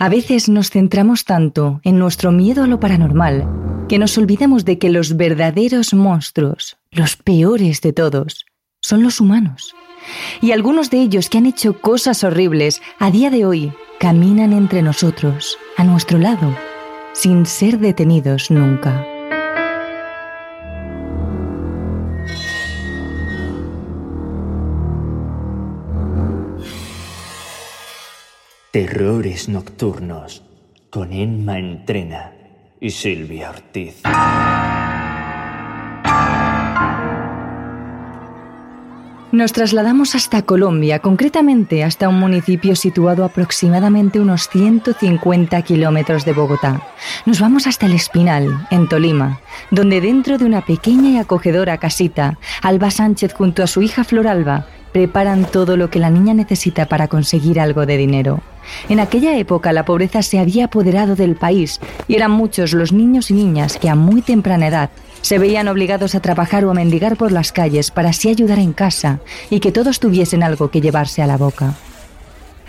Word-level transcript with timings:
A 0.00 0.08
veces 0.08 0.48
nos 0.48 0.70
centramos 0.70 1.24
tanto 1.24 1.80
en 1.82 1.98
nuestro 1.98 2.30
miedo 2.30 2.62
a 2.62 2.68
lo 2.68 2.78
paranormal 2.78 3.86
que 3.88 3.98
nos 3.98 4.16
olvidamos 4.16 4.64
de 4.64 4.78
que 4.78 4.90
los 4.90 5.16
verdaderos 5.16 5.92
monstruos, 5.92 6.76
los 6.92 7.16
peores 7.16 7.80
de 7.80 7.92
todos, 7.92 8.46
son 8.80 9.02
los 9.02 9.20
humanos. 9.20 9.74
Y 10.40 10.52
algunos 10.52 10.90
de 10.90 11.00
ellos 11.00 11.28
que 11.28 11.38
han 11.38 11.46
hecho 11.46 11.80
cosas 11.80 12.22
horribles 12.22 12.80
a 13.00 13.10
día 13.10 13.30
de 13.30 13.44
hoy 13.44 13.72
caminan 13.98 14.52
entre 14.52 14.82
nosotros, 14.82 15.58
a 15.76 15.82
nuestro 15.82 16.18
lado, 16.18 16.54
sin 17.12 17.44
ser 17.44 17.80
detenidos 17.80 18.52
nunca. 18.52 19.17
Terrores 28.78 29.48
Nocturnos 29.48 30.44
con 30.88 31.12
Enma 31.12 31.58
Entrena 31.58 32.30
y 32.80 32.90
Silvia 32.90 33.50
Ortiz. 33.50 34.02
Nos 39.32 39.52
trasladamos 39.52 40.14
hasta 40.14 40.42
Colombia, 40.42 41.00
concretamente 41.00 41.82
hasta 41.82 42.08
un 42.08 42.20
municipio 42.20 42.76
situado 42.76 43.24
aproximadamente 43.24 44.20
unos 44.20 44.48
150 44.48 45.60
kilómetros 45.62 46.24
de 46.24 46.34
Bogotá. 46.34 46.80
Nos 47.26 47.40
vamos 47.40 47.66
hasta 47.66 47.86
El 47.86 47.94
Espinal, 47.94 48.68
en 48.70 48.88
Tolima, 48.88 49.40
donde 49.72 50.00
dentro 50.00 50.38
de 50.38 50.44
una 50.44 50.64
pequeña 50.64 51.10
y 51.10 51.16
acogedora 51.16 51.78
casita, 51.78 52.38
Alba 52.62 52.92
Sánchez 52.92 53.34
junto 53.34 53.64
a 53.64 53.66
su 53.66 53.82
hija 53.82 54.04
Flor 54.04 54.28
Alba 54.28 54.68
preparan 54.92 55.44
todo 55.46 55.76
lo 55.76 55.90
que 55.90 55.98
la 55.98 56.10
niña 56.10 56.32
necesita 56.32 56.86
para 56.86 57.08
conseguir 57.08 57.58
algo 57.58 57.84
de 57.84 57.96
dinero. 57.96 58.40
En 58.88 59.00
aquella 59.00 59.36
época 59.36 59.72
la 59.72 59.84
pobreza 59.84 60.22
se 60.22 60.38
había 60.38 60.66
apoderado 60.66 61.16
del 61.16 61.36
país 61.36 61.80
y 62.06 62.14
eran 62.14 62.30
muchos 62.30 62.72
los 62.72 62.92
niños 62.92 63.30
y 63.30 63.34
niñas 63.34 63.78
que 63.78 63.88
a 63.88 63.94
muy 63.94 64.22
temprana 64.22 64.68
edad 64.68 64.90
se 65.20 65.38
veían 65.38 65.68
obligados 65.68 66.14
a 66.14 66.20
trabajar 66.20 66.64
o 66.64 66.70
a 66.70 66.74
mendigar 66.74 67.16
por 67.16 67.32
las 67.32 67.52
calles 67.52 67.90
para 67.90 68.10
así 68.10 68.28
ayudar 68.28 68.58
en 68.58 68.72
casa 68.72 69.20
y 69.50 69.60
que 69.60 69.72
todos 69.72 70.00
tuviesen 70.00 70.42
algo 70.42 70.70
que 70.70 70.80
llevarse 70.80 71.22
a 71.22 71.26
la 71.26 71.36
boca. 71.36 71.74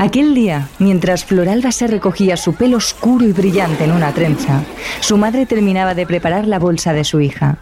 Aquel 0.02 0.34
día, 0.34 0.70
mientras 0.80 1.26
Floralba 1.26 1.74
se 1.74 1.86
recogía 1.86 2.38
su 2.38 2.56
pelo 2.56 2.78
oscuro 2.78 3.26
y 3.26 3.34
brillante 3.34 3.84
en 3.84 3.92
una 3.92 4.14
trenza, 4.14 4.64
su 5.02 5.18
madre 5.18 5.46
terminaba 5.46 5.94
de 5.94 6.06
preparar 6.06 6.48
la 6.48 6.58
bolsa 6.58 6.94
de 6.94 7.04
su 7.04 7.20
hija. 7.20 7.58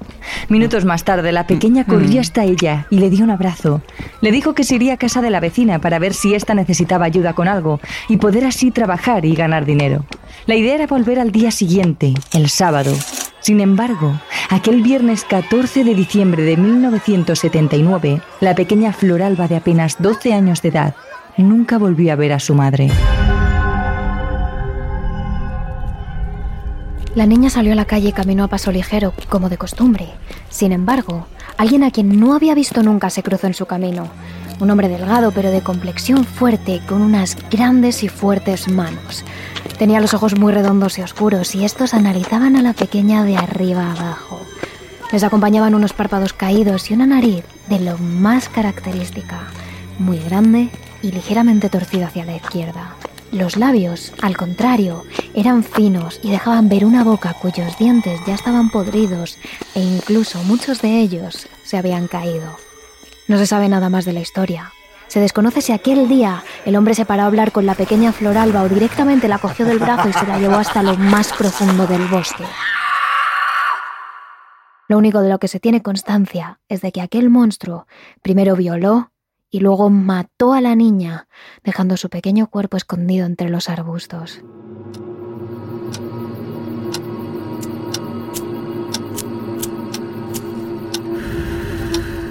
Minutos 0.47 0.85
más 0.85 1.03
tarde, 1.03 1.31
la 1.31 1.47
pequeña 1.47 1.85
corrió 1.85 2.21
hasta 2.21 2.43
ella 2.43 2.85
y 2.91 2.99
le 2.99 3.09
dio 3.09 3.23
un 3.23 3.31
abrazo. 3.31 3.81
Le 4.21 4.31
dijo 4.31 4.53
que 4.53 4.63
se 4.63 4.75
iría 4.75 4.93
a 4.93 4.97
casa 4.97 5.23
de 5.23 5.31
la 5.31 5.39
vecina 5.39 5.79
para 5.79 5.97
ver 5.97 6.13
si 6.13 6.35
ésta 6.35 6.53
necesitaba 6.53 7.05
ayuda 7.05 7.33
con 7.33 7.47
algo 7.47 7.79
y 8.07 8.17
poder 8.17 8.45
así 8.45 8.69
trabajar 8.69 9.25
y 9.25 9.33
ganar 9.33 9.65
dinero. 9.65 10.05
La 10.45 10.53
idea 10.53 10.75
era 10.75 10.85
volver 10.85 11.19
al 11.19 11.31
día 11.31 11.49
siguiente, 11.49 12.13
el 12.33 12.49
sábado. 12.49 12.93
Sin 13.39 13.61
embargo, 13.61 14.13
aquel 14.51 14.83
viernes 14.83 15.23
14 15.23 15.83
de 15.83 15.95
diciembre 15.95 16.43
de 16.43 16.55
1979, 16.55 18.21
la 18.41 18.53
pequeña 18.53 18.93
Floralba 18.93 19.47
de 19.47 19.55
apenas 19.55 19.95
12 19.99 20.35
años 20.35 20.61
de 20.61 20.69
edad 20.69 20.93
nunca 21.43 21.77
volvió 21.77 22.11
a 22.13 22.15
ver 22.15 22.33
a 22.33 22.39
su 22.39 22.55
madre. 22.55 22.89
La 27.17 27.25
niña 27.25 27.49
salió 27.49 27.73
a 27.73 27.75
la 27.75 27.85
calle 27.85 28.09
y 28.09 28.11
caminó 28.11 28.43
a 28.43 28.47
paso 28.47 28.71
ligero, 28.71 29.11
como 29.27 29.49
de 29.49 29.57
costumbre. 29.57 30.07
Sin 30.49 30.71
embargo, 30.71 31.25
alguien 31.57 31.83
a 31.83 31.89
quien 31.89 32.19
no 32.19 32.35
había 32.35 32.53
visto 32.53 32.83
nunca 32.83 33.09
se 33.09 33.23
cruzó 33.23 33.47
en 33.47 33.55
su 33.55 33.65
camino. 33.65 34.07
Un 34.59 34.69
hombre 34.69 34.87
delgado, 34.87 35.31
pero 35.31 35.49
de 35.49 35.61
complexión 35.61 36.25
fuerte, 36.25 36.79
con 36.87 37.01
unas 37.01 37.35
grandes 37.49 38.03
y 38.03 38.07
fuertes 38.07 38.67
manos. 38.67 39.25
Tenía 39.79 39.99
los 39.99 40.13
ojos 40.13 40.37
muy 40.37 40.53
redondos 40.53 40.99
y 40.99 41.01
oscuros, 41.01 41.55
y 41.55 41.65
estos 41.65 41.95
analizaban 41.95 42.55
a 42.55 42.61
la 42.61 42.73
pequeña 42.73 43.23
de 43.23 43.35
arriba 43.35 43.91
abajo. 43.91 44.39
Les 45.11 45.23
acompañaban 45.23 45.73
unos 45.73 45.93
párpados 45.93 46.33
caídos 46.33 46.91
y 46.91 46.93
una 46.93 47.07
nariz 47.07 47.43
de 47.67 47.79
lo 47.79 47.97
más 47.97 48.47
característica, 48.47 49.39
muy 49.97 50.19
grande 50.19 50.69
y 51.01 51.11
ligeramente 51.11 51.69
torcida 51.69 52.07
hacia 52.07 52.25
la 52.25 52.35
izquierda. 52.35 52.95
Los 53.31 53.57
labios, 53.57 54.13
al 54.21 54.37
contrario, 54.37 55.03
eran 55.33 55.63
finos 55.63 56.19
y 56.23 56.31
dejaban 56.31 56.69
ver 56.69 56.85
una 56.85 57.03
boca 57.03 57.33
cuyos 57.33 57.77
dientes 57.77 58.19
ya 58.25 58.35
estaban 58.35 58.69
podridos 58.69 59.37
e 59.75 59.81
incluso 59.81 60.41
muchos 60.43 60.81
de 60.81 60.99
ellos 60.99 61.47
se 61.63 61.77
habían 61.77 62.07
caído. 62.07 62.55
No 63.27 63.37
se 63.37 63.45
sabe 63.45 63.67
nada 63.67 63.89
más 63.89 64.05
de 64.05 64.13
la 64.13 64.21
historia. 64.21 64.71
Se 65.07 65.19
desconoce 65.19 65.61
si 65.61 65.73
aquel 65.73 66.07
día 66.07 66.43
el 66.65 66.75
hombre 66.75 66.93
se 66.93 67.05
paró 67.05 67.23
a 67.23 67.25
hablar 67.25 67.51
con 67.51 67.65
la 67.65 67.75
pequeña 67.75 68.13
Floralba 68.13 68.61
o 68.61 68.69
directamente 68.69 69.27
la 69.27 69.39
cogió 69.39 69.65
del 69.65 69.79
brazo 69.79 70.09
y 70.09 70.13
se 70.13 70.25
la 70.25 70.39
llevó 70.39 70.55
hasta 70.55 70.83
lo 70.83 70.95
más 70.95 71.33
profundo 71.33 71.85
del 71.85 72.05
bosque. 72.07 72.45
Lo 74.89 74.97
único 74.97 75.21
de 75.21 75.29
lo 75.29 75.39
que 75.39 75.49
se 75.49 75.59
tiene 75.59 75.81
constancia 75.81 76.59
es 76.69 76.79
de 76.79 76.93
que 76.93 77.01
aquel 77.01 77.29
monstruo 77.29 77.87
primero 78.21 78.55
violó 78.55 79.11
y 79.49 79.59
luego 79.59 79.89
mató 79.89 80.53
a 80.53 80.61
la 80.61 80.75
niña, 80.75 81.27
dejando 81.63 81.97
su 81.97 82.09
pequeño 82.09 82.47
cuerpo 82.47 82.77
escondido 82.77 83.25
entre 83.25 83.49
los 83.49 83.69
arbustos. 83.69 84.41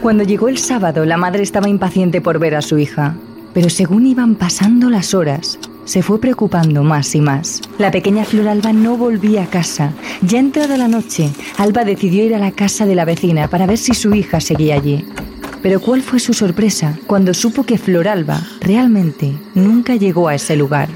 Cuando 0.03 0.23
llegó 0.23 0.49
el 0.49 0.59
sábado, 0.59 1.05
la 1.05 1.17
madre 1.17 1.43
estaba 1.43 1.69
impaciente 1.69 2.21
por 2.21 2.39
ver 2.39 2.55
a 2.55 2.63
su 2.63 2.79
hija, 2.79 3.17
pero 3.53 3.69
según 3.71 4.07
iban 4.07 4.37
pasando 4.37 4.89
las 4.89 5.15
horas, 5.15 5.59
se 5.85 6.03
fue 6.03 6.21
preocupando 6.21 6.85
más 6.85 7.15
y 7.15 7.21
más. 7.21 7.61
La 7.79 7.91
pequeña 7.91 8.25
Flor 8.25 8.49
Alba 8.49 8.73
no 8.73 8.97
volvía 8.97 9.45
a 9.45 9.47
casa. 9.47 9.93
Ya 10.23 10.39
entrada 10.39 10.77
la 10.77 10.89
noche, 10.89 11.33
Alba 11.57 11.85
decidió 11.85 12.25
ir 12.25 12.35
a 12.35 12.39
la 12.39 12.53
casa 12.53 12.87
de 12.87 12.95
la 12.95 13.05
vecina 13.05 13.49
para 13.49 13.67
ver 13.67 13.79
si 13.79 13.95
su 13.95 14.15
hija 14.15 14.41
seguía 14.41 14.75
allí. 14.75 15.05
Pero 15.63 15.81
cuál 15.81 16.03
fue 16.03 16.19
su 16.19 16.33
sorpresa 16.33 16.99
cuando 17.07 17.35
supo 17.35 17.65
que 17.65 17.79
Floralba 17.79 18.41
realmente 18.61 19.37
nunca 19.55 19.97
llegó 19.97 20.29
a 20.29 20.35
ese 20.35 20.57
lugar. 20.57 20.89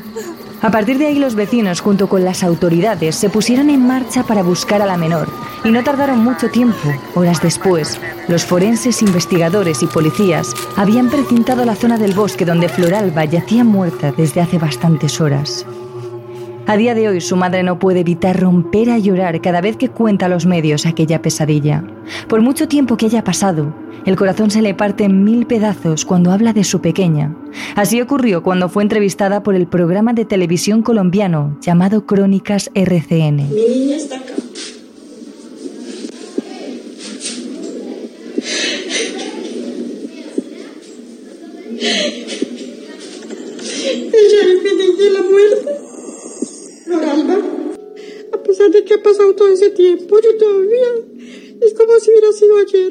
A 0.62 0.70
partir 0.70 0.98
de 0.98 1.06
ahí 1.06 1.18
los 1.18 1.34
vecinos 1.34 1.80
junto 1.80 2.08
con 2.08 2.22
las 2.22 2.42
autoridades 2.42 3.16
se 3.16 3.30
pusieron 3.30 3.70
en 3.70 3.86
marcha 3.86 4.24
para 4.24 4.42
buscar 4.42 4.82
a 4.82 4.86
la 4.86 4.98
menor 4.98 5.28
y 5.64 5.70
no 5.70 5.82
tardaron 5.82 6.22
mucho 6.22 6.50
tiempo. 6.50 6.92
Horas 7.14 7.40
después, 7.40 7.98
los 8.28 8.44
forenses, 8.44 9.00
investigadores 9.00 9.82
y 9.82 9.86
policías 9.86 10.54
habían 10.76 11.08
precintado 11.08 11.64
la 11.64 11.76
zona 11.76 11.96
del 11.96 12.12
bosque 12.12 12.44
donde 12.44 12.68
Floralba 12.68 13.24
yacía 13.24 13.64
muerta 13.64 14.12
desde 14.12 14.42
hace 14.42 14.58
bastantes 14.58 15.20
horas. 15.20 15.64
A 16.70 16.76
día 16.76 16.94
de 16.94 17.08
hoy 17.08 17.20
su 17.20 17.34
madre 17.34 17.64
no 17.64 17.80
puede 17.80 17.98
evitar 17.98 18.38
romper 18.38 18.90
a 18.90 18.98
llorar 18.98 19.40
cada 19.40 19.60
vez 19.60 19.76
que 19.76 19.88
cuenta 19.88 20.26
a 20.26 20.28
los 20.28 20.46
medios 20.46 20.86
aquella 20.86 21.20
pesadilla. 21.20 21.82
Por 22.28 22.42
mucho 22.42 22.68
tiempo 22.68 22.96
que 22.96 23.06
haya 23.06 23.24
pasado, 23.24 23.74
el 24.06 24.14
corazón 24.14 24.52
se 24.52 24.62
le 24.62 24.72
parte 24.72 25.02
en 25.02 25.24
mil 25.24 25.46
pedazos 25.46 26.04
cuando 26.04 26.30
habla 26.30 26.52
de 26.52 26.62
su 26.62 26.80
pequeña. 26.80 27.34
Así 27.74 28.00
ocurrió 28.00 28.44
cuando 28.44 28.68
fue 28.68 28.84
entrevistada 28.84 29.42
por 29.42 29.56
el 29.56 29.66
programa 29.66 30.12
de 30.12 30.24
televisión 30.24 30.82
colombiano 30.82 31.58
llamado 31.60 32.06
Crónicas 32.06 32.70
RCN. 32.72 33.48
Mi 33.52 33.66
niña 33.68 33.96
está 33.96 34.18
acá. 34.18 34.39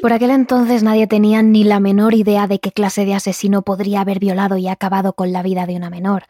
Por 0.00 0.12
aquel 0.12 0.30
entonces 0.30 0.82
nadie 0.82 1.06
tenía 1.06 1.42
ni 1.42 1.64
la 1.64 1.80
menor 1.80 2.14
idea 2.14 2.46
de 2.46 2.60
qué 2.60 2.72
clase 2.72 3.04
de 3.04 3.14
asesino 3.14 3.62
podría 3.62 4.00
haber 4.00 4.18
violado 4.18 4.56
y 4.56 4.68
acabado 4.68 5.14
con 5.14 5.32
la 5.32 5.42
vida 5.42 5.66
de 5.66 5.76
una 5.76 5.90
menor. 5.90 6.24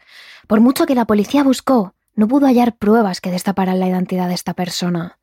Por 0.47 0.59
mucho 0.59 0.85
que 0.85 0.95
la 0.95 1.05
policía 1.05 1.43
buscó, 1.43 1.93
no 2.15 2.27
pudo 2.27 2.47
hallar 2.47 2.77
pruebas 2.77 3.21
que 3.21 3.31
destaparan 3.31 3.79
la 3.79 3.87
identidad 3.87 4.27
de 4.27 4.33
esta 4.33 4.53
persona. 4.53 5.19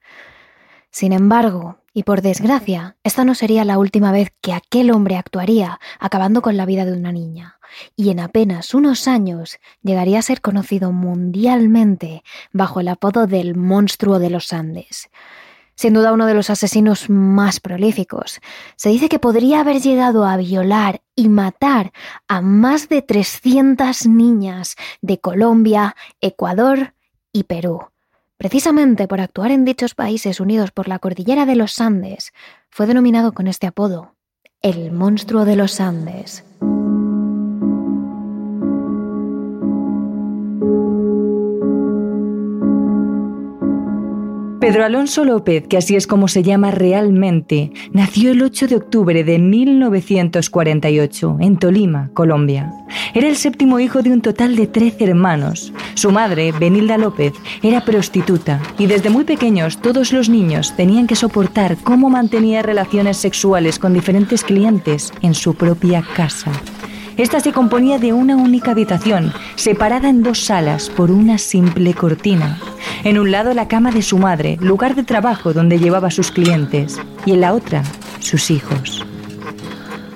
Sin 0.90 1.12
embargo, 1.12 1.78
y 1.98 2.04
por 2.04 2.22
desgracia, 2.22 2.96
esta 3.02 3.24
no 3.24 3.34
sería 3.34 3.64
la 3.64 3.76
última 3.76 4.12
vez 4.12 4.32
que 4.40 4.52
aquel 4.52 4.92
hombre 4.92 5.16
actuaría 5.16 5.80
acabando 5.98 6.42
con 6.42 6.56
la 6.56 6.64
vida 6.64 6.84
de 6.84 6.92
una 6.92 7.10
niña, 7.10 7.58
y 7.96 8.10
en 8.10 8.20
apenas 8.20 8.72
unos 8.72 9.08
años 9.08 9.58
llegaría 9.82 10.20
a 10.20 10.22
ser 10.22 10.40
conocido 10.40 10.92
mundialmente 10.92 12.22
bajo 12.52 12.78
el 12.78 12.86
apodo 12.86 13.26
del 13.26 13.56
monstruo 13.56 14.20
de 14.20 14.30
los 14.30 14.52
Andes. 14.52 15.10
Sin 15.74 15.92
duda 15.92 16.12
uno 16.12 16.26
de 16.26 16.34
los 16.34 16.50
asesinos 16.50 17.10
más 17.10 17.58
prolíficos. 17.58 18.38
Se 18.76 18.90
dice 18.90 19.08
que 19.08 19.18
podría 19.18 19.58
haber 19.58 19.80
llegado 19.80 20.24
a 20.24 20.36
violar 20.36 21.02
y 21.16 21.28
matar 21.28 21.90
a 22.28 22.40
más 22.42 22.88
de 22.88 23.02
300 23.02 24.06
niñas 24.06 24.76
de 25.02 25.18
Colombia, 25.18 25.96
Ecuador 26.20 26.94
y 27.32 27.42
Perú. 27.42 27.80
Precisamente 28.38 29.08
por 29.08 29.20
actuar 29.20 29.50
en 29.50 29.64
dichos 29.64 29.96
países 29.96 30.38
unidos 30.38 30.70
por 30.70 30.86
la 30.86 31.00
cordillera 31.00 31.44
de 31.44 31.56
los 31.56 31.80
Andes, 31.80 32.32
fue 32.70 32.86
denominado 32.86 33.32
con 33.32 33.48
este 33.48 33.66
apodo, 33.66 34.14
el 34.62 34.92
monstruo 34.92 35.44
de 35.44 35.56
los 35.56 35.80
Andes. 35.80 36.44
Pedro 44.68 44.84
Alonso 44.84 45.24
López, 45.24 45.66
que 45.66 45.78
así 45.78 45.96
es 45.96 46.06
como 46.06 46.28
se 46.28 46.42
llama 46.42 46.70
realmente, 46.70 47.72
nació 47.90 48.32
el 48.32 48.42
8 48.42 48.66
de 48.66 48.76
octubre 48.76 49.24
de 49.24 49.38
1948 49.38 51.38
en 51.40 51.56
Tolima, 51.56 52.10
Colombia. 52.12 52.70
Era 53.14 53.28
el 53.28 53.36
séptimo 53.36 53.80
hijo 53.80 54.02
de 54.02 54.12
un 54.12 54.20
total 54.20 54.56
de 54.56 54.66
13 54.66 55.04
hermanos. 55.04 55.72
Su 55.94 56.10
madre, 56.10 56.52
Benilda 56.52 56.98
López, 56.98 57.32
era 57.62 57.82
prostituta 57.82 58.60
y 58.78 58.84
desde 58.84 59.08
muy 59.08 59.24
pequeños 59.24 59.78
todos 59.78 60.12
los 60.12 60.28
niños 60.28 60.76
tenían 60.76 61.06
que 61.06 61.16
soportar 61.16 61.78
cómo 61.82 62.10
mantenía 62.10 62.60
relaciones 62.60 63.16
sexuales 63.16 63.78
con 63.78 63.94
diferentes 63.94 64.44
clientes 64.44 65.14
en 65.22 65.32
su 65.32 65.54
propia 65.54 66.04
casa. 66.14 66.52
Esta 67.18 67.40
se 67.40 67.52
componía 67.52 67.98
de 67.98 68.12
una 68.12 68.36
única 68.36 68.70
habitación, 68.70 69.32
separada 69.56 70.08
en 70.08 70.22
dos 70.22 70.38
salas 70.38 70.88
por 70.88 71.10
una 71.10 71.36
simple 71.36 71.92
cortina. 71.92 72.60
En 73.02 73.18
un 73.18 73.32
lado 73.32 73.54
la 73.54 73.66
cama 73.66 73.90
de 73.90 74.02
su 74.02 74.18
madre, 74.18 74.56
lugar 74.60 74.94
de 74.94 75.02
trabajo 75.02 75.52
donde 75.52 75.80
llevaba 75.80 76.08
a 76.08 76.12
sus 76.12 76.30
clientes, 76.30 77.00
y 77.26 77.32
en 77.32 77.40
la 77.40 77.54
otra 77.54 77.82
sus 78.20 78.52
hijos. 78.52 79.04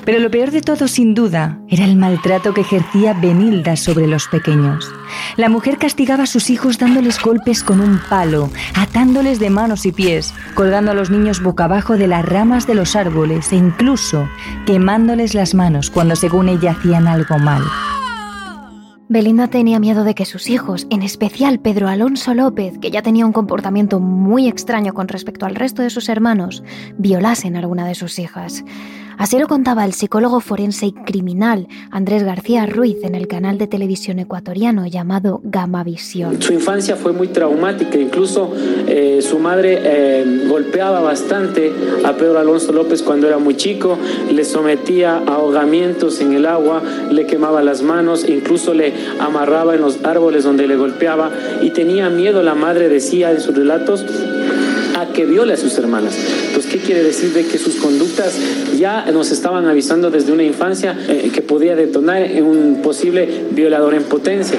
Pero 0.05 0.19
lo 0.19 0.31
peor 0.31 0.51
de 0.51 0.63
todo, 0.63 0.89
sin 0.89 1.15
duda, 1.15 1.61
era 1.69 1.85
el 1.85 1.97
maltrato 1.97 2.53
que 2.53 2.63
ejercía 2.63 3.15
Benilda 3.15 3.77
sobre 3.77 4.09
los 4.09 4.27
pequeños. 4.27 4.91
La 5.37 5.49
mujer 5.49 5.79
castigaba 5.79 6.25
a 6.25 6.27
sus 6.27 6.51
hijos 6.51 6.79
dándoles 6.79 7.21
golpes 7.23 7.63
con 7.63 7.81
un 7.81 8.01
palo, 8.11 8.51
atándoles 8.75 9.39
de 9.39 9.51
manos 9.51 9.87
y 9.87 9.93
pies, 9.93 10.35
colgando 10.55 10.91
a 10.91 10.95
los 10.95 11.11
niños 11.11 11.43
boca 11.43 11.65
abajo 11.65 11.97
de 11.97 12.09
las 12.09 12.25
ramas 12.25 12.67
de 12.67 12.75
los 12.75 12.97
árboles 12.97 13.53
e 13.53 13.57
incluso 13.57 14.29
quemándoles 14.67 15.35
las 15.35 15.55
manos 15.55 15.91
cuando 15.91 16.17
según 16.17 16.49
ella 16.49 16.73
hacían 16.73 17.07
algo 17.07 17.39
mal. 17.39 17.63
Belinda 19.09 19.47
tenía 19.49 19.79
miedo 19.79 20.05
de 20.05 20.15
que 20.15 20.25
sus 20.25 20.49
hijos, 20.49 20.87
en 20.89 21.03
especial 21.03 21.61
Pedro 21.61 21.89
Alonso 21.89 22.33
López, 22.33 22.79
que 22.79 22.91
ya 22.91 23.03
tenía 23.03 23.27
un 23.27 23.33
comportamiento 23.33 24.01
muy 24.01 24.49
extraño 24.49 24.95
con 24.95 25.07
respecto 25.07 25.45
al 25.45 25.55
resto 25.55 25.83
de 25.83 25.91
sus 25.91 26.09
hermanos, 26.09 26.65
violasen 26.97 27.55
a 27.55 27.59
alguna 27.59 27.87
de 27.87 27.95
sus 27.95 28.19
hijas. 28.19 28.65
Así 29.19 29.39
lo 29.39 29.47
contaba 29.47 29.85
el 29.85 29.93
psicólogo 29.93 30.41
forense 30.41 30.87
y 30.87 30.93
criminal 30.93 31.69
Andrés 31.91 32.23
García 32.23 32.67
Ruiz 32.67 32.99
en 33.03 33.15
el 33.15 33.29
canal 33.29 33.59
de 33.59 33.67
televisión 33.67 34.19
ecuatoriano 34.19 34.87
llamado 34.87 35.41
Gamavisión. 35.45 36.41
Su 36.43 36.53
infancia 36.53 36.97
fue 36.97 37.13
muy 37.13 37.29
traumática, 37.29 37.99
incluso 37.99 38.53
eh, 38.87 39.21
su 39.23 39.39
madre 39.39 39.81
eh, 39.83 40.47
golpeaba 40.49 41.01
bastante 41.01 41.73
a 42.05 42.13
Pedro 42.15 42.39
Alonso 42.39 42.73
López 42.73 43.03
cuando 43.03 43.29
era 43.29 43.39
muy 43.39 43.57
chico, 43.57 43.99
le 44.31 44.45
sometía 44.45 45.19
a 45.19 45.35
ahogamientos 45.35 46.21
en 46.21 46.33
el 46.33 46.47
agua, 46.47 46.83
le 47.11 47.27
quemaba 47.27 47.63
las 47.63 47.83
manos, 47.83 48.29
incluso 48.29 48.75
le 48.75 48.93
amarraba 49.19 49.75
en 49.75 49.81
los 49.81 50.05
árboles 50.05 50.45
donde 50.45 50.67
le 50.67 50.77
golpeaba 50.77 51.31
y 51.61 51.71
tenía 51.71 52.09
miedo, 52.11 52.43
la 52.43 52.55
madre 52.55 52.89
decía 52.89 53.31
en 53.31 53.41
sus 53.41 53.55
relatos, 53.55 54.05
que 55.13 55.27
viole 55.27 55.55
a 55.55 55.57
sus 55.57 55.77
hermanas. 55.79 56.17
¿qué 56.53 56.59
quiere 56.85 57.03
decir 57.03 57.33
de 57.33 57.47
que 57.47 57.59
sus 57.59 57.77
conductas 57.77 58.39
ya 58.77 59.07
nos 59.13 59.31
estaban 59.31 59.67
avisando 59.67 60.11
desde 60.11 60.33
una 60.33 60.43
infancia 60.43 60.97
eh, 61.09 61.31
que 61.33 61.43
podía 61.43 61.75
detonar 61.75 62.23
en 62.23 62.45
un 62.45 62.83
posible 62.83 63.47
violador 63.51 63.95
en 63.95 64.05
potencia? 64.05 64.59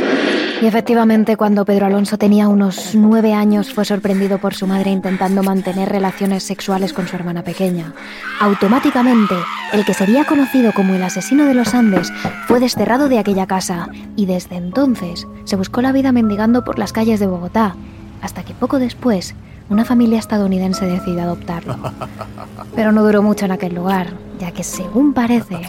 Y 0.62 0.66
efectivamente, 0.66 1.36
cuando 1.36 1.66
Pedro 1.66 1.88
Alonso 1.88 2.18
tenía 2.18 2.48
unos 2.48 2.96
nueve 2.96 3.34
años, 3.34 3.74
fue 3.74 3.86
sorprendido 3.86 4.38
por 4.38 4.54
su 4.54 4.66
madre 4.66 4.92
intentando 4.92 5.44
mantener 5.44 5.90
relaciones 5.90 6.44
sexuales 6.44 6.94
con 6.94 7.08
su 7.08 7.16
hermana 7.16 7.44
pequeña. 7.44 7.94
Automáticamente, 8.40 9.36
el 9.74 9.84
que 9.86 9.94
sería 9.94 10.26
conocido 10.26 10.72
como 10.74 10.96
el 10.96 11.04
asesino 11.04 11.46
de 11.46 11.54
los 11.54 11.74
Andes 11.74 12.12
fue 12.48 12.60
desterrado 12.60 13.10
de 13.10 13.20
aquella 13.20 13.48
casa 13.48 13.90
y 14.16 14.26
desde 14.26 14.56
entonces 14.56 15.28
se 15.44 15.56
buscó 15.56 15.82
la 15.82 15.92
vida 15.92 16.12
mendigando 16.12 16.64
por 16.64 16.80
las 16.80 16.94
calles 16.94 17.20
de 17.20 17.28
Bogotá, 17.28 17.76
hasta 18.22 18.44
que 18.44 18.54
poco 18.54 18.80
después 18.80 19.36
una 19.70 19.86
familia 19.86 20.20
estadounidense 20.20 20.86
decidió 20.86 21.24
adoptarlo. 21.24 21.78
Pero 22.76 22.92
no 22.92 23.04
duró 23.04 23.22
mucho 23.22 23.46
en 23.46 23.52
aquel 23.52 23.76
lugar, 23.76 24.14
ya 24.40 24.52
que 24.52 24.64
según 24.64 25.14
parece, 25.14 25.60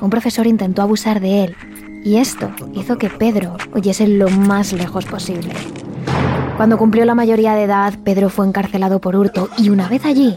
un 0.00 0.10
profesor 0.10 0.46
intentó 0.46 0.82
abusar 0.82 1.20
de 1.20 1.44
él, 1.44 1.56
y 2.04 2.16
esto 2.16 2.50
hizo 2.74 2.98
que 2.98 3.10
Pedro 3.10 3.56
huyese 3.74 4.08
lo 4.08 4.28
más 4.28 4.72
lejos 4.72 5.04
posible. 5.04 5.52
Cuando 6.56 6.78
cumplió 6.78 7.04
la 7.04 7.14
mayoría 7.14 7.54
de 7.54 7.64
edad, 7.64 7.94
Pedro 8.04 8.28
fue 8.28 8.46
encarcelado 8.46 9.00
por 9.00 9.16
hurto 9.16 9.48
y 9.56 9.70
una 9.70 9.88
vez 9.88 10.04
allí, 10.04 10.36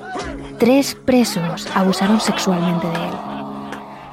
tres 0.60 0.96
presos 0.96 1.68
abusaron 1.76 2.20
sexualmente 2.20 2.88
de 2.88 2.94
él. 2.94 3.14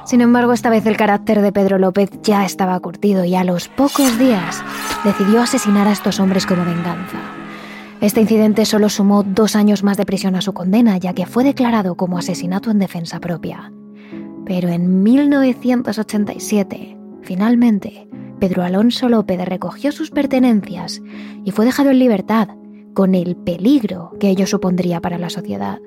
Sin 0.05 0.21
embargo, 0.21 0.53
esta 0.53 0.69
vez 0.69 0.85
el 0.87 0.97
carácter 0.97 1.41
de 1.41 1.53
Pedro 1.53 1.79
López 1.79 2.11
ya 2.23 2.45
estaba 2.45 2.79
curtido 2.81 3.25
y 3.25 3.35
a 3.35 3.45
los 3.45 3.69
pocos 3.69 4.19
días 4.19 4.63
decidió 5.05 5.41
asesinar 5.41 5.87
a 5.87 5.93
estos 5.93 6.19
hombres 6.21 6.45
como 6.45 6.65
venganza. 6.65 7.19
Este 8.03 8.21
incidente 8.21 8.65
solo 8.65 8.89
sumó 8.89 9.23
dos 9.23 9.55
años 9.55 9.85
más 9.85 9.97
de 9.97 10.05
prisión 10.05 10.35
a 10.35 10.41
su 10.41 10.53
condena, 10.53 10.99
ya 10.99 11.13
que 11.13 11.25
fue 11.25 11.45
declarado 11.45 11.95
como 11.95 12.19
asesinato 12.19 12.73
en 12.73 12.81
defensa 12.81 13.21
propia. 13.21 13.73
Pero 14.45 14.71
en 14.71 15.05
1987, 15.05 16.99
finalmente, 17.23 18.09
Pedro 18.41 18.65
Alonso 18.65 19.09
López 19.09 19.45
recogió 19.45 19.93
sus 19.93 20.11
pertenencias 20.11 21.01
y 21.45 21.53
fue 21.53 21.65
dejado 21.65 21.91
en 21.91 22.01
libertad, 22.01 22.49
con 22.93 23.15
el 23.15 23.37
peligro 23.37 24.11
que 24.19 24.31
ello 24.31 24.49
supondría 24.49 25.01
para 25.01 25.17
la 25.17 25.31
sociedad. 25.31 25.79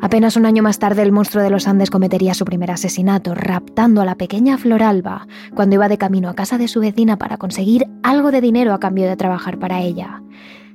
Apenas 0.00 0.36
un 0.36 0.46
año 0.46 0.62
más 0.62 0.78
tarde, 0.78 1.02
el 1.02 1.10
monstruo 1.10 1.42
de 1.42 1.50
los 1.50 1.66
Andes 1.66 1.90
cometería 1.90 2.34
su 2.34 2.44
primer 2.44 2.70
asesinato, 2.70 3.34
raptando 3.34 4.00
a 4.00 4.04
la 4.04 4.14
pequeña 4.14 4.58
Floralba 4.58 5.26
cuando 5.56 5.74
iba 5.74 5.88
de 5.88 5.98
camino 5.98 6.28
a 6.28 6.34
casa 6.34 6.56
de 6.56 6.68
su 6.68 6.78
vecina 6.78 7.18
para 7.18 7.36
conseguir 7.36 7.88
algo 8.04 8.30
de 8.30 8.40
dinero 8.40 8.74
a 8.74 8.78
cambio 8.78 9.08
de 9.08 9.16
trabajar 9.16 9.58
para 9.58 9.80
ella. 9.80 10.22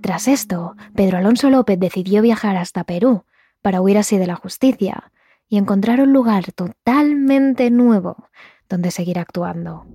Tras 0.07 0.29
esto, 0.29 0.77
Pedro 0.95 1.17
Alonso 1.17 1.49
López 1.49 1.77
decidió 1.77 2.21
viajar 2.21 2.55
hasta 2.55 2.85
Perú 2.85 3.25
para 3.61 3.81
huir 3.81 3.97
así 3.97 4.17
de 4.17 4.25
la 4.25 4.37
justicia 4.37 5.11
y 5.49 5.57
encontrar 5.57 5.99
un 5.99 6.13
lugar 6.13 6.53
totalmente 6.53 7.69
nuevo 7.71 8.29
donde 8.69 8.91
seguir 8.91 9.19
actuando. 9.19 9.85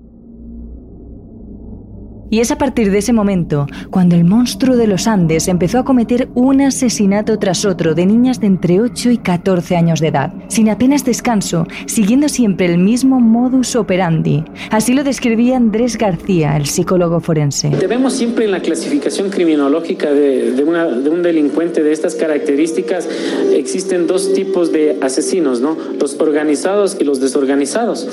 Y 2.32 2.40
es 2.40 2.50
a 2.50 2.56
partir 2.56 2.90
de 2.90 2.96
ese 2.96 3.12
momento 3.12 3.66
cuando 3.90 4.16
el 4.16 4.24
monstruo 4.24 4.78
de 4.78 4.86
los 4.86 5.06
Andes 5.06 5.48
empezó 5.48 5.78
a 5.78 5.84
cometer 5.84 6.30
un 6.34 6.62
asesinato 6.62 7.38
tras 7.38 7.66
otro 7.66 7.94
de 7.94 8.06
niñas 8.06 8.40
de 8.40 8.46
entre 8.46 8.80
8 8.80 9.10
y 9.10 9.18
14 9.18 9.76
años 9.76 10.00
de 10.00 10.08
edad, 10.08 10.32
sin 10.48 10.70
apenas 10.70 11.04
descanso, 11.04 11.66
siguiendo 11.84 12.30
siempre 12.30 12.64
el 12.64 12.78
mismo 12.78 13.20
modus 13.20 13.76
operandi. 13.76 14.44
Así 14.70 14.94
lo 14.94 15.04
describía 15.04 15.58
Andrés 15.58 15.98
García, 15.98 16.56
el 16.56 16.64
psicólogo 16.64 17.20
forense. 17.20 17.68
Debemos 17.68 18.14
siempre 18.14 18.46
en 18.46 18.52
la 18.52 18.60
clasificación 18.60 19.28
criminológica 19.28 20.10
de, 20.10 20.52
de, 20.52 20.64
de 20.64 21.10
un 21.10 21.22
delincuente 21.22 21.82
de 21.82 21.92
estas 21.92 22.14
características, 22.14 23.10
existen 23.52 24.06
dos 24.06 24.32
tipos 24.32 24.72
de 24.72 24.96
asesinos, 25.02 25.60
¿no? 25.60 25.76
los 26.00 26.18
organizados 26.18 26.96
y 26.98 27.04
los 27.04 27.20
desorganizados. 27.20 28.08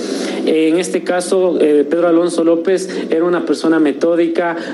En 0.46 0.78
este 0.78 1.06
caso, 1.06 1.58
eh, 1.62 1.88
Pedro 1.90 2.10
Alonso 2.10 2.44
López 2.44 2.90
era 3.10 3.24
una 3.24 3.46
persona 3.46 3.80
metódica 3.80 4.09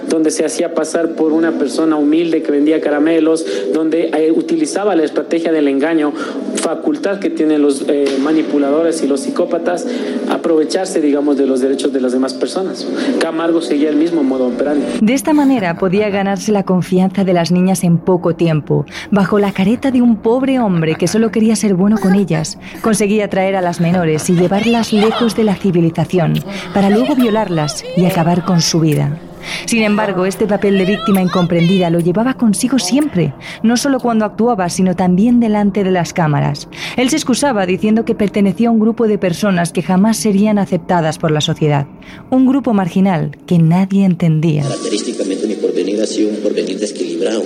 donde 0.10 0.32
se 0.32 0.46
hacía 0.46 0.74
pasar 0.74 1.16
por 1.16 1.32
una 1.32 1.54
persona 1.54 1.96
humilde 1.96 2.42
que 2.42 2.52
vendía 2.52 2.82
caramelos, 2.82 3.46
donde 3.74 4.10
eh, 4.10 4.32
utilizaba 4.32 4.96
la 4.96 5.04
estrategia 5.04 5.52
del 5.52 5.68
engaño, 5.68 6.14
facultad 6.56 7.20
que 7.20 7.30
tienen 7.30 7.62
los 7.62 7.86
eh, 7.88 8.18
manipuladores 8.22 9.04
y 9.04 9.08
los 9.08 9.22
psicópatas, 9.22 9.86
aprovecharse, 10.30 11.02
digamos, 11.02 11.38
de 11.38 11.46
los 11.46 11.62
derechos 11.62 11.94
de 11.94 12.02
las 12.02 12.12
demás 12.12 12.34
personas. 12.34 12.88
Camargo 13.20 13.62
seguía 13.62 13.90
el 13.90 13.98
mismo 13.98 14.24
modo 14.24 14.48
operando. 14.48 14.86
De 15.02 15.14
esta 15.14 15.34
manera 15.34 15.78
podía 15.78 16.10
ganarse 16.10 16.52
la 16.52 16.64
confianza 16.64 17.24
de 17.24 17.34
las 17.34 17.52
niñas 17.52 17.84
en 17.84 17.98
poco 17.98 18.36
tiempo, 18.36 18.86
bajo 19.12 19.40
la 19.40 19.52
careta 19.52 19.92
de 19.92 20.02
un 20.02 20.18
pobre 20.18 20.60
hombre 20.60 20.96
que 20.96 21.08
solo 21.08 21.32
quería 21.32 21.56
ser 21.56 21.76
bueno 21.76 21.98
con 21.98 22.16
ellas. 22.16 22.58
Conseguía 22.82 23.26
atraer 23.26 23.56
a 23.56 23.62
las 23.62 23.80
menores 23.80 24.30
y 24.30 24.36
llevarlas 24.36 24.94
lejos 24.94 25.36
de 25.36 25.44
la 25.44 25.56
civilización, 25.56 26.34
para 26.74 26.90
luego 26.90 27.16
violarlas 27.16 27.84
y 27.98 28.06
acabar 28.06 28.46
con 28.46 28.62
su 28.62 28.80
vida. 28.80 29.18
Sin 29.66 29.84
embargo, 29.84 30.26
este 30.26 30.48
papel 30.48 30.78
de 30.78 30.86
víctima 30.86 31.22
incomprendida 31.22 31.90
lo 31.90 32.00
llevaba 32.00 32.36
consigo 32.36 32.80
siempre, 32.80 33.34
no 33.64 33.78
solo 33.78 34.00
cuando 34.00 34.26
actuaba, 34.26 34.70
sino 34.70 34.96
también 34.96 35.40
delante 35.40 35.84
de 35.84 35.92
las 35.92 36.14
cámaras. 36.14 36.68
Él 36.98 37.10
se 37.10 37.16
excusaba 37.16 37.66
diciendo 37.66 38.06
que 38.06 38.16
pertenecía 38.16 38.70
a 38.70 38.72
un 38.72 38.80
grupo 38.80 39.08
de 39.08 39.18
personas 39.18 39.72
que 39.72 39.82
jamás 39.82 40.18
serían 40.18 40.58
aceptadas 40.58 41.18
por 41.18 41.32
la 41.32 41.42
sociedad, 41.42 41.88
un 42.30 42.46
grupo 42.46 42.74
marginal 42.74 43.38
que 43.46 43.58
nadie 43.58 44.06
entendía. 44.06 44.64
Característicamente 44.64 45.48
mi 45.48 45.56
porvenir 45.56 46.02
ha 46.02 46.08
sido 46.08 46.30
un 46.30 46.38
porvenir 46.38 46.80
desequilibrado, 46.80 47.44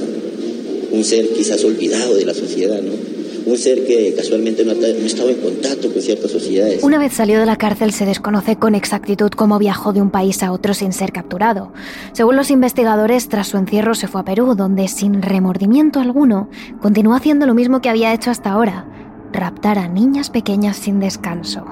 un 0.91 1.03
ser 1.03 1.27
quizás 1.35 1.63
olvidado 1.63 2.15
de 2.15 2.25
la 2.25 2.33
sociedad, 2.33 2.81
¿no? 2.81 3.18
Un 3.45 3.57
ser 3.57 3.85
que 3.85 4.13
casualmente 4.15 4.63
no, 4.63 4.71
ha 4.71 5.05
estado 5.05 5.29
en 5.29 5.37
contacto 5.37 5.91
con 5.91 6.01
ciertas 6.01 6.31
sociedades. 6.31 6.83
Una 6.83 6.99
vez 6.99 7.13
salió 7.13 7.39
de 7.39 7.45
la 7.45 7.55
cárcel 7.55 7.91
se 7.91 8.05
desconoce 8.05 8.55
con 8.55 8.75
exactitud 8.75 9.29
cómo 9.31 9.59
viajó 9.59 9.93
de 9.93 10.01
un 10.01 10.09
país 10.09 10.43
a 10.43 10.51
otro 10.51 10.73
sin 10.73 10.93
ser 10.93 11.11
capturado. 11.11 11.71
Según 12.13 12.35
los 12.35 12.51
investigadores, 12.51 13.29
tras 13.29 13.47
su 13.47 13.57
encierro 13.57 13.95
se 13.95 14.07
fue 14.07 14.21
a 14.21 14.25
Perú, 14.25 14.55
donde 14.55 14.87
sin 14.87 15.21
remordimiento 15.21 15.99
alguno 15.99 16.49
continuó 16.81 17.13
haciendo 17.15 17.45
lo 17.45 17.53
mismo 17.53 17.81
que 17.81 17.89
había 17.89 18.13
hecho 18.13 18.31
hasta 18.31 18.51
ahora, 18.51 18.85
raptar 19.31 19.79
a 19.79 19.87
niñas 19.87 20.29
pequeñas 20.29 20.77
sin 20.77 20.99
descanso. 20.99 21.65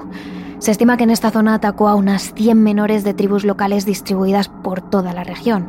Se 0.58 0.72
estima 0.72 0.96
que 0.96 1.04
en 1.04 1.10
esta 1.10 1.30
zona 1.30 1.54
atacó 1.54 1.88
a 1.88 1.94
unas 1.94 2.34
100 2.34 2.60
menores 2.60 3.04
de 3.04 3.14
tribus 3.14 3.44
locales 3.44 3.86
distribuidas 3.86 4.48
por 4.48 4.80
toda 4.80 5.14
la 5.14 5.22
región. 5.22 5.68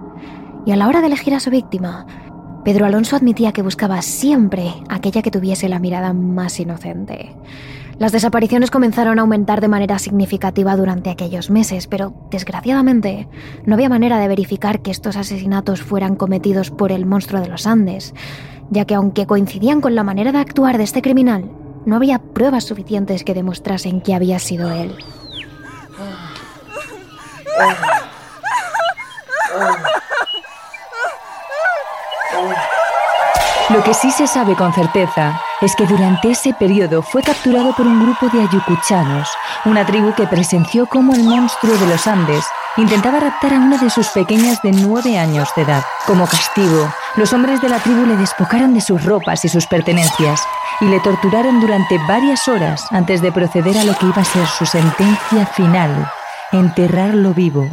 Y 0.65 0.71
a 0.71 0.75
la 0.75 0.87
hora 0.87 1.01
de 1.01 1.07
elegir 1.07 1.35
a 1.35 1.39
su 1.39 1.51
víctima, 1.51 2.07
Pedro 2.63 2.85
Alonso 2.85 3.15
admitía 3.15 3.51
que 3.51 3.61
buscaba 3.61 4.01
siempre 4.01 4.73
aquella 4.89 5.21
que 5.21 5.31
tuviese 5.31 5.69
la 5.69 5.79
mirada 5.79 6.13
más 6.13 6.59
inocente. 6.59 7.35
Las 7.97 8.11
desapariciones 8.11 8.71
comenzaron 8.71 9.19
a 9.19 9.23
aumentar 9.23 9.59
de 9.59 9.67
manera 9.67 9.99
significativa 9.99 10.75
durante 10.77 11.09
aquellos 11.09 11.49
meses, 11.49 11.87
pero 11.87 12.13
desgraciadamente 12.31 13.27
no 13.65 13.75
había 13.75 13.89
manera 13.89 14.17
de 14.19 14.27
verificar 14.27 14.81
que 14.81 14.91
estos 14.91 15.17
asesinatos 15.17 15.81
fueran 15.81 16.15
cometidos 16.15 16.71
por 16.71 16.91
el 16.91 17.05
monstruo 17.05 17.41
de 17.41 17.49
los 17.49 17.67
Andes, 17.67 18.13
ya 18.69 18.85
que 18.85 18.95
aunque 18.95 19.25
coincidían 19.25 19.81
con 19.81 19.95
la 19.95 20.03
manera 20.03 20.31
de 20.31 20.37
actuar 20.37 20.77
de 20.77 20.85
este 20.85 21.01
criminal, 21.01 21.51
no 21.85 21.95
había 21.95 22.19
pruebas 22.19 22.65
suficientes 22.65 23.23
que 23.23 23.33
demostrasen 23.33 23.99
que 24.01 24.13
había 24.13 24.39
sido 24.39 24.71
él. 24.71 24.95
Lo 33.69 33.83
que 33.83 33.93
sí 33.93 34.09
se 34.09 34.25
sabe 34.25 34.55
con 34.55 34.73
certeza 34.73 35.39
es 35.61 35.75
que 35.75 35.85
durante 35.85 36.31
ese 36.31 36.53
periodo 36.53 37.03
fue 37.03 37.21
capturado 37.21 37.75
por 37.75 37.85
un 37.85 38.03
grupo 38.03 38.27
de 38.29 38.41
ayucuchanos, 38.41 39.29
una 39.65 39.85
tribu 39.85 40.13
que 40.15 40.25
presenció 40.25 40.87
cómo 40.87 41.13
el 41.13 41.23
monstruo 41.23 41.77
de 41.77 41.85
los 41.85 42.07
Andes 42.07 42.45
intentaba 42.77 43.19
raptar 43.19 43.53
a 43.53 43.57
una 43.57 43.77
de 43.77 43.91
sus 43.91 44.07
pequeñas 44.07 44.61
de 44.63 44.71
nueve 44.71 45.19
años 45.19 45.49
de 45.55 45.63
edad. 45.63 45.83
Como 46.07 46.25
castigo, 46.25 46.91
los 47.15 47.31
hombres 47.31 47.61
de 47.61 47.69
la 47.69 47.77
tribu 47.77 48.07
le 48.07 48.15
despojaron 48.15 48.73
de 48.73 48.81
sus 48.81 49.03
ropas 49.03 49.45
y 49.45 49.49
sus 49.49 49.67
pertenencias 49.67 50.41
y 50.81 50.85
le 50.85 50.99
torturaron 51.01 51.59
durante 51.59 51.99
varias 52.07 52.47
horas 52.47 52.85
antes 52.89 53.21
de 53.21 53.31
proceder 53.31 53.77
a 53.77 53.83
lo 53.83 53.93
que 53.95 54.07
iba 54.07 54.21
a 54.21 54.25
ser 54.25 54.47
su 54.47 54.65
sentencia 54.65 55.45
final, 55.45 56.09
enterrarlo 56.51 57.35
vivo. 57.35 57.69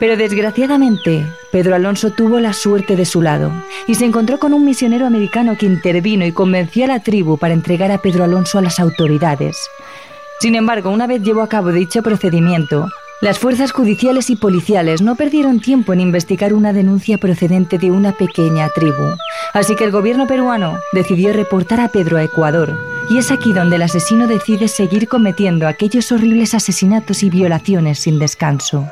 Pero 0.00 0.16
desgraciadamente, 0.16 1.26
Pedro 1.52 1.74
Alonso 1.74 2.10
tuvo 2.10 2.40
la 2.40 2.54
suerte 2.54 2.96
de 2.96 3.04
su 3.04 3.20
lado 3.20 3.52
y 3.86 3.94
se 3.94 4.06
encontró 4.06 4.38
con 4.38 4.54
un 4.54 4.64
misionero 4.64 5.06
americano 5.06 5.56
que 5.58 5.66
intervino 5.66 6.24
y 6.24 6.32
convenció 6.32 6.86
a 6.86 6.88
la 6.88 7.00
tribu 7.00 7.36
para 7.36 7.52
entregar 7.52 7.92
a 7.92 7.98
Pedro 7.98 8.24
Alonso 8.24 8.58
a 8.58 8.62
las 8.62 8.80
autoridades. 8.80 9.58
Sin 10.40 10.54
embargo, 10.54 10.88
una 10.90 11.06
vez 11.06 11.22
llevó 11.22 11.42
a 11.42 11.48
cabo 11.48 11.70
dicho 11.70 12.02
procedimiento, 12.02 12.88
las 13.20 13.38
fuerzas 13.38 13.72
judiciales 13.72 14.30
y 14.30 14.36
policiales 14.36 15.02
no 15.02 15.14
perdieron 15.14 15.60
tiempo 15.60 15.92
en 15.92 16.00
investigar 16.00 16.54
una 16.54 16.72
denuncia 16.72 17.18
procedente 17.18 17.76
de 17.76 17.90
una 17.90 18.12
pequeña 18.12 18.70
tribu. 18.70 19.14
Así 19.52 19.76
que 19.76 19.84
el 19.84 19.90
gobierno 19.90 20.26
peruano 20.26 20.78
decidió 20.92 21.34
reportar 21.34 21.80
a 21.80 21.88
Pedro 21.88 22.16
a 22.16 22.22
Ecuador. 22.22 22.82
Y 23.10 23.18
es 23.18 23.30
aquí 23.30 23.52
donde 23.52 23.76
el 23.76 23.82
asesino 23.82 24.26
decide 24.26 24.68
seguir 24.68 25.06
cometiendo 25.06 25.68
aquellos 25.68 26.10
horribles 26.10 26.54
asesinatos 26.54 27.22
y 27.22 27.28
violaciones 27.28 27.98
sin 27.98 28.18
descanso. 28.18 28.86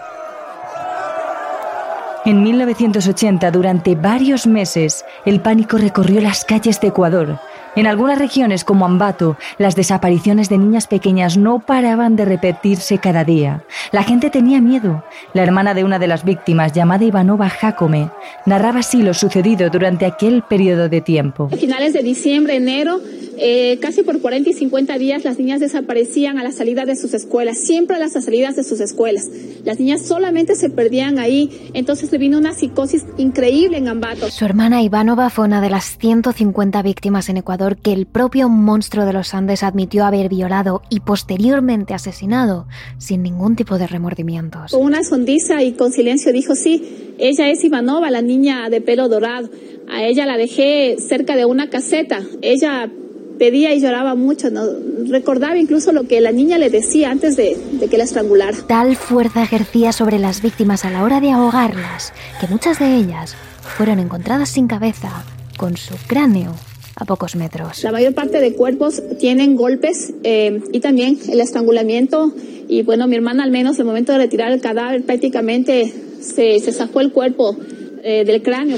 En 2.25 2.43
1980, 2.43 3.51
durante 3.51 3.95
varios 3.95 4.47
meses, 4.47 5.05
el 5.25 5.41
pánico 5.41 5.79
recorrió 5.79 6.21
las 6.21 6.45
calles 6.45 6.81
de 6.81 6.89
Ecuador. 6.89 7.39
En 7.77 7.87
algunas 7.87 8.19
regiones 8.19 8.65
como 8.65 8.87
Ambato, 8.87 9.37
las 9.59 9.77
desapariciones 9.77 10.49
de 10.49 10.59
niñas 10.59 10.87
pequeñas 10.87 11.37
no 11.37 11.61
paraban 11.61 12.17
de 12.17 12.25
repetirse 12.25 12.99
cada 12.99 13.25
día. 13.25 13.65
La 13.93 14.03
gente 14.03 14.31
tenía 14.31 14.61
miedo. 14.61 15.05
La 15.35 15.43
hermana 15.43 15.75
de 15.75 15.85
una 15.85 15.99
de 15.99 16.09
las 16.09 16.25
víctimas, 16.25 16.73
llamada 16.73 17.05
Ivanova 17.05 17.49
Jacome, 17.49 18.11
narraba 18.47 18.81
así 18.81 19.03
lo 19.03 19.15
sucedido 19.15 19.71
durante 19.71 20.07
aquel 20.07 20.43
periodo 20.43 20.89
de 20.89 21.01
tiempo. 21.01 21.49
A 21.53 21.57
finales 21.57 21.93
de 21.93 22.03
diciembre, 22.03 22.57
enero, 22.57 23.01
eh, 23.41 23.79
casi 23.81 24.03
por 24.03 24.21
40 24.21 24.51
y 24.51 24.53
50 24.53 24.99
días 24.99 25.25
las 25.25 25.39
niñas 25.39 25.61
desaparecían 25.61 26.39
a 26.39 26.43
la 26.43 26.51
salida 26.51 26.85
de 26.85 26.97
sus 26.97 27.15
escuelas, 27.15 27.59
siempre 27.59 27.97
a 27.97 27.99
las 28.01 28.13
salidas 28.13 28.57
de 28.57 28.65
sus 28.65 28.81
escuelas. 28.81 29.29
Las 29.65 29.79
niñas 29.79 30.03
solamente 30.03 30.57
se 30.57 30.71
perdían 30.71 31.19
ahí, 31.19 31.71
entonces 31.75 32.11
le 32.11 32.19
vino 32.19 32.39
una 32.39 32.53
psicosis 32.53 33.07
increíble 33.17 33.79
en 33.79 33.87
Ambato. 33.87 34.29
Su 34.31 34.45
hermana 34.45 34.83
Ivanova 34.83 35.31
fue 35.31 35.45
una 35.45 35.61
de 35.61 35.71
las 35.71 35.99
150 35.99 36.83
víctimas 36.83 37.29
en 37.29 37.37
Ecuador 37.37 37.68
que 37.77 37.93
el 37.93 38.07
propio 38.07 38.49
monstruo 38.49 39.05
de 39.05 39.13
los 39.13 39.35
Andes 39.35 39.63
admitió 39.63 40.05
haber 40.05 40.29
violado 40.29 40.83
y 40.91 41.01
posteriormente 41.01 41.95
asesinado 41.95 42.67
sin 42.99 43.23
ningún 43.23 43.57
tipo 43.57 43.79
de 43.79 43.87
remordimientos. 43.87 44.73
Con 44.73 44.83
una 44.83 45.05
sonrisa 45.05 45.63
y 45.63 45.73
con 45.73 45.93
silencio 45.93 46.33
dijo, 46.33 46.55
sí, 46.55 47.15
ella 47.19 47.51
es 47.51 47.63
Ivanova, 47.65 48.11
la 48.11 48.23
niña 48.23 48.69
de 48.71 48.81
pelo 48.81 49.09
dorado. 49.09 49.51
A 49.89 50.05
ella 50.05 50.27
la 50.27 50.37
dejé 50.37 50.97
cerca 50.99 51.37
de 51.37 51.45
una 51.45 51.71
caseta. 51.71 52.21
Ella 52.43 52.91
pedía 53.39 53.75
y 53.75 53.81
lloraba 53.81 54.15
mucho, 54.15 54.51
¿no? 54.51 54.63
recordaba 55.09 55.57
incluso 55.57 55.93
lo 55.93 56.05
que 56.05 56.21
la 56.21 56.33
niña 56.33 56.59
le 56.59 56.71
decía 56.71 57.11
antes 57.11 57.37
de, 57.37 57.57
de, 57.73 57.89
que 57.89 57.97
la 57.97 58.05
estrangulara. 58.05 58.57
Tal 58.67 58.97
fuerza 58.97 59.43
ejercía 59.43 59.93
sobre 59.93 60.19
las 60.19 60.43
víctimas 60.43 60.85
a 60.85 60.91
la 60.91 61.05
hora 61.05 61.21
de 61.21 61.31
ahogarlas, 61.31 62.13
que 62.41 62.49
muchas 62.49 62.79
de 62.79 62.97
ellas 62.97 63.37
fueron 63.77 64.01
encontradas 64.01 64.49
sin 64.49 64.67
cabeza, 64.67 65.25
con 65.57 65.77
su 65.77 65.95
cráneo 66.07 66.55
a 66.99 67.05
pocos 67.05 67.37
metros. 67.37 67.83
La 67.85 67.93
mayor 67.93 68.13
parte 68.13 68.41
de 68.41 68.53
cuerpos 68.55 69.03
tienen 69.19 69.55
golpes 69.55 70.13
eh, 70.25 70.61
y 70.73 70.81
también 70.81 71.19
el 71.31 71.41
estrangulamiento. 71.41 72.33
Y 72.69 72.83
bueno, 72.83 73.07
mi 73.07 73.15
hermana 73.15 73.45
al 73.45 73.51
menos, 73.51 73.79
el 73.79 73.85
momento 73.85 74.13
de 74.13 74.19
retirar 74.19 74.51
el 74.53 74.61
cadáver, 74.61 75.05
prácticamente 75.05 75.93
se, 76.21 76.61
zafó 76.73 77.01
el 77.01 77.13
cuerpo 77.13 77.57
eh, 78.03 78.25
del 78.25 78.43
cráneo. 78.43 78.77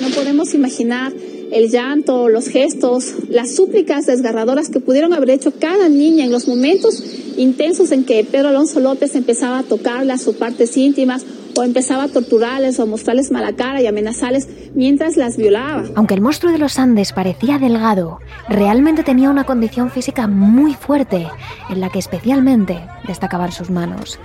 No 0.00 0.08
podemos 0.08 0.52
imaginar 0.54 1.12
el 1.52 1.70
llanto, 1.70 2.28
los 2.28 2.48
gestos, 2.48 3.14
las 3.28 3.54
súplicas 3.54 4.06
desgarradoras 4.06 4.68
que 4.68 4.80
pudieron 4.80 5.12
haber 5.12 5.30
hecho 5.30 5.52
cada 5.52 5.88
niña 5.88 6.24
en 6.24 6.32
los 6.32 6.48
momentos 6.48 7.02
intensos 7.36 7.92
en 7.92 8.04
que 8.04 8.24
Pedro 8.24 8.48
Alonso 8.48 8.80
López 8.80 9.14
empezaba 9.14 9.60
a 9.60 9.62
tocarle 9.62 10.18
sus 10.18 10.34
partes 10.36 10.76
íntimas 10.76 11.24
o 11.56 11.64
empezaba 11.64 12.04
a 12.04 12.08
torturarles 12.08 12.78
o 12.78 12.86
mostrarles 12.86 13.30
mala 13.30 13.54
cara 13.54 13.80
y 13.80 13.86
amenazarles 13.86 14.48
mientras 14.74 15.16
las 15.16 15.36
violaba. 15.36 15.84
Aunque 15.94 16.14
el 16.14 16.20
monstruo 16.20 16.52
de 16.52 16.58
los 16.58 16.78
Andes 16.78 17.12
parecía 17.12 17.58
delgado, 17.58 18.20
realmente 18.48 19.02
tenía 19.02 19.30
una 19.30 19.44
condición 19.44 19.90
física 19.90 20.26
muy 20.26 20.74
fuerte, 20.74 21.26
en 21.70 21.80
la 21.80 21.90
que 21.90 21.98
especialmente 21.98 22.86
destacaban 23.06 23.52
sus 23.52 23.70
manos 23.70 24.18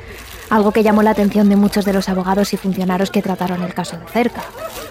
algo 0.51 0.73
que 0.73 0.83
llamó 0.83 1.01
la 1.01 1.11
atención 1.11 1.47
de 1.47 1.55
muchos 1.55 1.85
de 1.85 1.93
los 1.93 2.09
abogados 2.09 2.51
y 2.53 2.57
funcionarios 2.57 3.09
que 3.09 3.21
trataron 3.21 3.63
el 3.63 3.73
caso 3.73 3.97
de 3.97 4.05
cerca. 4.07 4.41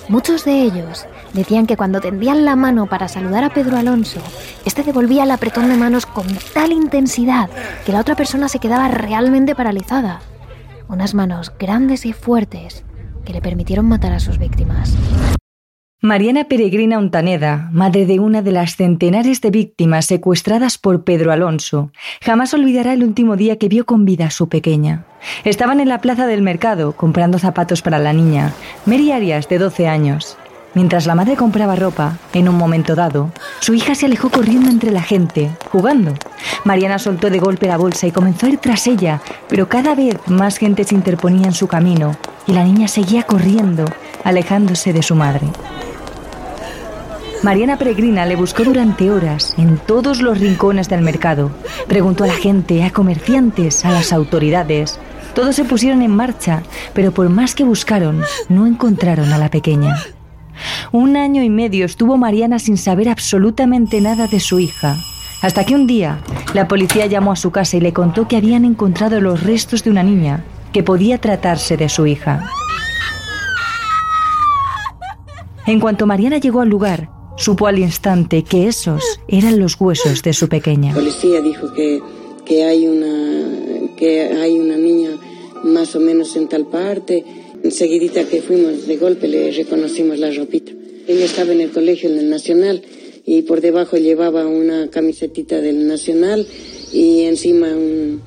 Muchos 0.08 0.46
de 0.46 0.62
ellos 0.62 1.06
decían 1.34 1.66
que 1.66 1.76
cuando 1.76 2.00
tendían 2.00 2.46
la 2.46 2.56
mano 2.56 2.86
para 2.86 3.08
saludar 3.08 3.44
a 3.44 3.50
Pedro 3.50 3.76
Alonso, 3.76 4.20
este 4.64 4.82
devolvía 4.82 5.24
el 5.24 5.30
apretón 5.30 5.68
de 5.68 5.76
manos 5.76 6.06
con 6.06 6.26
tal 6.54 6.72
intensidad 6.72 7.50
que 7.84 7.92
la 7.92 8.00
otra 8.00 8.16
persona 8.16 8.48
se 8.48 8.58
quedaba 8.58 8.88
realmente 8.88 9.54
paralizada. 9.54 10.22
Unas 10.90 11.14
manos 11.14 11.52
grandes 11.56 12.04
y 12.04 12.12
fuertes 12.12 12.84
que 13.24 13.32
le 13.32 13.40
permitieron 13.40 13.86
matar 13.86 14.12
a 14.12 14.18
sus 14.18 14.38
víctimas. 14.38 14.96
Mariana 16.02 16.48
Peregrina 16.48 16.98
Ontaneda, 16.98 17.68
madre 17.72 18.06
de 18.06 18.18
una 18.18 18.42
de 18.42 18.50
las 18.50 18.74
centenares 18.74 19.40
de 19.40 19.50
víctimas 19.50 20.06
secuestradas 20.06 20.78
por 20.78 21.04
Pedro 21.04 21.30
Alonso, 21.30 21.92
jamás 22.20 22.54
olvidará 22.54 22.92
el 22.92 23.04
último 23.04 23.36
día 23.36 23.56
que 23.56 23.68
vio 23.68 23.86
con 23.86 24.04
vida 24.04 24.26
a 24.26 24.30
su 24.30 24.48
pequeña. 24.48 25.04
Estaban 25.44 25.78
en 25.78 25.88
la 25.88 26.00
plaza 26.00 26.26
del 26.26 26.42
mercado 26.42 26.96
comprando 26.96 27.38
zapatos 27.38 27.82
para 27.82 28.00
la 28.00 28.12
niña, 28.12 28.52
Mary 28.84 29.12
Arias, 29.12 29.48
de 29.48 29.58
12 29.58 29.86
años. 29.86 30.38
Mientras 30.74 31.06
la 31.06 31.16
madre 31.16 31.36
compraba 31.36 31.74
ropa, 31.74 32.18
en 32.32 32.48
un 32.48 32.56
momento 32.56 32.94
dado, 32.94 33.32
su 33.58 33.74
hija 33.74 33.94
se 33.96 34.06
alejó 34.06 34.30
corriendo 34.30 34.70
entre 34.70 34.92
la 34.92 35.02
gente, 35.02 35.50
jugando. 35.72 36.14
Mariana 36.64 37.00
soltó 37.00 37.28
de 37.28 37.40
golpe 37.40 37.66
la 37.66 37.76
bolsa 37.76 38.06
y 38.06 38.12
comenzó 38.12 38.46
a 38.46 38.50
ir 38.50 38.58
tras 38.58 38.86
ella, 38.86 39.20
pero 39.48 39.68
cada 39.68 39.96
vez 39.96 40.16
más 40.26 40.58
gente 40.58 40.84
se 40.84 40.94
interponía 40.94 41.46
en 41.46 41.54
su 41.54 41.66
camino 41.66 42.16
y 42.46 42.52
la 42.52 42.64
niña 42.64 42.86
seguía 42.86 43.24
corriendo, 43.24 43.84
alejándose 44.22 44.92
de 44.92 45.02
su 45.02 45.16
madre. 45.16 45.48
Mariana 47.42 47.78
Peregrina 47.78 48.26
le 48.26 48.36
buscó 48.36 48.64
durante 48.64 49.10
horas 49.10 49.54
en 49.56 49.78
todos 49.78 50.20
los 50.20 50.38
rincones 50.38 50.88
del 50.88 51.00
mercado. 51.00 51.50
Preguntó 51.88 52.24
a 52.24 52.26
la 52.26 52.34
gente, 52.34 52.84
a 52.84 52.90
comerciantes, 52.90 53.84
a 53.84 53.90
las 53.90 54.12
autoridades. 54.12 55.00
Todos 55.34 55.56
se 55.56 55.64
pusieron 55.64 56.02
en 56.02 56.14
marcha, 56.14 56.62
pero 56.92 57.12
por 57.12 57.30
más 57.30 57.54
que 57.54 57.64
buscaron, 57.64 58.22
no 58.50 58.66
encontraron 58.66 59.32
a 59.32 59.38
la 59.38 59.48
pequeña. 59.48 59.96
Un 60.92 61.16
año 61.16 61.42
y 61.42 61.50
medio 61.50 61.86
estuvo 61.86 62.16
Mariana 62.16 62.58
sin 62.58 62.76
saber 62.76 63.08
absolutamente 63.08 64.00
nada 64.00 64.26
de 64.26 64.40
su 64.40 64.58
hija, 64.58 64.96
hasta 65.42 65.64
que 65.64 65.74
un 65.74 65.86
día 65.86 66.20
la 66.54 66.68
policía 66.68 67.06
llamó 67.06 67.32
a 67.32 67.36
su 67.36 67.50
casa 67.50 67.76
y 67.76 67.80
le 67.80 67.92
contó 67.92 68.28
que 68.28 68.36
habían 68.36 68.64
encontrado 68.64 69.20
los 69.20 69.42
restos 69.42 69.84
de 69.84 69.90
una 69.90 70.02
niña, 70.02 70.44
que 70.72 70.82
podía 70.82 71.18
tratarse 71.18 71.76
de 71.76 71.88
su 71.88 72.06
hija. 72.06 72.44
En 75.66 75.80
cuanto 75.80 76.06
Mariana 76.06 76.38
llegó 76.38 76.60
al 76.60 76.68
lugar, 76.68 77.10
Supo 77.40 77.66
al 77.66 77.78
instante 77.78 78.42
que 78.42 78.68
esos 78.68 79.02
eran 79.26 79.58
los 79.58 79.80
huesos 79.80 80.22
de 80.22 80.34
su 80.34 80.46
pequeña. 80.50 80.90
La 80.90 80.98
policía 80.98 81.40
dijo 81.40 81.72
que, 81.72 82.02
que, 82.44 82.64
hay 82.64 82.86
una, 82.86 83.96
que 83.96 84.24
hay 84.24 84.58
una 84.58 84.76
niña 84.76 85.12
más 85.64 85.96
o 85.96 86.00
menos 86.00 86.36
en 86.36 86.48
tal 86.48 86.66
parte. 86.66 87.24
Enseguidita 87.62 88.24
que 88.24 88.42
fuimos 88.42 88.86
de 88.86 88.96
golpe 88.96 89.28
le 89.28 89.50
reconocimos 89.52 90.18
la 90.18 90.30
ropita. 90.30 90.72
Ella 91.06 91.24
estaba 91.24 91.52
en 91.52 91.60
el 91.60 91.70
colegio 91.70 92.08
en 92.08 92.18
el 92.18 92.30
Nacional 92.30 92.82
y 93.26 93.42
por 93.42 93.60
debajo 93.60 93.96
llevaba 93.96 94.46
una 94.46 94.88
camisetita 94.88 95.60
del 95.60 95.86
Nacional 95.86 96.46
y 96.92 97.22
encima 97.22 97.68
un, 97.68 98.22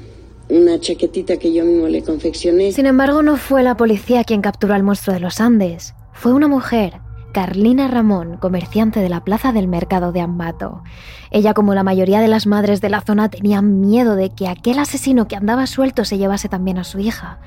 una 0.50 0.80
chaquetita 0.80 1.38
que 1.38 1.52
yo 1.52 1.66
mismo 1.66 1.88
le 1.88 2.02
confeccioné. 2.04 2.72
Sin 2.72 2.86
embargo, 2.86 3.24
no 3.24 3.38
fue 3.38 3.64
la 3.64 3.76
policía 3.76 4.24
quien 4.24 4.42
capturó 4.42 4.74
al 4.74 4.84
monstruo 4.84 5.14
de 5.14 5.20
los 5.20 5.40
Andes, 5.40 5.94
fue 6.14 6.34
una 6.34 6.48
mujer 6.48 6.94
Carlina 7.34 7.88
Ramón, 7.88 8.38
comerciante 8.38 9.00
de 9.00 9.10
la 9.10 9.24
plaza 9.24 9.52
del 9.52 9.68
mercado 9.68 10.12
de 10.12 10.22
Ambato. 10.22 10.84
Ella, 11.32 11.56
como 11.56 11.74
la 11.74 11.82
mayoría 11.82 12.22
de 12.22 12.28
las 12.28 12.46
madres 12.46 12.80
de 12.80 12.92
la 12.92 13.02
zona, 13.02 13.28
tenía 13.30 13.64
miedo 13.64 14.16
de 14.16 14.30
que 14.30 14.48
aquel 14.48 14.78
asesino 14.78 15.28
que 15.28 15.36
andaba 15.36 15.66
suelto 15.66 16.06
se 16.06 16.20
llevase 16.20 16.48
también 16.48 16.78
a 16.78 16.84
su 16.84 17.00
hija. 17.00 17.40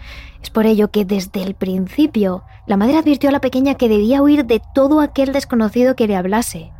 Es 0.43 0.50
por 0.50 0.66
ello 0.66 0.90
que 0.90 1.05
desde 1.05 1.40
el 1.45 1.55
principio 1.55 2.43
la 2.66 2.76
madre 2.76 2.99
advirtió 2.99 3.28
a 3.28 3.33
la 3.33 3.40
pequeña 3.40 3.76
que 3.76 3.88
debía 3.88 4.23
huir 4.23 4.45
de 4.45 4.61
todo 4.75 5.00
aquel 5.00 5.33
desconocido 5.33 5.95
que 5.95 6.09
le 6.09 6.16
hablase. 6.16 6.73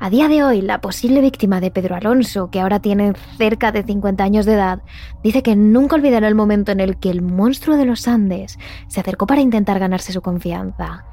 A 0.00 0.08
día 0.08 0.26
de 0.28 0.42
hoy, 0.42 0.62
la 0.62 0.80
posible 0.80 1.20
víctima 1.20 1.60
de 1.60 1.70
Pedro 1.70 1.94
Alonso, 1.94 2.50
que 2.50 2.60
ahora 2.60 2.80
tiene 2.80 3.12
cerca 3.36 3.70
de 3.70 3.82
50 3.82 4.24
años 4.24 4.46
de 4.46 4.54
edad, 4.54 4.80
dice 5.22 5.42
que 5.42 5.56
nunca 5.56 5.96
olvidará 5.96 6.26
el 6.26 6.34
momento 6.34 6.72
en 6.72 6.80
el 6.80 6.96
que 6.96 7.10
el 7.10 7.20
monstruo 7.20 7.76
de 7.76 7.84
los 7.84 8.08
Andes 8.08 8.58
se 8.88 9.00
acercó 9.00 9.26
para 9.26 9.42
intentar 9.42 9.78
ganarse 9.78 10.14
su 10.14 10.22
confianza. 10.22 11.04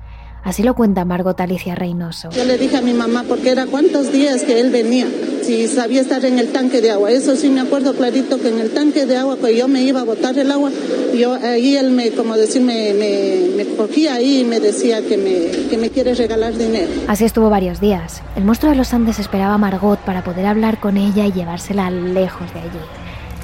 Así 0.44 0.62
lo 0.62 0.74
cuenta 0.74 1.06
Margot 1.06 1.40
Alicia 1.40 1.74
Reynoso. 1.74 2.30
Yo 2.32 2.44
le 2.44 2.58
dije 2.58 2.76
a 2.76 2.82
mi 2.82 2.94
mamá, 2.94 3.24
porque 3.28 3.50
era 3.50 3.66
cuántos 3.66 4.12
días 4.12 4.44
que 4.44 4.60
él 4.60 4.72
venía, 4.72 5.08
si 5.42 5.68
sabía 5.70 6.02
estar 6.02 6.26
en 6.26 6.38
el 6.38 6.52
tanque 6.52 6.82
de 6.82 6.92
agua. 6.92 7.12
Eso 7.12 7.38
sí 7.38 7.48
me 7.48 7.62
acuerdo 7.62 7.94
clarito 7.94 8.40
que 8.42 8.50
en 8.50 8.60
el 8.60 8.72
tanque 8.72 9.06
de 9.06 9.16
agua, 9.16 9.38
cuando 9.38 9.58
yo 9.58 9.70
me 9.70 9.84
iba 9.84 10.02
a 10.02 10.04
botar 10.04 10.38
el 10.38 10.52
agua, 10.52 10.70
yo 11.18 11.36
ahí 11.36 11.78
él 11.78 11.92
me, 11.92 12.12
como 12.12 12.36
decir, 12.36 12.62
me, 12.62 12.94
me, 12.94 13.66
cogía 13.78 14.16
ahí 14.16 14.42
y 14.42 14.44
me 14.44 14.60
decía 14.60 15.02
que 15.02 15.18
me, 15.18 15.68
que 15.70 15.78
me 15.78 15.90
quiere 15.90 16.14
regalar 16.14 16.54
dinero. 16.58 16.92
Así 17.08 17.24
estuvo 17.24 17.50
varios 17.50 17.80
días. 17.80 18.22
El 18.36 18.44
monstruo 18.44 18.72
de 18.72 18.78
los 18.78 18.94
Andes 18.94 19.20
esperaba 19.20 19.54
a 19.54 19.58
Margot 19.58 20.00
para 20.00 20.26
poder 20.26 20.46
hablar 20.46 20.80
con 20.82 20.98
ella 20.98 21.26
y 21.26 21.32
llevársela 21.32 21.90
lejos 21.90 22.54
de 22.54 22.60
allí. 22.60 22.70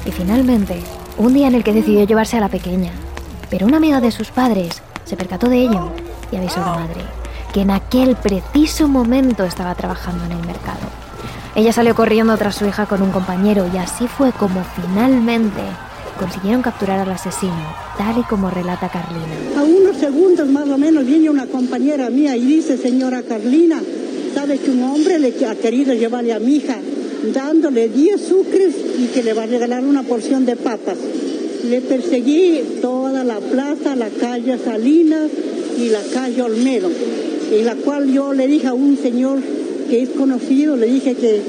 Y 0.06 0.12
finalmente, 0.12 0.76
un 1.18 1.34
día 1.34 1.48
en 1.48 1.56
el 1.56 1.64
que 1.64 1.74
decidió 1.74 2.04
llevarse 2.06 2.36
a 2.36 2.42
la 2.42 2.50
pequeña. 2.50 2.92
Pero 3.50 3.68
una 3.68 3.78
amiga 3.78 4.02
de 4.02 4.12
sus 4.12 4.32
padres 4.32 4.82
se 5.06 5.16
percató 5.16 5.50
de 5.50 5.62
ello 5.62 5.92
y 6.32 6.38
avisó 6.38 6.62
a 6.62 6.66
la 6.66 6.74
madre, 6.74 7.02
que 7.54 7.62
en 7.62 7.72
aquel 7.72 8.16
preciso 8.16 8.88
momento 8.88 9.44
estaba 9.44 9.76
trabajando 9.76 10.26
en 10.26 10.32
el 10.34 10.46
mercado. 10.46 10.88
Ella 11.56 11.74
salió 11.74 11.96
corriendo 11.96 12.38
tras 12.38 12.56
su 12.56 12.66
hija 12.66 12.86
con 12.86 13.02
un 13.02 13.12
compañero 13.12 13.70
y 13.74 13.78
así 13.78 14.08
fue 14.08 14.32
como 14.32 14.64
finalmente 14.76 15.62
consiguieron 16.20 16.62
capturar 16.62 17.00
al 17.00 17.12
asesino, 17.12 17.54
tal 17.98 18.18
y 18.18 18.24
como 18.24 18.50
relata 18.50 18.90
Carlina. 18.90 19.58
A 19.58 19.64
unos 19.64 19.98
segundos 19.98 20.48
más 20.50 20.68
o 20.68 20.78
menos 20.78 21.06
viene 21.06 21.30
una 21.30 21.48
compañera 21.48 22.10
mía 22.10 22.36
y 22.36 22.46
dice, 22.46 22.78
señora 22.78 23.24
Carlina, 23.24 23.82
sabe 24.36 24.58
que 24.58 24.70
un 24.70 24.84
hombre 24.84 25.18
le 25.18 25.34
ha 25.48 25.56
querido 25.56 25.94
llevarle 25.94 26.34
a 26.34 26.40
mi 26.40 26.58
hija 26.58 26.76
dándole 27.34 27.90
10 27.90 28.22
sucres 28.22 28.76
y 29.00 29.08
que 29.08 29.24
le 29.24 29.34
va 29.34 29.44
a 29.44 29.48
regalar 29.48 29.84
una 29.84 30.04
porción 30.04 30.46
de 30.46 30.56
papas. 30.56 30.98
Le 31.64 31.82
perseguí 31.82 32.80
toda 32.82 33.24
la 33.24 33.40
plaza, 33.40 33.96
la 33.96 34.10
calle 34.10 34.58
Salinas, 34.58 35.30
y 35.80 35.90
la 35.90 36.02
calle 36.14 36.42
Olmedo, 36.42 36.90
en 37.52 37.66
la 37.66 37.76
cual 37.76 38.12
yo 38.12 38.34
le 38.34 38.48
dije 38.48 38.68
a 38.68 38.74
un 38.74 38.98
señor 38.98 39.40
que 39.90 40.04
es 40.04 40.10
conocido, 40.10 40.76
le 40.76 40.88
dije 40.88 41.16
que 41.16 41.42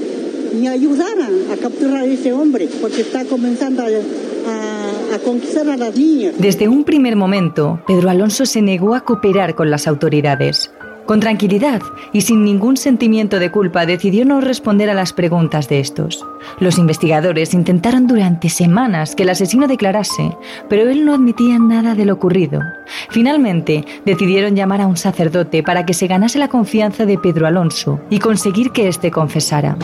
me 0.58 0.68
ayudaran 0.68 1.32
a 1.52 1.56
capturar 1.56 2.02
a 2.02 2.04
ese 2.04 2.32
hombre, 2.32 2.68
porque 2.80 3.02
está 3.02 3.24
comenzando 3.24 3.82
a, 3.82 3.86
a, 3.86 5.18
conquistar 5.20 5.68
a 5.68 5.76
las 5.76 5.94
niñas. 5.96 6.34
Desde 6.38 6.68
un 6.68 6.84
primer 6.84 7.16
momento, 7.16 7.80
Pedro 7.86 8.10
Alonso 8.10 8.46
se 8.46 8.62
negó 8.62 8.94
a 8.94 9.02
cooperar 9.02 9.54
con 9.54 9.70
las 9.70 9.86
autoridades. 9.86 10.70
Con 11.10 11.18
tranquilidad 11.18 11.82
y 12.12 12.20
sin 12.20 12.44
ningún 12.44 12.76
sentimiento 12.76 13.40
de 13.40 13.50
culpa 13.50 13.84
decidió 13.84 14.24
no 14.24 14.40
responder 14.40 14.88
a 14.90 14.94
las 14.94 15.12
preguntas 15.12 15.68
de 15.68 15.80
estos. 15.80 16.24
Los 16.60 16.78
investigadores 16.78 17.52
intentaron 17.52 18.06
durante 18.06 18.48
semanas 18.48 19.16
que 19.16 19.24
el 19.24 19.30
asesino 19.30 19.66
declarase, 19.66 20.36
pero 20.68 20.88
él 20.88 21.04
no 21.04 21.12
admitía 21.12 21.58
nada 21.58 21.96
de 21.96 22.04
lo 22.04 22.14
ocurrido. 22.14 22.60
Finalmente, 23.08 23.84
decidieron 24.06 24.54
llamar 24.54 24.82
a 24.82 24.86
un 24.86 24.96
sacerdote 24.96 25.64
para 25.64 25.84
que 25.84 25.94
se 25.94 26.06
ganase 26.06 26.38
la 26.38 26.46
confianza 26.46 27.04
de 27.06 27.18
Pedro 27.18 27.48
Alonso 27.48 28.00
y 28.08 28.20
conseguir 28.20 28.70
que 28.70 28.86
éste 28.86 29.10
confesara. 29.10 29.76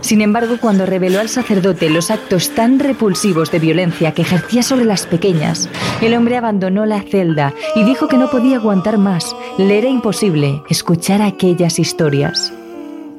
Sin 0.00 0.22
embargo, 0.22 0.56
cuando 0.60 0.86
reveló 0.86 1.20
al 1.20 1.28
sacerdote 1.28 1.90
los 1.90 2.10
actos 2.10 2.50
tan 2.50 2.78
repulsivos 2.78 3.50
de 3.50 3.58
violencia 3.58 4.12
que 4.12 4.22
ejercía 4.22 4.62
sobre 4.62 4.84
las 4.84 5.06
pequeñas, 5.06 5.68
el 6.00 6.14
hombre 6.14 6.36
abandonó 6.36 6.86
la 6.86 7.02
celda 7.02 7.54
y 7.74 7.84
dijo 7.84 8.08
que 8.08 8.16
no 8.16 8.30
podía 8.30 8.56
aguantar 8.56 8.98
más. 8.98 9.36
Le 9.58 9.78
era 9.78 9.88
imposible 9.88 10.62
escuchar 10.68 11.20
aquellas 11.22 11.78
historias. 11.78 12.52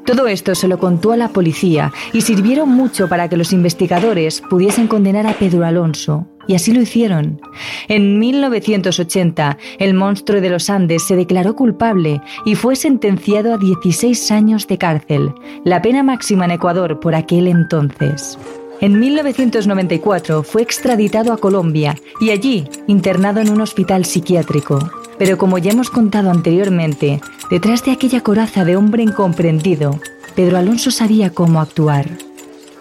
Todo 0.06 0.28
esto 0.28 0.56
se 0.56 0.68
lo 0.68 0.80
contó 0.80 1.12
a 1.12 1.18
la 1.18 1.30
policía 1.30 1.94
y 2.12 2.22
sirvieron 2.22 2.70
mucho 2.70 3.08
para 3.08 3.30
que 3.30 3.38
los 3.38 3.54
investigadores 3.54 4.42
pudiesen 4.42 4.88
condenar 4.88 5.28
a 5.28 5.34
Pedro 5.34 5.64
Alonso. 5.64 6.28
Y 6.48 6.56
así 6.56 6.72
lo 6.72 6.82
hicieron. 6.82 7.42
En 7.88 8.20
1980, 8.20 9.58
el 9.80 9.94
monstruo 9.94 10.42
de 10.42 10.50
los 10.50 10.70
Andes 10.70 11.04
se 11.04 11.16
declaró 11.16 11.56
culpable 11.56 12.22
y 12.46 12.56
fue 12.56 12.76
sentenciado 12.76 13.54
a 13.54 13.58
16 13.58 14.32
años 14.32 14.68
de 14.68 14.78
cárcel, 14.78 15.34
la 15.64 15.82
pena 15.82 16.04
máxima 16.04 16.46
en 16.46 16.52
Ecuador 16.52 17.00
por 17.00 17.16
aquel 17.16 17.48
entonces. 17.48 18.38
En 18.82 19.00
1994 19.00 20.42
fue 20.42 20.64
extraditado 20.64 21.34
a 21.34 21.38
Colombia 21.38 21.96
y 22.20 22.32
allí 22.32 22.68
internado 22.88 23.40
en 23.40 23.52
un 23.52 23.62
hospital 23.62 24.06
psiquiátrico. 24.06 24.80
Pero 25.20 25.38
como 25.38 25.60
ya 25.60 25.72
hemos 25.72 25.92
contado 25.92 26.32
anteriormente, 26.32 27.22
detrás 27.52 27.86
de 27.86 27.92
aquella 27.92 28.22
coraza 28.22 28.66
de 28.66 28.76
hombre 28.76 29.04
incomprendido, 29.04 30.00
Pedro 30.36 30.58
Alonso 30.58 30.90
sabía 30.90 31.30
cómo 31.30 31.62
actuar. 31.62 32.08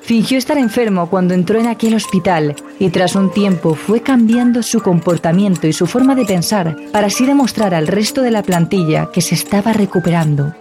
Fingió 0.03 0.39
estar 0.39 0.59
enfermo 0.59 1.09
cuando 1.09 1.35
entró 1.35 1.61
en 1.61 1.67
aquel 1.67 1.95
hospital 1.95 2.57
y 2.79 2.91
tras 2.91 3.15
un 3.15 3.31
tiempo 3.31 3.75
fue 3.75 4.01
cambiando 4.01 4.63
su 4.63 4.81
comportamiento 4.81 5.67
y 5.67 5.73
su 5.73 5.87
forma 5.87 6.15
de 6.15 6.25
pensar 6.25 6.77
para 6.93 7.09
así 7.09 7.27
demostrar 7.27 7.75
al 7.75 7.87
resto 7.87 8.23
de 8.23 8.31
la 8.31 8.43
plantilla 8.43 9.11
que 9.13 9.21
se 9.21 9.35
estaba 9.35 9.73
recuperando. 9.73 10.55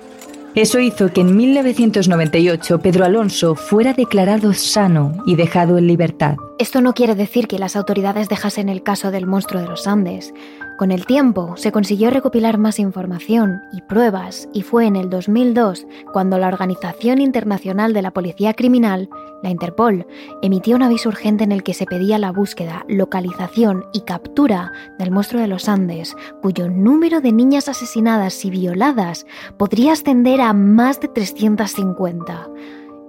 Eso 0.55 0.79
hizo 0.79 1.13
que 1.13 1.21
en 1.21 1.37
1998 1.37 2.79
Pedro 2.79 3.05
Alonso 3.05 3.55
fuera 3.55 3.93
declarado 3.93 4.53
sano 4.53 5.13
y 5.25 5.35
dejado 5.35 5.77
en 5.77 5.87
libertad. 5.87 6.37
Esto 6.57 6.81
no 6.81 6.93
quiere 6.93 7.15
decir 7.15 7.47
que 7.47 7.59
las 7.59 7.75
autoridades 7.75 8.29
dejasen 8.29 8.67
el 8.67 8.83
caso 8.83 9.11
del 9.11 9.27
monstruo 9.27 9.61
de 9.61 9.67
los 9.67 9.87
Andes. 9.87 10.33
Con 10.79 10.93
el 10.93 11.05
tiempo 11.05 11.57
se 11.57 11.73
consiguió 11.73 12.09
recopilar 12.09 12.57
más 12.57 12.79
información 12.79 13.63
y 13.73 13.81
pruebas 13.81 14.47
y 14.53 14.61
fue 14.61 14.85
en 14.85 14.95
el 14.95 15.09
2002 15.09 15.85
cuando 16.13 16.37
la 16.37 16.47
Organización 16.47 17.19
Internacional 17.19 17.91
de 17.91 18.01
la 18.01 18.11
Policía 18.11 18.53
Criminal, 18.53 19.09
la 19.43 19.49
Interpol, 19.49 20.07
emitió 20.41 20.77
un 20.77 20.83
aviso 20.83 21.09
urgente 21.09 21.43
en 21.43 21.51
el 21.51 21.63
que 21.63 21.73
se 21.73 21.85
pedía 21.85 22.17
la 22.17 22.31
búsqueda, 22.31 22.85
localización 22.87 23.87
y 23.91 24.03
captura 24.05 24.71
del 24.97 25.11
monstruo 25.11 25.41
de 25.41 25.49
los 25.49 25.67
Andes, 25.67 26.15
cuyo 26.41 26.69
número 26.69 27.19
de 27.19 27.33
niñas 27.33 27.67
asesinadas 27.67 28.45
y 28.45 28.49
violadas 28.49 29.25
podría 29.57 29.91
ascender 29.91 30.39
a 30.39 30.53
más 30.53 31.01
de 31.01 31.09
350. 31.09 32.47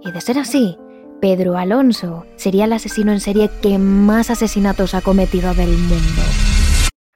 Y 0.03 0.11
de 0.11 0.21
ser 0.21 0.41
así, 0.41 0.77
Pedro 1.21 1.57
Alonso 1.57 2.27
sería 2.35 2.65
el 2.65 2.73
asesino 2.73 3.13
en 3.13 3.21
serie 3.21 3.49
que 3.63 3.79
más 3.79 4.29
asesinatos 4.29 4.95
ha 4.95 5.03
cometido 5.03 5.55
del 5.55 5.71
mundo. 5.71 6.23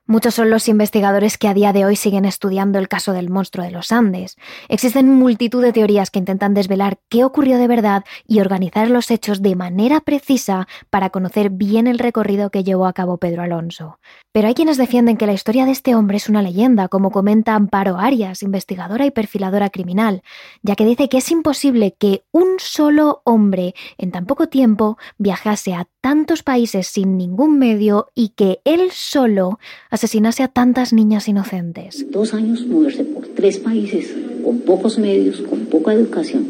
Muchos 0.07 0.35
son 0.35 0.51
los 0.51 0.69
investigadores 0.69 1.39
que 1.39 1.49
a 1.49 1.55
día 1.55 1.73
de 1.73 1.87
hoy 1.87 1.97
siguen 1.97 2.27
estudiando 2.27 2.79
el 2.79 2.89
caso 2.89 3.15
del 3.15 3.31
monstruo 3.31 3.65
de 3.65 3.71
los 3.71 3.91
Andes. 3.91 4.37
Existen 4.69 5.09
multitud 5.09 5.63
de 5.63 5.73
teorías 5.73 6.11
que 6.11 6.19
intentan 6.19 6.53
desvelar 6.53 6.99
qué 7.09 7.25
ocurrió 7.25 7.57
de 7.57 7.69
verdad 7.69 8.05
y 8.27 8.41
organizar 8.41 8.91
los 8.91 9.11
hechos 9.11 9.41
de 9.41 9.57
manera 9.57 10.03
precisa 10.03 10.69
para 10.91 11.09
conocer 11.09 11.49
bien 11.49 11.87
el 11.87 11.99
recorrido 11.99 12.51
que 12.51 12.65
llevó 12.65 12.85
a 12.85 12.93
cabo 12.93 13.17
Pedro 13.17 13.45
Alonso. 13.45 13.99
Pero 14.31 14.49
hay 14.49 14.53
quienes 14.53 14.77
defienden 14.77 15.17
que 15.17 15.27
la 15.27 15.33
historia 15.33 15.65
de 15.65 15.73
este 15.73 15.95
hombre 15.95 16.19
es 16.19 16.29
una 16.29 16.43
leyenda, 16.43 16.89
como 16.89 17.11
comenta 17.11 17.55
Amparo 17.55 17.97
Arias, 17.97 18.43
investigadora 18.43 19.07
y 19.07 19.11
perfiladora 19.11 19.71
criminal, 19.71 20.23
ya 20.63 20.77
que 20.77 20.85
dice 20.85 21.09
que 21.09 21.19
es 21.19 21.31
imposible 21.31 21.97
que 21.99 22.25
un 22.31 22.57
solo 22.59 23.23
hombre 23.25 23.75
en 23.97 24.11
tan 24.11 24.27
poco 24.27 24.49
tiempo 24.49 24.99
viajase 25.17 25.73
a 25.73 25.87
tantos 26.03 26.43
países 26.43 26.89
sin 26.89 27.17
ningún 27.17 27.59
medio 27.59 28.09
y 28.15 28.31
que 28.31 28.61
él 28.67 28.91
solo 28.93 29.59
asesinase 29.95 30.43
a 30.43 30.49
tantas 30.49 30.93
niñas 30.93 31.29
inocentes. 31.29 32.05
Dos 32.11 32.35
años 32.35 32.67
moverse 32.67 33.05
por 33.05 33.29
tres 33.29 33.59
países 33.59 34.13
con 34.43 34.59
pocos 34.61 34.99
medios, 34.99 35.41
con 35.41 35.67
poca 35.67 35.93
educación, 35.93 36.47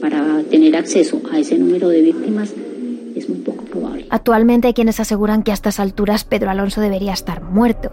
para 0.00 0.42
tener 0.44 0.74
acceso 0.76 1.20
a 1.30 1.38
ese 1.38 1.58
número 1.58 1.88
de 1.88 2.00
víctimas 2.00 2.54
es 3.14 3.28
muy 3.28 3.38
poco 3.38 3.64
probable. 3.64 4.06
Actualmente 4.10 4.68
hay 4.68 4.74
quienes 4.74 4.98
aseguran 4.98 5.42
que 5.42 5.50
a 5.50 5.54
estas 5.54 5.78
alturas 5.78 6.24
Pedro 6.24 6.50
Alonso 6.50 6.80
debería 6.80 7.12
estar 7.12 7.42
muerto. 7.42 7.92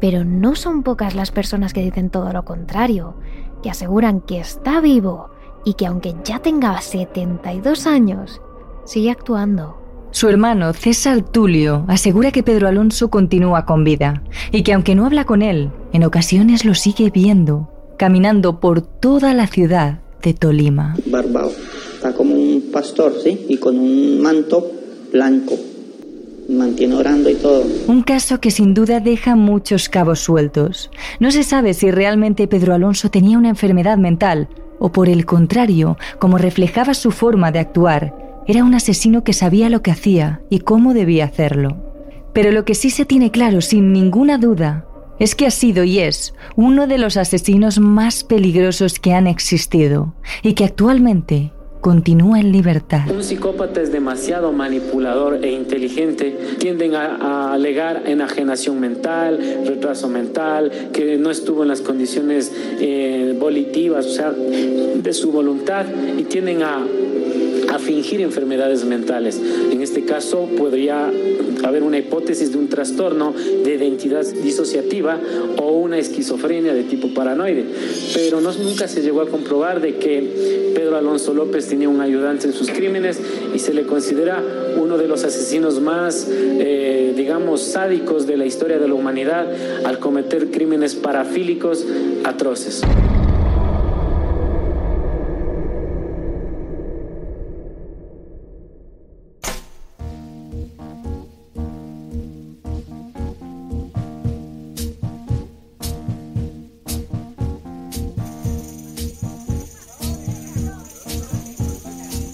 Pero 0.00 0.24
no 0.24 0.54
son 0.54 0.82
pocas 0.82 1.14
las 1.14 1.30
personas 1.30 1.72
que 1.72 1.82
dicen 1.82 2.10
todo 2.10 2.32
lo 2.32 2.44
contrario, 2.44 3.14
que 3.62 3.70
aseguran 3.70 4.20
que 4.20 4.40
está 4.40 4.80
vivo 4.80 5.30
y 5.64 5.74
que 5.74 5.86
aunque 5.86 6.14
ya 6.24 6.40
tenga 6.40 6.80
72 6.80 7.86
años, 7.86 8.40
sigue 8.84 9.10
actuando. 9.10 9.77
Su 10.10 10.28
hermano 10.28 10.72
César 10.72 11.22
Tulio 11.22 11.84
asegura 11.86 12.30
que 12.30 12.42
Pedro 12.42 12.66
Alonso 12.66 13.10
continúa 13.10 13.66
con 13.66 13.84
vida 13.84 14.22
y 14.50 14.62
que 14.62 14.72
aunque 14.72 14.94
no 14.94 15.04
habla 15.04 15.24
con 15.24 15.42
él, 15.42 15.70
en 15.92 16.02
ocasiones 16.04 16.64
lo 16.64 16.74
sigue 16.74 17.10
viendo, 17.10 17.70
caminando 17.98 18.58
por 18.58 18.80
toda 18.80 19.34
la 19.34 19.46
ciudad 19.46 20.00
de 20.22 20.34
Tolima. 20.34 20.96
Barbao, 21.06 21.52
está 21.94 22.14
como 22.14 22.34
un 22.34 22.70
pastor, 22.72 23.12
¿sí? 23.22 23.46
Y 23.48 23.58
con 23.58 23.78
un 23.78 24.20
manto 24.20 24.70
blanco. 25.12 25.54
mantiene 26.48 26.94
orando 26.94 27.28
y 27.28 27.34
todo. 27.34 27.62
Un 27.86 28.02
caso 28.02 28.40
que 28.40 28.50
sin 28.50 28.72
duda 28.72 29.00
deja 29.00 29.36
muchos 29.36 29.90
cabos 29.90 30.20
sueltos. 30.20 30.90
No 31.20 31.30
se 31.30 31.42
sabe 31.42 31.74
si 31.74 31.90
realmente 31.90 32.48
Pedro 32.48 32.72
Alonso 32.72 33.10
tenía 33.10 33.36
una 33.36 33.50
enfermedad 33.50 33.98
mental 33.98 34.48
o 34.78 34.90
por 34.90 35.08
el 35.08 35.26
contrario, 35.26 35.98
como 36.18 36.38
reflejaba 36.38 36.94
su 36.94 37.10
forma 37.10 37.50
de 37.52 37.58
actuar, 37.58 38.27
era 38.48 38.64
un 38.64 38.74
asesino 38.74 39.24
que 39.24 39.34
sabía 39.34 39.68
lo 39.68 39.82
que 39.82 39.90
hacía 39.90 40.40
y 40.48 40.60
cómo 40.60 40.94
debía 40.94 41.26
hacerlo. 41.26 41.76
Pero 42.32 42.50
lo 42.50 42.64
que 42.64 42.74
sí 42.74 42.88
se 42.88 43.04
tiene 43.04 43.30
claro, 43.30 43.60
sin 43.60 43.92
ninguna 43.92 44.38
duda, 44.38 44.86
es 45.18 45.34
que 45.34 45.46
ha 45.46 45.50
sido 45.50 45.84
y 45.84 45.98
es 45.98 46.32
uno 46.56 46.86
de 46.86 46.96
los 46.96 47.18
asesinos 47.18 47.78
más 47.78 48.24
peligrosos 48.24 48.98
que 48.98 49.12
han 49.12 49.26
existido 49.26 50.14
y 50.42 50.54
que 50.54 50.64
actualmente 50.64 51.52
continúa 51.82 52.40
en 52.40 52.50
libertad. 52.50 53.10
Un 53.10 53.22
psicópata 53.22 53.82
es 53.82 53.92
demasiado 53.92 54.50
manipulador 54.52 55.44
e 55.44 55.52
inteligente. 55.52 56.56
Tienden 56.58 56.94
a, 56.94 57.52
alegar 57.52 58.04
enajenación 58.06 58.80
mental, 58.80 59.38
retraso 59.66 60.08
mental, 60.08 60.90
que 60.92 61.18
no 61.18 61.30
estuvo 61.30 61.62
en 61.62 61.68
las 61.68 61.82
condiciones 61.82 62.50
eh, 62.80 63.36
volitivas, 63.38 64.06
o 64.06 64.10
sea, 64.10 64.30
de 64.32 65.12
su 65.12 65.32
voluntad, 65.32 65.84
y 66.16 66.24
tienden 66.24 66.62
a 66.62 66.78
a 66.78 67.27
fingir 67.88 68.20
enfermedades 68.20 68.84
mentales. 68.84 69.40
En 69.72 69.80
este 69.80 70.04
caso 70.04 70.46
podría 70.58 71.10
haber 71.64 71.82
una 71.82 71.96
hipótesis 71.96 72.52
de 72.52 72.58
un 72.58 72.68
trastorno 72.68 73.32
de 73.32 73.76
identidad 73.76 74.26
disociativa 74.26 75.18
o 75.56 75.70
una 75.70 75.96
esquizofrenia 75.96 76.74
de 76.74 76.82
tipo 76.82 77.14
paranoide, 77.14 77.64
pero 78.12 78.42
no, 78.42 78.52
nunca 78.52 78.88
se 78.88 79.00
llegó 79.00 79.22
a 79.22 79.26
comprobar 79.28 79.80
de 79.80 79.96
que 79.96 80.72
Pedro 80.74 80.98
Alonso 80.98 81.32
López 81.32 81.66
tenía 81.66 81.88
un 81.88 82.02
ayudante 82.02 82.46
en 82.46 82.52
sus 82.52 82.68
crímenes 82.68 83.18
y 83.54 83.58
se 83.58 83.72
le 83.72 83.84
considera 83.84 84.44
uno 84.76 84.98
de 84.98 85.08
los 85.08 85.24
asesinos 85.24 85.80
más, 85.80 86.28
eh, 86.30 87.14
digamos, 87.16 87.62
sádicos 87.62 88.26
de 88.26 88.36
la 88.36 88.44
historia 88.44 88.78
de 88.78 88.86
la 88.86 88.92
humanidad 88.92 89.46
al 89.84 89.98
cometer 89.98 90.50
crímenes 90.50 90.94
parafílicos 90.94 91.86
atroces. 92.24 92.82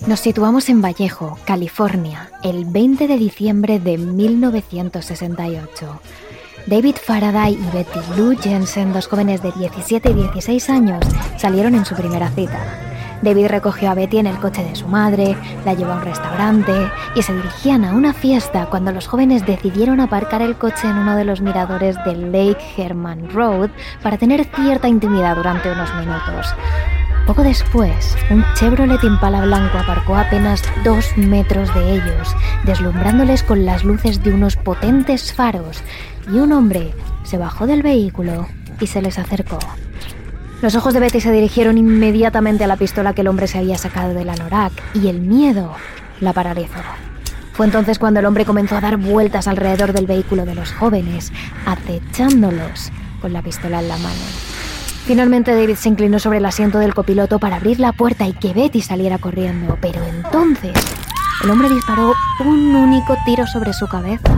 Nos 0.06 0.20
situamos 0.20 0.68
en 0.68 0.82
Vallejo, 0.82 1.38
California, 1.46 2.28
el 2.42 2.66
20 2.66 3.08
de 3.08 3.16
diciembre 3.16 3.80
de 3.80 3.96
1968. 3.96 6.00
David 6.66 6.96
Faraday 7.02 7.54
y 7.54 7.70
Betty 7.74 8.00
Lou 8.14 8.36
Jensen, 8.36 8.92
dos 8.92 9.08
jóvenes 9.08 9.42
de 9.42 9.50
17 9.52 10.10
y 10.10 10.14
16 10.14 10.68
años, 10.68 11.02
salieron 11.38 11.74
en 11.74 11.86
su 11.86 11.94
primera 11.94 12.28
cita. 12.28 12.60
David 13.22 13.46
recogió 13.46 13.90
a 13.90 13.94
Betty 13.94 14.18
en 14.18 14.26
el 14.26 14.38
coche 14.38 14.62
de 14.62 14.76
su 14.76 14.86
madre, 14.86 15.38
la 15.64 15.72
llevó 15.72 15.92
a 15.92 15.96
un 15.96 16.04
restaurante 16.04 16.74
y 17.14 17.22
se 17.22 17.34
dirigían 17.34 17.86
a 17.86 17.94
una 17.94 18.12
fiesta 18.12 18.66
cuando 18.66 18.92
los 18.92 19.06
jóvenes 19.06 19.46
decidieron 19.46 20.00
aparcar 20.00 20.42
el 20.42 20.56
coche 20.56 20.86
en 20.86 20.98
uno 20.98 21.16
de 21.16 21.24
los 21.24 21.40
miradores 21.40 21.96
del 22.04 22.30
Lake 22.30 22.62
Herman 22.76 23.30
Road 23.30 23.70
para 24.02 24.18
tener 24.18 24.44
cierta 24.54 24.86
intimidad 24.86 25.36
durante 25.36 25.72
unos 25.72 25.94
minutos. 25.94 26.54
Poco 27.26 27.42
después, 27.42 28.14
un 28.30 28.44
Chevrolet 28.54 29.02
Impala 29.02 29.40
blanco 29.40 29.78
aparcó 29.78 30.14
a 30.14 30.22
apenas 30.22 30.62
dos 30.84 31.16
metros 31.16 31.74
de 31.74 31.94
ellos, 31.94 32.36
deslumbrándoles 32.64 33.42
con 33.42 33.64
las 33.64 33.82
luces 33.82 34.22
de 34.22 34.34
unos 34.34 34.56
potentes 34.56 35.32
faros, 35.32 35.82
y 36.30 36.36
un 36.36 36.52
hombre 36.52 36.92
se 37.22 37.38
bajó 37.38 37.66
del 37.66 37.82
vehículo 37.82 38.46
y 38.78 38.88
se 38.88 39.00
les 39.00 39.18
acercó. 39.18 39.58
Los 40.60 40.74
ojos 40.74 40.92
de 40.92 41.00
Betty 41.00 41.20
se 41.20 41.32
dirigieron 41.32 41.78
inmediatamente 41.78 42.64
a 42.64 42.66
la 42.66 42.76
pistola 42.76 43.14
que 43.14 43.22
el 43.22 43.28
hombre 43.28 43.46
se 43.46 43.56
había 43.56 43.78
sacado 43.78 44.12
del 44.12 44.28
anorak, 44.28 44.72
y 44.92 45.08
el 45.08 45.22
miedo 45.22 45.72
la 46.20 46.34
paralizó. 46.34 46.82
Fue 47.54 47.64
entonces 47.64 47.98
cuando 47.98 48.20
el 48.20 48.26
hombre 48.26 48.44
comenzó 48.44 48.76
a 48.76 48.82
dar 48.82 48.98
vueltas 48.98 49.48
alrededor 49.48 49.94
del 49.94 50.06
vehículo 50.06 50.44
de 50.44 50.56
los 50.56 50.72
jóvenes, 50.72 51.32
acechándolos 51.64 52.92
con 53.22 53.32
la 53.32 53.40
pistola 53.40 53.80
en 53.80 53.88
la 53.88 53.96
mano. 53.96 54.53
Finalmente 55.06 55.54
David 55.54 55.74
se 55.74 55.90
inclinó 55.90 56.18
sobre 56.18 56.38
el 56.38 56.46
asiento 56.46 56.78
del 56.78 56.94
copiloto 56.94 57.38
para 57.38 57.56
abrir 57.56 57.78
la 57.78 57.92
puerta 57.92 58.26
y 58.26 58.32
que 58.32 58.54
Betty 58.54 58.80
saliera 58.80 59.18
corriendo, 59.18 59.76
pero 59.80 60.02
entonces 60.02 60.72
el 61.42 61.50
hombre 61.50 61.68
disparó 61.68 62.14
un 62.40 62.74
único 62.74 63.14
tiro 63.26 63.46
sobre 63.46 63.74
su 63.74 63.86
cabeza. 63.86 64.34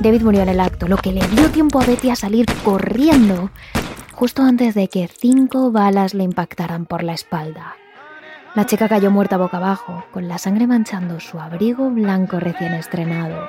David 0.00 0.20
murió 0.20 0.42
en 0.42 0.50
el 0.50 0.60
acto, 0.60 0.86
lo 0.86 0.98
que 0.98 1.12
le 1.12 1.26
dio 1.28 1.50
tiempo 1.50 1.80
a 1.80 1.86
Betty 1.86 2.10
a 2.10 2.16
salir 2.16 2.44
corriendo 2.62 3.50
justo 4.12 4.42
antes 4.42 4.74
de 4.74 4.88
que 4.88 5.08
cinco 5.08 5.72
balas 5.72 6.12
le 6.12 6.24
impactaran 6.24 6.84
por 6.84 7.02
la 7.02 7.14
espalda. 7.14 7.76
La 8.54 8.66
chica 8.66 8.86
cayó 8.86 9.10
muerta 9.10 9.38
boca 9.38 9.56
abajo, 9.56 10.04
con 10.10 10.28
la 10.28 10.36
sangre 10.36 10.66
manchando 10.66 11.20
su 11.20 11.40
abrigo 11.40 11.88
blanco 11.88 12.38
recién 12.38 12.74
estrenado. 12.74 13.48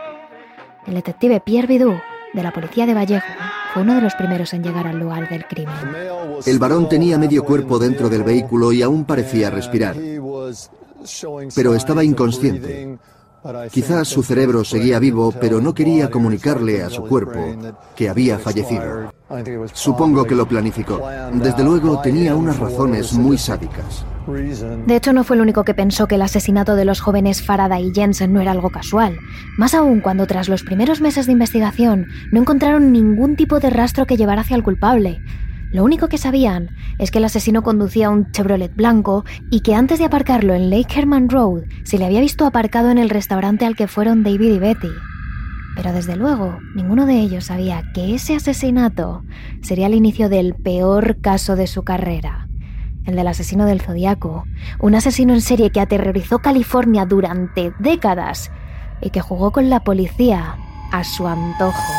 El 0.87 0.93
detective 0.93 1.41
Pierre 1.41 1.67
Bidou, 1.67 1.99
de 2.33 2.43
la 2.43 2.51
policía 2.51 2.85
de 2.85 2.93
Vallejo, 2.93 3.27
fue 3.73 3.83
uno 3.83 3.95
de 3.95 4.01
los 4.01 4.15
primeros 4.15 4.53
en 4.53 4.63
llegar 4.63 4.87
al 4.87 4.99
lugar 4.99 5.29
del 5.29 5.45
crimen. 5.45 5.75
El 6.45 6.59
varón 6.59 6.89
tenía 6.89 7.17
medio 7.17 7.43
cuerpo 7.43 7.79
dentro 7.79 8.09
del 8.09 8.23
vehículo 8.23 8.71
y 8.71 8.81
aún 8.81 9.05
parecía 9.05 9.49
respirar, 9.49 9.95
pero 11.55 11.75
estaba 11.75 12.03
inconsciente. 12.03 12.97
Quizás 13.71 14.07
su 14.07 14.21
cerebro 14.21 14.63
seguía 14.63 14.99
vivo, 14.99 15.33
pero 15.39 15.59
no 15.59 15.73
quería 15.73 16.11
comunicarle 16.11 16.83
a 16.83 16.89
su 16.89 17.03
cuerpo 17.03 17.39
que 17.95 18.07
había 18.07 18.37
fallecido. 18.37 19.11
Supongo 19.73 20.25
que 20.25 20.35
lo 20.35 20.47
planificó. 20.47 21.01
Desde 21.33 21.63
luego 21.63 21.99
tenía 22.01 22.35
unas 22.35 22.59
razones 22.59 23.13
muy 23.13 23.37
sádicas. 23.37 24.05
De 24.85 24.95
hecho, 24.95 25.13
no 25.13 25.23
fue 25.23 25.35
el 25.35 25.41
único 25.41 25.63
que 25.63 25.73
pensó 25.73 26.07
que 26.07 26.15
el 26.15 26.21
asesinato 26.21 26.75
de 26.75 26.85
los 26.85 27.01
jóvenes 27.01 27.41
Faraday 27.41 27.87
y 27.87 27.93
Jensen 27.93 28.33
no 28.33 28.41
era 28.41 28.51
algo 28.51 28.69
casual. 28.69 29.17
Más 29.57 29.73
aún 29.73 30.01
cuando 30.01 30.27
tras 30.27 30.49
los 30.49 30.63
primeros 30.63 31.01
meses 31.01 31.25
de 31.25 31.31
investigación 31.31 32.07
no 32.31 32.41
encontraron 32.41 32.91
ningún 32.91 33.35
tipo 33.35 33.59
de 33.59 33.69
rastro 33.69 34.05
que 34.05 34.17
llevara 34.17 34.41
hacia 34.41 34.55
el 34.55 34.63
culpable. 34.63 35.21
Lo 35.71 35.85
único 35.85 36.09
que 36.09 36.17
sabían 36.17 36.69
es 36.99 37.11
que 37.11 37.19
el 37.19 37.25
asesino 37.25 37.63
conducía 37.63 38.09
un 38.09 38.29
Chevrolet 38.31 38.75
blanco 38.75 39.23
y 39.49 39.61
que 39.61 39.73
antes 39.73 39.99
de 39.99 40.05
aparcarlo 40.05 40.53
en 40.53 40.69
Lake 40.69 40.99
Herman 40.99 41.29
Road 41.29 41.63
se 41.83 41.97
le 41.97 42.05
había 42.05 42.19
visto 42.19 42.45
aparcado 42.45 42.89
en 42.89 42.97
el 42.97 43.09
restaurante 43.09 43.65
al 43.65 43.77
que 43.77 43.87
fueron 43.87 44.23
David 44.23 44.55
y 44.55 44.59
Betty. 44.59 44.91
Pero 45.75 45.93
desde 45.93 46.17
luego, 46.17 46.59
ninguno 46.75 47.05
de 47.05 47.21
ellos 47.21 47.45
sabía 47.45 47.83
que 47.93 48.13
ese 48.13 48.35
asesinato 48.35 49.23
sería 49.61 49.87
el 49.87 49.93
inicio 49.93 50.27
del 50.27 50.53
peor 50.53 51.21
caso 51.21 51.55
de 51.55 51.67
su 51.67 51.83
carrera, 51.83 52.49
el 53.05 53.15
del 53.15 53.27
asesino 53.27 53.65
del 53.65 53.81
Zodíaco, 53.81 54.45
un 54.79 54.95
asesino 54.95 55.33
en 55.33 55.41
serie 55.41 55.71
que 55.71 55.81
aterrorizó 55.81 56.39
California 56.39 57.05
durante 57.05 57.73
décadas 57.79 58.51
y 59.01 59.09
que 59.09 59.21
jugó 59.21 59.51
con 59.51 59.69
la 59.69 59.81
policía 59.81 60.57
a 60.91 61.03
su 61.03 61.27
antojo. 61.27 61.93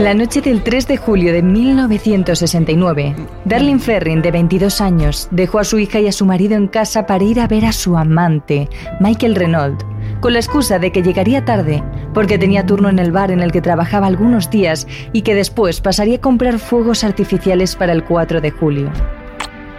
La 0.00 0.12
noche 0.12 0.40
del 0.40 0.64
3 0.64 0.88
de 0.88 0.96
julio 0.96 1.32
de 1.32 1.40
1969, 1.40 3.14
Darlene 3.44 3.78
Ferrin, 3.78 4.22
de 4.22 4.32
22 4.32 4.80
años, 4.80 5.28
dejó 5.30 5.60
a 5.60 5.64
su 5.64 5.78
hija 5.78 6.00
y 6.00 6.08
a 6.08 6.12
su 6.12 6.26
marido 6.26 6.56
en 6.56 6.66
casa 6.66 7.06
para 7.06 7.22
ir 7.22 7.38
a 7.38 7.46
ver 7.46 7.64
a 7.64 7.72
su 7.72 7.96
amante, 7.96 8.68
Michael 8.98 9.36
Renault, 9.36 9.84
con 10.20 10.32
la 10.32 10.40
excusa 10.40 10.80
de 10.80 10.90
que 10.90 11.02
llegaría 11.02 11.44
tarde 11.44 11.82
porque 12.12 12.38
tenía 12.38 12.66
turno 12.66 12.88
en 12.88 12.98
el 12.98 13.12
bar 13.12 13.30
en 13.30 13.40
el 13.40 13.52
que 13.52 13.62
trabajaba 13.62 14.08
algunos 14.08 14.50
días 14.50 14.88
y 15.12 15.22
que 15.22 15.36
después 15.36 15.80
pasaría 15.80 16.16
a 16.16 16.20
comprar 16.20 16.58
fuegos 16.58 17.04
artificiales 17.04 17.76
para 17.76 17.92
el 17.92 18.04
4 18.04 18.40
de 18.40 18.50
julio. 18.50 18.90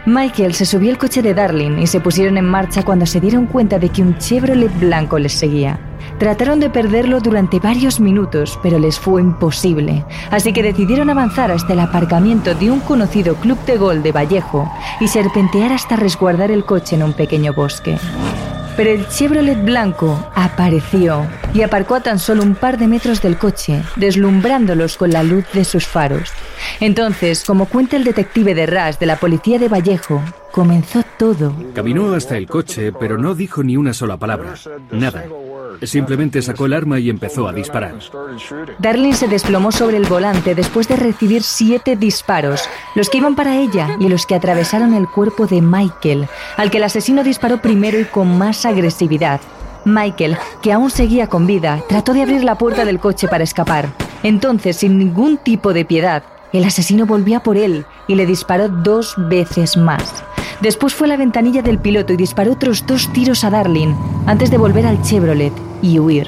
Michael 0.06 0.54
se 0.54 0.66
subió 0.66 0.92
al 0.92 1.00
coche 1.00 1.24
de 1.24 1.34
Darlene 1.34 1.82
y 1.82 1.88
se 1.88 2.00
pusieron 2.00 2.38
en 2.38 2.46
marcha 2.46 2.84
cuando 2.84 3.08
se 3.08 3.20
dieron 3.20 3.48
cuenta 3.48 3.80
de 3.80 3.90
que 3.90 4.04
un 4.04 4.18
Chevrolet 4.20 4.72
blanco 4.80 5.18
les 5.18 5.34
seguía. 5.34 5.80
Trataron 6.20 6.60
de 6.60 6.70
perderlo 6.70 7.20
durante 7.20 7.60
varios 7.60 8.00
minutos, 8.00 8.60
pero 8.62 8.78
les 8.78 9.00
fue 9.00 9.22
imposible, 9.22 10.06
así 10.30 10.54
que 10.54 10.62
decidieron 10.62 11.10
avanzar 11.10 11.50
hasta 11.50 11.74
el 11.74 11.80
aparcamiento 11.80 12.54
de 12.54 12.70
un 12.70 12.82
conocido 12.82 13.36
club 13.36 13.58
de 13.66 13.78
gol 13.78 14.04
de 14.04 14.12
Vallejo 14.12 14.72
y 15.00 15.08
serpentear 15.08 15.74
hasta 15.74 15.96
resguardar 15.96 16.52
el 16.52 16.66
coche 16.66 16.96
en 16.96 17.04
un 17.04 17.14
pequeño 17.14 17.54
bosque. 17.54 17.98
Pero 18.76 18.90
el 18.90 19.08
Chevrolet 19.08 19.64
blanco 19.64 20.30
apareció 20.36 21.26
y 21.54 21.62
aparcó 21.62 21.96
a 21.96 22.02
tan 22.02 22.20
solo 22.20 22.44
un 22.44 22.56
par 22.56 22.78
de 22.78 22.88
metros 22.88 23.22
del 23.22 23.38
coche, 23.38 23.82
deslumbrándolos 23.96 24.98
con 24.98 25.12
la 25.12 25.24
luz 25.24 25.46
de 25.54 25.64
sus 25.64 25.86
faros. 25.88 26.32
Entonces, 26.82 27.46
como 27.46 27.68
cuenta 27.68 27.96
el 27.96 28.04
detective 28.04 28.54
de 28.54 28.66
RAS 28.66 29.00
de 29.00 29.06
la 29.06 29.16
policía 29.16 29.60
de 29.60 29.70
Vallejo, 29.70 30.22
comenzó 30.56 31.04
todo. 31.20 31.54
Caminó 31.74 32.14
hasta 32.14 32.38
el 32.38 32.48
coche, 32.48 32.94
pero 32.94 33.18
no 33.18 33.36
dijo 33.36 33.62
ni 33.62 33.76
una 33.76 33.94
sola 33.94 34.16
palabra. 34.16 34.54
Nada. 34.90 35.26
Simplemente 35.84 36.42
sacó 36.42 36.66
el 36.66 36.72
arma 36.72 36.98
y 36.98 37.10
empezó 37.10 37.50
a 37.50 37.52
disparar. 37.52 37.96
Darlene 38.80 39.16
se 39.16 39.28
desplomó 39.28 39.74
sobre 39.74 39.98
el 39.98 40.06
volante 40.06 40.56
después 40.56 40.88
de 40.88 40.96
recibir 40.96 41.44
siete 41.44 41.98
disparos, 41.98 42.70
los 42.96 43.10
que 43.10 43.18
iban 43.18 43.36
para 43.36 43.58
ella 43.58 43.98
y 44.00 44.08
los 44.08 44.26
que 44.26 44.36
atravesaron 44.36 44.94
el 44.94 45.10
cuerpo 45.10 45.46
de 45.46 45.62
Michael, 45.62 46.30
al 46.56 46.72
que 46.72 46.78
el 46.78 46.86
asesino 46.86 47.22
disparó 47.22 47.62
primero 47.62 48.00
y 48.00 48.06
con 48.06 48.38
más 48.38 48.66
agresividad. 48.66 49.42
Michael, 49.84 50.38
que 50.62 50.72
aún 50.72 50.90
seguía 50.90 51.28
con 51.28 51.46
vida, 51.46 51.84
trató 51.90 52.14
de 52.14 52.22
abrir 52.22 52.46
la 52.46 52.58
puerta 52.58 52.86
del 52.86 53.00
coche 53.00 53.28
para 53.28 53.44
escapar. 53.44 53.90
Entonces, 54.24 54.78
sin 54.78 54.98
ningún 54.98 55.38
tipo 55.38 55.74
de 55.74 55.84
piedad, 55.84 56.24
el 56.58 56.66
asesino 56.66 57.06
volvió 57.06 57.42
por 57.42 57.58
él 57.58 57.86
y 58.08 58.16
le 58.16 58.26
disparó 58.26 58.70
dos 58.70 59.16
veces 59.18 59.78
más. 59.78 60.24
Después 60.62 60.94
fue 60.94 61.08
a 61.08 61.10
la 61.10 61.18
ventanilla 61.18 61.62
del 61.62 61.80
piloto 61.80 62.14
y 62.14 62.18
disparó 62.18 62.54
otros 62.54 62.86
dos 62.86 63.12
tiros 63.14 63.44
a 63.44 63.50
Darlene 63.50 63.96
antes 64.26 64.52
de 64.52 64.58
volver 64.58 64.86
al 64.86 65.02
Chevrolet 65.02 65.54
y 65.82 66.00
huir. 66.00 66.28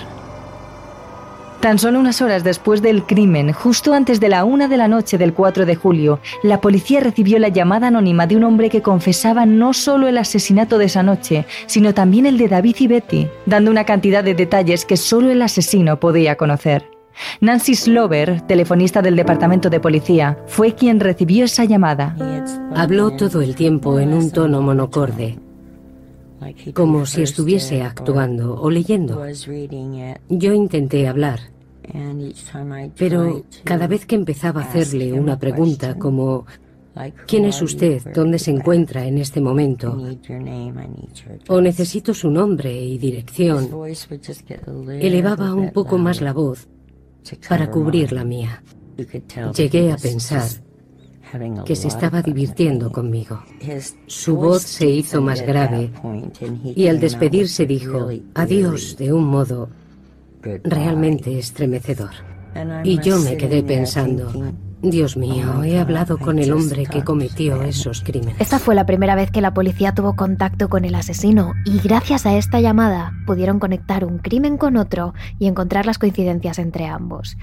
Tan 1.62 1.80
solo 1.80 2.00
unas 2.00 2.22
horas 2.22 2.44
después 2.44 2.84
del 2.84 3.04
crimen, 3.04 3.52
justo 3.52 3.94
antes 3.94 4.20
de 4.20 4.30
la 4.30 4.44
una 4.44 4.68
de 4.68 4.78
la 4.78 4.88
noche 4.88 5.18
del 5.18 5.34
4 5.34 5.66
de 5.66 5.76
julio, 5.76 6.20
la 6.44 6.62
policía 6.62 7.00
recibió 7.00 7.40
la 7.40 7.48
llamada 7.48 7.88
anónima 7.88 8.28
de 8.28 8.36
un 8.36 8.44
hombre 8.44 8.70
que 8.70 8.84
confesaba 8.84 9.46
no 9.48 9.74
solo 9.74 10.08
el 10.08 10.20
asesinato 10.20 10.78
de 10.78 10.86
esa 10.86 11.02
noche, 11.02 11.46
sino 11.66 11.96
también 11.96 12.28
el 12.28 12.38
de 12.38 12.48
David 12.48 12.76
y 12.80 12.88
Betty, 12.88 13.28
dando 13.48 13.72
una 13.72 13.86
cantidad 13.86 14.24
de 14.24 14.36
detalles 14.36 14.86
que 14.86 14.98
solo 14.98 15.32
el 15.32 15.42
asesino 15.42 16.00
podía 16.00 16.36
conocer. 16.36 16.96
Nancy 17.41 17.75
Slover, 17.75 18.41
telefonista 18.41 19.01
del 19.01 19.15
departamento 19.15 19.69
de 19.69 19.80
policía, 19.80 20.38
fue 20.47 20.73
quien 20.73 20.99
recibió 20.99 21.45
esa 21.45 21.65
llamada. 21.65 22.15
Habló 22.75 23.12
todo 23.12 23.41
el 23.41 23.56
tiempo 23.56 23.99
en 23.99 24.13
un 24.13 24.32
tono 24.32 24.62
monocorde, 24.62 25.38
como 26.73 27.06
si 27.06 27.23
estuviese 27.23 27.82
actuando 27.82 28.60
o 28.60 28.69
leyendo. 28.69 29.23
Yo 30.30 30.53
intenté 30.53 31.08
hablar, 31.08 31.39
pero 32.97 33.43
cada 33.63 33.88
vez 33.88 34.06
que 34.06 34.15
empezaba 34.15 34.62
a 34.62 34.65
hacerle 34.65 35.13
una 35.13 35.38
pregunta 35.38 35.95
como 35.95 36.45
¿Quién 37.27 37.45
es 37.45 37.62
usted? 37.62 38.01
¿Dónde 38.12 38.39
se 38.39 38.49
encuentra 38.49 39.06
en 39.06 39.19
este 39.19 39.39
momento? 39.39 40.01
O 41.47 41.62
necesito 41.62 42.12
su 42.15 42.32
nombre 42.32 42.73
y 42.73 42.97
dirección. 42.97 43.69
Elevaba 44.99 45.53
un 45.53 45.69
poco 45.69 45.99
más 45.99 46.21
la 46.21 46.34
voz 46.34 46.67
para 47.48 47.70
cubrir 47.70 48.12
la 48.12 48.24
mía. 48.24 48.63
Llegué 49.56 49.92
a 49.92 49.98
pensar 49.98 50.44
que 51.66 51.76
se 51.76 51.88
estaba 51.88 52.22
divirtiendo 52.22 52.92
conmigo. 52.92 53.44
Su 54.08 54.38
voz 54.38 54.63
se 54.63 54.88
hizo 54.88 55.22
más 55.22 55.42
grave 55.42 55.92
y 56.76 56.88
al 56.88 57.00
despedirse 57.00 57.66
dijo 57.66 58.10
adiós 58.34 58.98
de 58.98 59.13
un 59.13 59.26
modo 59.26 59.70
realmente 60.63 61.38
estremecedor. 61.38 62.12
Y 62.84 63.00
yo 63.00 63.20
me 63.20 63.38
quedé 63.38 63.62
pensando, 63.62 64.32
Dios 64.82 65.18
mío, 65.18 65.63
he 65.63 65.80
hablado 65.80 66.20
con 66.20 66.38
el 66.38 66.54
hombre 66.54 66.86
que 66.86 67.04
cometió 67.04 67.63
esos 67.63 68.02
crímenes. 68.02 68.40
Esta 68.40 68.60
fue 68.60 68.76
la 68.76 68.86
primera 68.86 69.16
vez 69.16 69.32
que 69.32 69.42
la 69.42 69.54
policía 69.54 69.94
tuvo 69.94 70.16
contacto 70.16 70.70
con 70.70 70.86
el 70.86 70.94
asesino 70.94 71.54
y 71.66 71.80
gracias 71.80 72.26
a 72.28 72.38
esta 72.38 72.60
llamada 72.60 73.13
pudieron 73.26 73.60
conectar 73.60 74.06
un 74.06 74.20
crimen 74.20 74.58
con 74.58 74.78
otro 74.78 75.16
y 75.40 75.48
encontrar 75.48 75.88
las 75.88 75.98
coincidencias 75.98 76.60
entre 76.60 76.86
ambos. 76.86 77.38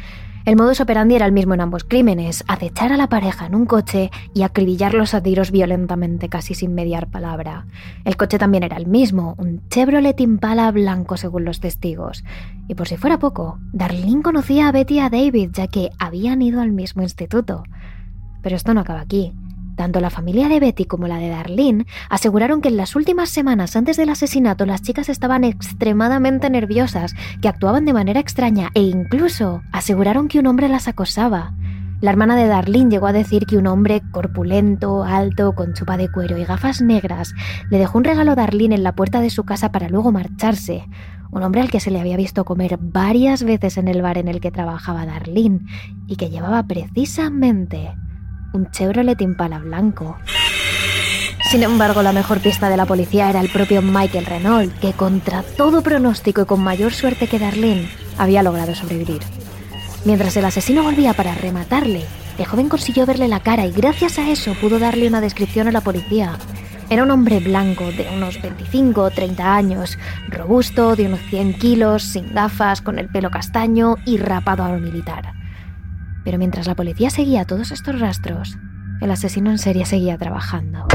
El 0.44 0.56
modus 0.56 0.82
operandi 0.82 1.14
era 1.14 1.24
el 1.24 1.32
mismo 1.32 1.54
en 1.54 1.62
ambos 1.62 1.84
crímenes, 1.84 2.44
acechar 2.48 2.92
a 2.92 2.98
la 2.98 3.08
pareja 3.08 3.46
en 3.46 3.54
un 3.54 3.64
coche 3.64 4.10
y 4.34 4.42
acribillarlos 4.42 5.14
a 5.14 5.22
tiros 5.22 5.50
violentamente 5.50 6.28
casi 6.28 6.52
sin 6.52 6.74
mediar 6.74 7.06
palabra. 7.06 7.64
El 8.04 8.18
coche 8.18 8.36
también 8.36 8.62
era 8.62 8.76
el 8.76 8.86
mismo, 8.86 9.34
un 9.38 9.66
Chevrolet 9.70 10.20
Impala 10.20 10.70
blanco 10.70 11.16
según 11.16 11.46
los 11.46 11.60
testigos. 11.60 12.24
Y 12.68 12.74
por 12.74 12.88
si 12.88 12.98
fuera 12.98 13.18
poco, 13.18 13.58
Darlene 13.72 14.20
conocía 14.20 14.68
a 14.68 14.72
Betty 14.72 14.96
y 14.96 14.98
a 14.98 15.08
David 15.08 15.48
ya 15.54 15.66
que 15.66 15.88
habían 15.98 16.42
ido 16.42 16.60
al 16.60 16.72
mismo 16.72 17.00
instituto. 17.00 17.62
Pero 18.42 18.54
esto 18.54 18.74
no 18.74 18.82
acaba 18.82 19.00
aquí. 19.00 19.32
Tanto 19.76 20.00
la 20.00 20.10
familia 20.10 20.48
de 20.48 20.60
Betty 20.60 20.84
como 20.84 21.08
la 21.08 21.18
de 21.18 21.28
Darlene 21.28 21.86
aseguraron 22.08 22.60
que 22.60 22.68
en 22.68 22.76
las 22.76 22.94
últimas 22.94 23.30
semanas 23.30 23.74
antes 23.74 23.96
del 23.96 24.10
asesinato 24.10 24.66
las 24.66 24.82
chicas 24.82 25.08
estaban 25.08 25.42
extremadamente 25.44 26.48
nerviosas, 26.48 27.14
que 27.42 27.48
actuaban 27.48 27.84
de 27.84 27.92
manera 27.92 28.20
extraña 28.20 28.70
e 28.74 28.82
incluso 28.82 29.62
aseguraron 29.72 30.28
que 30.28 30.38
un 30.38 30.46
hombre 30.46 30.68
las 30.68 30.86
acosaba. 30.86 31.54
La 32.00 32.10
hermana 32.10 32.36
de 32.36 32.46
Darlene 32.46 32.90
llegó 32.90 33.06
a 33.06 33.12
decir 33.12 33.46
que 33.46 33.56
un 33.56 33.66
hombre 33.66 34.02
corpulento, 34.12 35.04
alto, 35.04 35.54
con 35.54 35.72
chupa 35.72 35.96
de 35.96 36.10
cuero 36.10 36.36
y 36.36 36.44
gafas 36.44 36.82
negras 36.82 37.32
le 37.70 37.78
dejó 37.78 37.98
un 37.98 38.04
regalo 38.04 38.32
a 38.32 38.34
Darlene 38.34 38.74
en 38.74 38.82
la 38.82 38.94
puerta 38.94 39.20
de 39.20 39.30
su 39.30 39.44
casa 39.44 39.72
para 39.72 39.88
luego 39.88 40.12
marcharse. 40.12 40.86
Un 41.30 41.42
hombre 41.42 41.62
al 41.62 41.70
que 41.70 41.80
se 41.80 41.90
le 41.90 41.98
había 41.98 42.16
visto 42.16 42.44
comer 42.44 42.78
varias 42.78 43.42
veces 43.42 43.78
en 43.78 43.88
el 43.88 44.02
bar 44.02 44.18
en 44.18 44.28
el 44.28 44.40
que 44.40 44.50
trabajaba 44.50 45.06
Darlene 45.06 45.60
y 46.06 46.16
que 46.16 46.30
llevaba 46.30 46.62
precisamente 46.64 47.94
un 48.54 48.70
Chevrolet 48.70 49.20
Impala 49.20 49.58
blanco. 49.58 50.16
Sin 51.50 51.62
embargo, 51.62 52.02
la 52.02 52.12
mejor 52.12 52.40
pista 52.40 52.68
de 52.68 52.76
la 52.76 52.86
policía 52.86 53.28
era 53.28 53.40
el 53.40 53.50
propio 53.50 53.82
Michael 53.82 54.26
Renault, 54.26 54.72
que 54.78 54.92
contra 54.92 55.42
todo 55.42 55.82
pronóstico 55.82 56.42
y 56.42 56.46
con 56.46 56.62
mayor 56.62 56.92
suerte 56.92 57.26
que 57.26 57.38
Darlene, 57.38 57.88
había 58.16 58.42
logrado 58.42 58.74
sobrevivir. 58.74 59.22
Mientras 60.04 60.36
el 60.36 60.44
asesino 60.44 60.82
volvía 60.82 61.14
para 61.14 61.34
rematarle, 61.34 62.04
el 62.38 62.46
joven 62.46 62.68
consiguió 62.68 63.06
verle 63.06 63.28
la 63.28 63.40
cara 63.40 63.66
y 63.66 63.72
gracias 63.72 64.18
a 64.18 64.30
eso 64.30 64.54
pudo 64.60 64.78
darle 64.78 65.08
una 65.08 65.20
descripción 65.20 65.68
a 65.68 65.72
la 65.72 65.80
policía. 65.80 66.38
Era 66.90 67.02
un 67.02 67.10
hombre 67.10 67.40
blanco 67.40 67.90
de 67.90 68.08
unos 68.14 68.40
25 68.40 69.00
o 69.02 69.10
30 69.10 69.54
años, 69.54 69.98
robusto, 70.28 70.94
de 70.96 71.06
unos 71.06 71.20
100 71.30 71.54
kilos, 71.54 72.02
sin 72.02 72.32
gafas, 72.34 72.82
con 72.82 72.98
el 72.98 73.08
pelo 73.08 73.30
castaño 73.30 73.96
y 74.04 74.18
rapado 74.18 74.64
a 74.64 74.70
lo 74.70 74.78
militar. 74.78 75.43
Pero 76.24 76.38
mientras 76.38 76.66
la 76.66 76.74
policía 76.74 77.10
seguía 77.10 77.44
todos 77.44 77.70
estos 77.70 78.00
rastros, 78.00 78.56
el 79.00 79.10
asesino 79.10 79.50
en 79.50 79.58
serie 79.58 79.84
seguía 79.84 80.16
trabajando. 80.16 80.86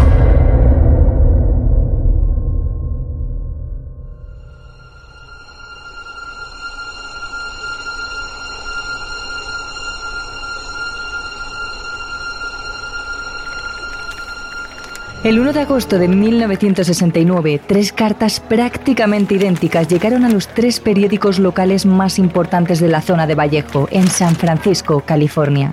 El 15.22 15.38
1 15.38 15.52
de 15.52 15.60
agosto 15.60 16.00
de 16.00 16.08
1969, 16.08 17.60
tres 17.68 17.92
cartas 17.92 18.40
prácticamente 18.40 19.36
idénticas 19.36 19.90
llegaron 19.90 20.24
a 20.24 20.30
los 20.30 20.48
tres 20.48 20.80
periódicos 20.80 21.40
locales 21.40 21.86
más 21.86 22.20
importantes 22.20 22.80
de 22.80 22.88
la 22.88 23.02
zona 23.02 23.28
de 23.28 23.36
Vallejo, 23.36 23.90
en 23.92 24.08
San 24.08 24.38
Francisco, 24.38 25.04
California. 25.06 25.72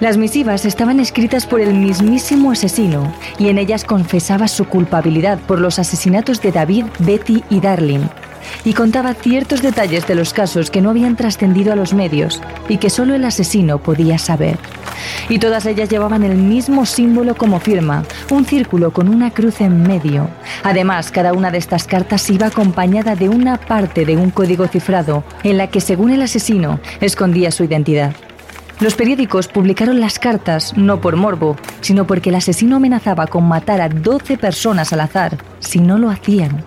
Las 0.00 0.16
misivas 0.16 0.64
estaban 0.64 0.98
escritas 0.98 1.46
por 1.46 1.60
el 1.60 1.72
mismísimo 1.72 2.50
asesino 2.50 3.14
y 3.38 3.48
en 3.48 3.58
ellas 3.58 3.84
confesaba 3.84 4.48
su 4.48 4.64
culpabilidad 4.64 5.38
por 5.38 5.60
los 5.60 5.78
asesinatos 5.78 6.42
de 6.42 6.50
David, 6.50 6.86
Betty 6.98 7.44
y 7.48 7.60
Darlene, 7.60 8.08
y 8.64 8.74
contaba 8.74 9.14
ciertos 9.14 9.62
detalles 9.62 10.06
de 10.06 10.14
los 10.14 10.32
casos 10.32 10.70
que 10.70 10.80
no 10.80 10.90
habían 10.90 11.16
trascendido 11.16 11.72
a 11.72 11.76
los 11.76 11.94
medios 11.94 12.40
y 12.68 12.78
que 12.78 12.90
solo 12.90 13.14
el 13.14 13.24
asesino 13.24 13.78
podía 13.78 14.18
saber. 14.18 14.58
Y 15.28 15.38
todas 15.38 15.66
ellas 15.66 15.88
llevaban 15.88 16.22
el 16.22 16.36
mismo 16.36 16.86
símbolo 16.86 17.34
como 17.34 17.60
firma, 17.60 18.04
un 18.30 18.44
círculo 18.44 18.92
con 18.92 19.08
una 19.08 19.30
cruz 19.30 19.60
en 19.60 19.82
medio. 19.82 20.28
Además, 20.62 21.10
cada 21.10 21.32
una 21.32 21.50
de 21.50 21.58
estas 21.58 21.86
cartas 21.86 22.28
iba 22.30 22.46
acompañada 22.46 23.16
de 23.16 23.28
una 23.28 23.56
parte 23.56 24.04
de 24.04 24.16
un 24.16 24.30
código 24.30 24.66
cifrado 24.66 25.24
en 25.42 25.58
la 25.58 25.68
que, 25.68 25.80
según 25.80 26.10
el 26.10 26.22
asesino, 26.22 26.80
escondía 27.00 27.50
su 27.50 27.64
identidad. 27.64 28.14
Los 28.80 28.94
periódicos 28.94 29.46
publicaron 29.46 30.00
las 30.00 30.18
cartas 30.18 30.74
no 30.74 31.02
por 31.02 31.16
morbo, 31.16 31.56
sino 31.82 32.06
porque 32.06 32.30
el 32.30 32.36
asesino 32.36 32.76
amenazaba 32.76 33.26
con 33.26 33.46
matar 33.46 33.82
a 33.82 33.90
12 33.90 34.38
personas 34.38 34.94
al 34.94 35.00
azar 35.00 35.36
si 35.58 35.80
no 35.80 35.98
lo 35.98 36.08
hacían. 36.08 36.64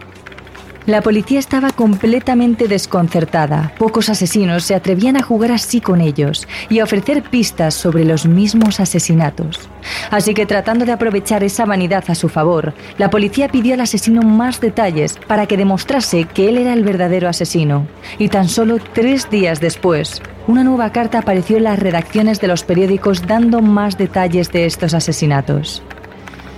La 0.86 1.02
policía 1.02 1.39
estaba 1.39 1.69
completamente 1.69 2.67
desconcertada. 2.67 3.72
Pocos 3.78 4.10
asesinos 4.10 4.65
se 4.65 4.76
atrevían 4.76 5.15
a 5.15 5.24
jugar 5.24 5.54
así 5.54 5.80
con 5.80 6.02
ellos 6.02 6.46
y 6.69 6.80
a 6.80 6.84
ofrecer 6.84 7.24
pistas 7.24 7.74
sobre 7.74 8.04
los 8.04 8.26
mismos 8.26 8.82
asesinatos. 8.82 9.69
Así 10.12 10.34
que 10.34 10.46
tratando 10.46 10.86
de 10.86 10.91
aprovechar 10.91 11.41
esa 11.41 11.63
vanidad 11.63 12.04
a 12.10 12.15
su 12.15 12.28
favor, 12.28 12.74
la 12.98 13.10
policía 13.10 13.48
pidió 13.48 13.76
al 13.76 13.80
asesino 13.80 14.24
más 14.24 14.60
detalles 14.60 15.17
para 15.26 15.46
que 15.46 15.56
demostrase 15.56 16.26
que 16.26 16.50
él 16.50 16.58
era 16.58 16.74
el 16.74 16.84
verdadero 16.84 17.30
asesino. 17.30 17.88
Y 18.19 18.28
tan 18.28 18.50
solo 18.50 18.78
tres 18.93 19.30
días 19.30 19.62
después, 19.62 20.22
una 20.48 20.65
nueva 20.65 20.91
carta 20.91 21.19
apareció 21.19 21.56
en 21.56 21.63
las 21.63 21.80
redacciones 21.80 22.41
de 22.41 22.50
los 22.50 22.63
periódicos 22.63 23.26
dando 23.26 23.62
más 23.62 23.98
detalles 23.98 24.52
de 24.52 24.65
estos 24.65 24.93
asesinatos. 24.93 25.82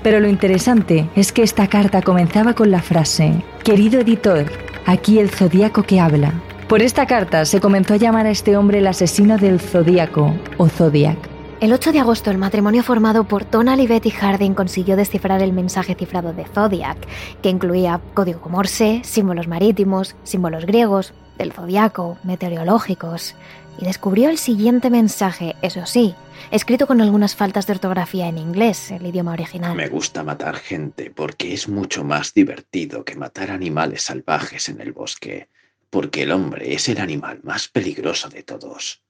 Pero 0.05 0.19
lo 0.19 0.27
interesante 0.27 1.09
es 1.15 1.31
que 1.31 1.41
esta 1.41 1.65
carta 1.65 2.03
comenzaba 2.03 2.53
con 2.53 2.69
la 2.69 2.83
frase, 2.83 3.43
Querido 3.63 4.01
editor, 4.01 4.45
aquí 4.85 5.17
el 5.17 5.31
zodíaco 5.31 5.81
que 5.81 5.99
habla. 5.99 6.31
Por 6.67 6.83
esta 6.83 7.07
carta 7.07 7.43
se 7.45 7.59
comenzó 7.59 7.95
a 7.95 7.97
llamar 7.97 8.27
a 8.27 8.29
este 8.29 8.55
hombre 8.55 8.77
el 8.77 8.85
asesino 8.85 9.39
del 9.39 9.59
zodíaco 9.59 10.35
o 10.57 10.69
Zodiac. 10.69 11.17
El 11.59 11.73
8 11.73 11.91
de 11.91 12.01
agosto, 12.01 12.29
el 12.29 12.37
matrimonio 12.37 12.83
formado 12.83 13.23
por 13.23 13.49
Donald 13.49 13.81
y 13.81 13.87
Betty 13.87 14.11
Harding 14.11 14.53
consiguió 14.53 14.95
descifrar 14.95 15.41
el 15.41 15.53
mensaje 15.53 15.95
cifrado 15.95 16.33
de 16.33 16.45
Zodiac, 16.45 16.97
que 17.41 17.49
incluía 17.49 17.99
código 18.13 18.47
Morse, 18.47 19.01
símbolos 19.03 19.47
marítimos, 19.47 20.15
símbolos 20.21 20.67
griegos, 20.67 21.15
del 21.39 21.51
zodiaco, 21.51 22.17
meteorológicos, 22.23 23.35
y 23.79 23.85
descubrió 23.85 24.29
el 24.29 24.38
siguiente 24.38 24.89
mensaje, 24.89 25.55
eso 25.61 25.85
sí, 25.85 26.15
escrito 26.51 26.88
con 26.88 27.01
algunas 27.01 27.35
faltas 27.35 27.67
de 27.67 27.73
ortografía 27.73 28.27
en 28.27 28.38
inglés, 28.38 28.91
el 28.91 29.05
idioma 29.05 29.33
original. 29.33 29.75
Me 29.75 29.88
gusta 29.88 30.23
matar 30.23 30.55
gente 30.55 31.11
porque 31.11 31.53
es 31.53 31.67
mucho 31.67 32.03
más 32.03 32.33
divertido 32.33 33.03
que 33.03 33.15
matar 33.15 33.51
animales 33.51 34.03
salvajes 34.03 34.69
en 34.69 34.81
el 34.81 34.91
bosque, 34.91 35.49
porque 35.89 36.23
el 36.23 36.31
hombre 36.31 36.73
es 36.73 36.89
el 36.89 36.99
animal 36.99 37.39
más 37.43 37.67
peligroso 37.67 38.29
de 38.29 38.43
todos. 38.43 39.01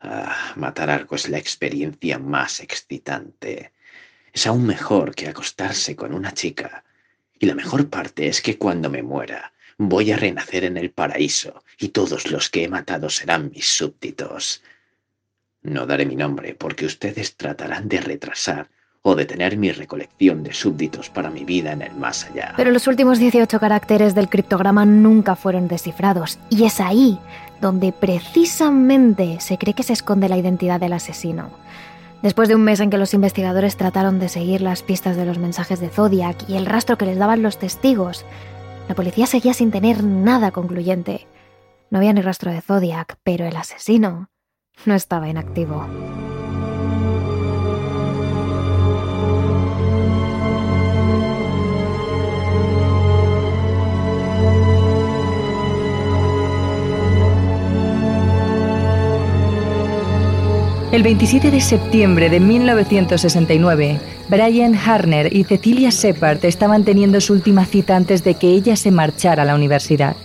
Ah, 0.00 0.52
matar 0.56 0.90
algo 0.90 1.14
es 1.14 1.28
la 1.28 1.38
experiencia 1.38 2.18
más 2.18 2.60
excitante. 2.60 3.72
Es 4.32 4.46
aún 4.46 4.66
mejor 4.66 5.14
que 5.14 5.28
acostarse 5.28 5.94
con 5.94 6.12
una 6.12 6.32
chica. 6.32 6.84
Y 7.38 7.46
la 7.46 7.54
mejor 7.54 7.88
parte 7.88 8.26
es 8.26 8.42
que 8.42 8.58
cuando 8.58 8.90
me 8.90 9.02
muera, 9.02 9.52
voy 9.88 10.12
a 10.12 10.16
renacer 10.16 10.64
en 10.64 10.76
el 10.76 10.90
paraíso 10.90 11.62
y 11.78 11.88
todos 11.88 12.30
los 12.30 12.50
que 12.50 12.64
he 12.64 12.68
matado 12.68 13.10
serán 13.10 13.50
mis 13.54 13.68
súbditos. 13.68 14.62
No 15.62 15.86
daré 15.86 16.06
mi 16.06 16.16
nombre 16.16 16.54
porque 16.54 16.86
ustedes 16.86 17.36
tratarán 17.36 17.88
de 17.88 18.00
retrasar 18.00 18.68
o 19.02 19.16
detener 19.16 19.56
mi 19.56 19.72
recolección 19.72 20.44
de 20.44 20.52
súbditos 20.52 21.10
para 21.10 21.30
mi 21.30 21.44
vida 21.44 21.72
en 21.72 21.82
el 21.82 21.94
más 21.94 22.26
allá. 22.26 22.54
Pero 22.56 22.70
los 22.70 22.86
últimos 22.86 23.18
18 23.18 23.58
caracteres 23.58 24.14
del 24.14 24.28
criptograma 24.28 24.84
nunca 24.84 25.34
fueron 25.34 25.66
descifrados, 25.66 26.38
y 26.50 26.64
es 26.64 26.80
ahí 26.80 27.18
donde 27.60 27.92
precisamente 27.92 29.38
se 29.40 29.58
cree 29.58 29.74
que 29.74 29.82
se 29.82 29.92
esconde 29.92 30.28
la 30.28 30.38
identidad 30.38 30.80
del 30.80 30.92
asesino. 30.92 31.50
Después 32.22 32.48
de 32.48 32.54
un 32.54 32.62
mes 32.62 32.78
en 32.78 32.90
que 32.90 32.98
los 32.98 33.14
investigadores 33.14 33.76
trataron 33.76 34.20
de 34.20 34.28
seguir 34.28 34.60
las 34.60 34.84
pistas 34.84 35.16
de 35.16 35.24
los 35.24 35.38
mensajes 35.38 35.80
de 35.80 35.88
Zodiac 35.88 36.48
y 36.48 36.56
el 36.56 36.66
rastro 36.66 36.96
que 36.96 37.06
les 37.06 37.18
daban 37.18 37.42
los 37.42 37.58
testigos, 37.58 38.24
la 38.88 38.94
policía 38.94 39.26
seguía 39.26 39.54
sin 39.54 39.70
tener 39.70 40.02
nada 40.04 40.50
concluyente. 40.50 41.26
No 41.90 41.98
había 41.98 42.12
ni 42.12 42.22
rastro 42.22 42.50
de 42.50 42.60
Zodiac, 42.60 43.18
pero 43.22 43.46
el 43.46 43.56
asesino 43.56 44.30
no 44.86 44.94
estaba 44.94 45.28
inactivo. 45.28 45.86
El 60.92 61.02
27 61.02 61.50
de 61.50 61.62
septiembre 61.62 62.28
de 62.28 62.38
1969, 62.38 63.98
Brian 64.32 64.74
Harner 64.74 65.36
y 65.36 65.44
Cecilia 65.44 65.90
Shepard 65.90 66.42
estaban 66.46 66.84
teniendo 66.84 67.20
su 67.20 67.34
última 67.34 67.66
cita 67.66 67.96
antes 67.96 68.24
de 68.24 68.32
que 68.32 68.48
ella 68.48 68.76
se 68.76 68.90
marchara 68.90 69.42
a 69.42 69.44
la 69.44 69.54
universidad. 69.54 70.16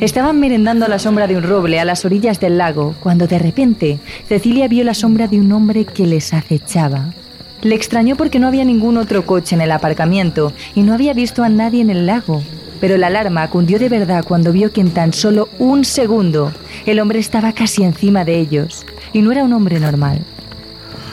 Estaban 0.00 0.38
merendando 0.38 0.84
a 0.84 0.88
la 0.90 0.98
sombra 0.98 1.26
de 1.26 1.38
un 1.38 1.44
roble 1.44 1.80
a 1.80 1.86
las 1.86 2.04
orillas 2.04 2.40
del 2.40 2.58
lago, 2.58 2.94
cuando 3.00 3.26
de 3.26 3.38
repente 3.38 4.00
Cecilia 4.28 4.68
vio 4.68 4.84
la 4.84 4.92
sombra 4.92 5.28
de 5.28 5.40
un 5.40 5.50
hombre 5.50 5.86
que 5.86 6.06
les 6.06 6.34
acechaba. 6.34 7.14
Le 7.62 7.74
extrañó 7.74 8.16
porque 8.16 8.38
no 8.38 8.48
había 8.48 8.66
ningún 8.66 8.98
otro 8.98 9.24
coche 9.24 9.54
en 9.54 9.62
el 9.62 9.72
aparcamiento 9.72 10.52
y 10.74 10.82
no 10.82 10.92
había 10.92 11.14
visto 11.14 11.42
a 11.42 11.48
nadie 11.48 11.80
en 11.80 11.88
el 11.88 12.04
lago. 12.04 12.42
Pero 12.82 12.98
la 12.98 13.06
alarma 13.06 13.48
cundió 13.48 13.78
de 13.78 13.88
verdad 13.88 14.26
cuando 14.28 14.52
vio 14.52 14.72
que 14.72 14.82
en 14.82 14.90
tan 14.90 15.14
solo 15.14 15.48
un 15.58 15.86
segundo 15.86 16.52
el 16.84 17.00
hombre 17.00 17.18
estaba 17.18 17.54
casi 17.54 17.82
encima 17.82 18.26
de 18.26 18.38
ellos 18.40 18.84
y 19.14 19.22
no 19.22 19.32
era 19.32 19.42
un 19.42 19.54
hombre 19.54 19.80
normal. 19.80 20.20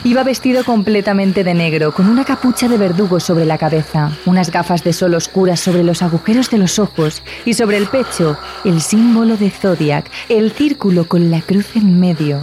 Iba 0.04 0.24
vestido 0.24 0.64
completamente 0.64 1.44
de 1.44 1.54
negro, 1.54 1.92
con 1.92 2.08
una 2.08 2.24
capucha 2.24 2.66
de 2.66 2.76
verdugo 2.76 3.20
sobre 3.20 3.44
la 3.44 3.56
cabeza, 3.56 4.10
unas 4.26 4.50
gafas 4.50 4.82
de 4.82 4.92
sol 4.92 5.14
oscuras 5.14 5.60
sobre 5.60 5.84
los 5.84 6.02
agujeros 6.02 6.50
de 6.50 6.58
los 6.58 6.80
ojos 6.80 7.22
y 7.44 7.54
sobre 7.54 7.76
el 7.76 7.86
pecho 7.86 8.36
el 8.64 8.80
símbolo 8.80 9.36
de 9.36 9.50
Zodiac, 9.50 10.10
el 10.28 10.50
círculo 10.50 11.06
con 11.06 11.30
la 11.30 11.40
cruz 11.40 11.76
en 11.76 12.00
medio. 12.00 12.40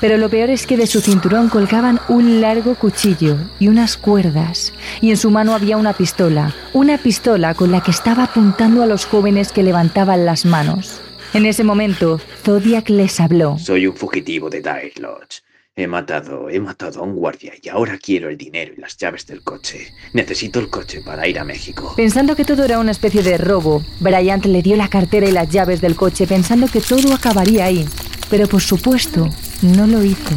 Pero 0.00 0.16
lo 0.16 0.28
peor 0.28 0.50
es 0.50 0.66
que 0.66 0.76
de 0.76 0.88
su 0.88 1.00
cinturón 1.00 1.48
colgaban 1.48 2.00
un 2.08 2.40
largo 2.40 2.74
cuchillo 2.74 3.36
y 3.60 3.68
unas 3.68 3.96
cuerdas, 3.96 4.72
y 5.00 5.10
en 5.10 5.16
su 5.16 5.30
mano 5.30 5.54
había 5.54 5.76
una 5.76 5.92
pistola, 5.92 6.52
una 6.72 6.98
pistola 6.98 7.54
con 7.54 7.70
la 7.70 7.84
que 7.84 7.92
estaba 7.92 8.24
apuntando 8.24 8.82
a 8.82 8.86
los 8.86 9.06
jóvenes 9.06 9.52
que 9.52 9.62
levantaban 9.62 10.26
las 10.26 10.44
manos. 10.44 11.00
En 11.34 11.46
ese 11.46 11.62
momento, 11.62 12.20
Zodiac 12.42 12.88
les 12.88 13.20
habló. 13.20 13.58
Soy 13.58 13.86
un 13.86 13.94
fugitivo 13.94 14.50
de 14.50 14.58
Dire 14.60 14.92
Lodge. 14.96 15.44
He 15.76 15.88
matado, 15.88 16.48
he 16.50 16.60
matado 16.60 17.00
a 17.00 17.02
un 17.02 17.16
guardia 17.16 17.52
y 17.60 17.68
ahora 17.68 17.98
quiero 17.98 18.28
el 18.28 18.38
dinero 18.38 18.72
y 18.76 18.80
las 18.80 18.96
llaves 18.96 19.26
del 19.26 19.42
coche. 19.42 19.92
Necesito 20.12 20.60
el 20.60 20.70
coche 20.70 21.00
para 21.04 21.26
ir 21.26 21.36
a 21.36 21.42
México. 21.42 21.94
Pensando 21.96 22.36
que 22.36 22.44
todo 22.44 22.64
era 22.64 22.78
una 22.78 22.92
especie 22.92 23.24
de 23.24 23.38
robo, 23.38 23.82
Bryant 23.98 24.44
le 24.44 24.62
dio 24.62 24.76
la 24.76 24.86
cartera 24.86 25.28
y 25.28 25.32
las 25.32 25.48
llaves 25.48 25.80
del 25.80 25.96
coche 25.96 26.28
pensando 26.28 26.68
que 26.68 26.80
todo 26.80 27.12
acabaría 27.12 27.64
ahí. 27.64 27.88
Pero 28.30 28.46
por 28.46 28.60
supuesto, 28.60 29.28
no 29.62 29.88
lo 29.88 30.04
hizo. 30.04 30.30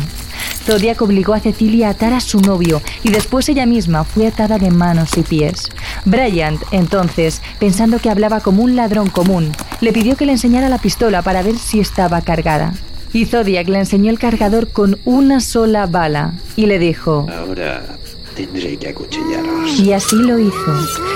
Zodiac 0.65 0.99
obligó 1.03 1.35
a 1.35 1.39
Cecilia 1.39 1.89
a 1.89 1.91
atar 1.91 2.13
a 2.13 2.19
su 2.19 2.41
novio 2.41 2.81
y 3.03 3.11
después 3.11 3.47
ella 3.47 3.67
misma 3.67 4.05
fue 4.05 4.25
atada 4.25 4.57
de 4.57 4.71
manos 4.71 5.15
y 5.19 5.21
pies. 5.21 5.69
Bryant, 6.05 6.63
entonces, 6.71 7.43
pensando 7.59 7.99
que 7.99 8.09
hablaba 8.09 8.39
como 8.39 8.63
un 8.63 8.75
ladrón 8.75 9.11
común, 9.11 9.51
le 9.81 9.93
pidió 9.93 10.15
que 10.15 10.25
le 10.25 10.31
enseñara 10.31 10.67
la 10.67 10.79
pistola 10.79 11.21
para 11.21 11.43
ver 11.43 11.59
si 11.59 11.79
estaba 11.79 12.21
cargada. 12.21 12.73
Y 13.13 13.25
Zodiac 13.25 13.67
le 13.67 13.79
enseñó 13.79 14.11
el 14.11 14.19
cargador 14.19 14.69
con 14.69 14.99
una 15.05 15.39
sola 15.39 15.85
bala 15.85 16.33
y 16.55 16.65
le 16.65 16.79
dijo... 16.79 17.25
Ahora 17.31 17.97
tendré 18.37 18.77
que 18.77 18.89
acuchillaros. 18.89 19.79
Y 19.79 19.93
así 19.93 20.15
lo 20.15 20.37
hizo. 20.37 20.73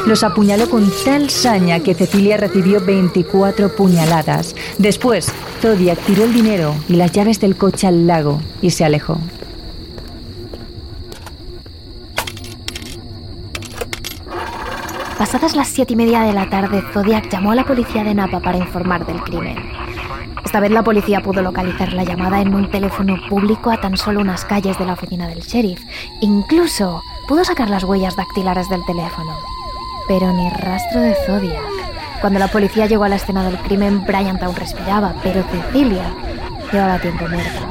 Los 0.07 0.23
apuñaló 0.23 0.67
con 0.69 0.91
tal 1.05 1.29
saña 1.29 1.79
que 1.79 1.93
Cecilia 1.93 2.37
recibió 2.37 2.81
24 2.83 3.75
puñaladas. 3.75 4.55
Después, 4.79 5.31
Zodiac 5.61 5.99
tiró 5.99 6.23
el 6.23 6.33
dinero 6.33 6.75
y 6.89 6.95
las 6.95 7.11
llaves 7.11 7.39
del 7.39 7.55
coche 7.55 7.87
al 7.87 8.07
lago 8.07 8.41
y 8.61 8.71
se 8.71 8.83
alejó. 8.83 9.19
Pasadas 15.19 15.55
las 15.55 15.67
siete 15.67 15.93
y 15.93 15.95
media 15.95 16.21
de 16.21 16.33
la 16.33 16.49
tarde, 16.49 16.81
Zodiac 16.91 17.31
llamó 17.31 17.51
a 17.51 17.55
la 17.55 17.63
policía 17.63 18.03
de 18.03 18.15
Napa 18.15 18.39
para 18.39 18.57
informar 18.57 19.05
del 19.05 19.21
crimen. 19.21 19.55
Esta 20.43 20.59
vez 20.59 20.71
la 20.71 20.83
policía 20.83 21.21
pudo 21.21 21.41
localizar 21.41 21.93
la 21.93 22.03
llamada 22.03 22.41
en 22.41 22.53
un 22.53 22.69
teléfono 22.69 23.17
público 23.29 23.69
a 23.69 23.79
tan 23.79 23.95
solo 23.97 24.21
unas 24.21 24.43
calles 24.45 24.77
de 24.77 24.85
la 24.85 24.93
oficina 24.93 25.27
del 25.27 25.41
sheriff. 25.41 25.83
Incluso 26.19 27.03
pudo 27.27 27.43
sacar 27.43 27.69
las 27.69 27.83
huellas 27.83 28.15
dactilares 28.15 28.67
del 28.69 28.83
teléfono. 28.85 29.33
Pero 30.07 30.33
ni 30.33 30.49
rastro 30.49 31.01
de 31.01 31.15
Zodiac. 31.25 31.81
Cuando 32.19 32.39
la 32.39 32.47
policía 32.47 32.85
llegó 32.85 33.03
a 33.03 33.09
la 33.09 33.15
escena 33.15 33.43
del 33.43 33.57
crimen, 33.59 34.05
Bryant 34.05 34.41
aún 34.43 34.55
respiraba, 34.55 35.13
pero 35.23 35.43
Cecilia 35.43 36.13
llevaba 36.71 36.99
tiempo 36.99 37.27
muerta. 37.27 37.61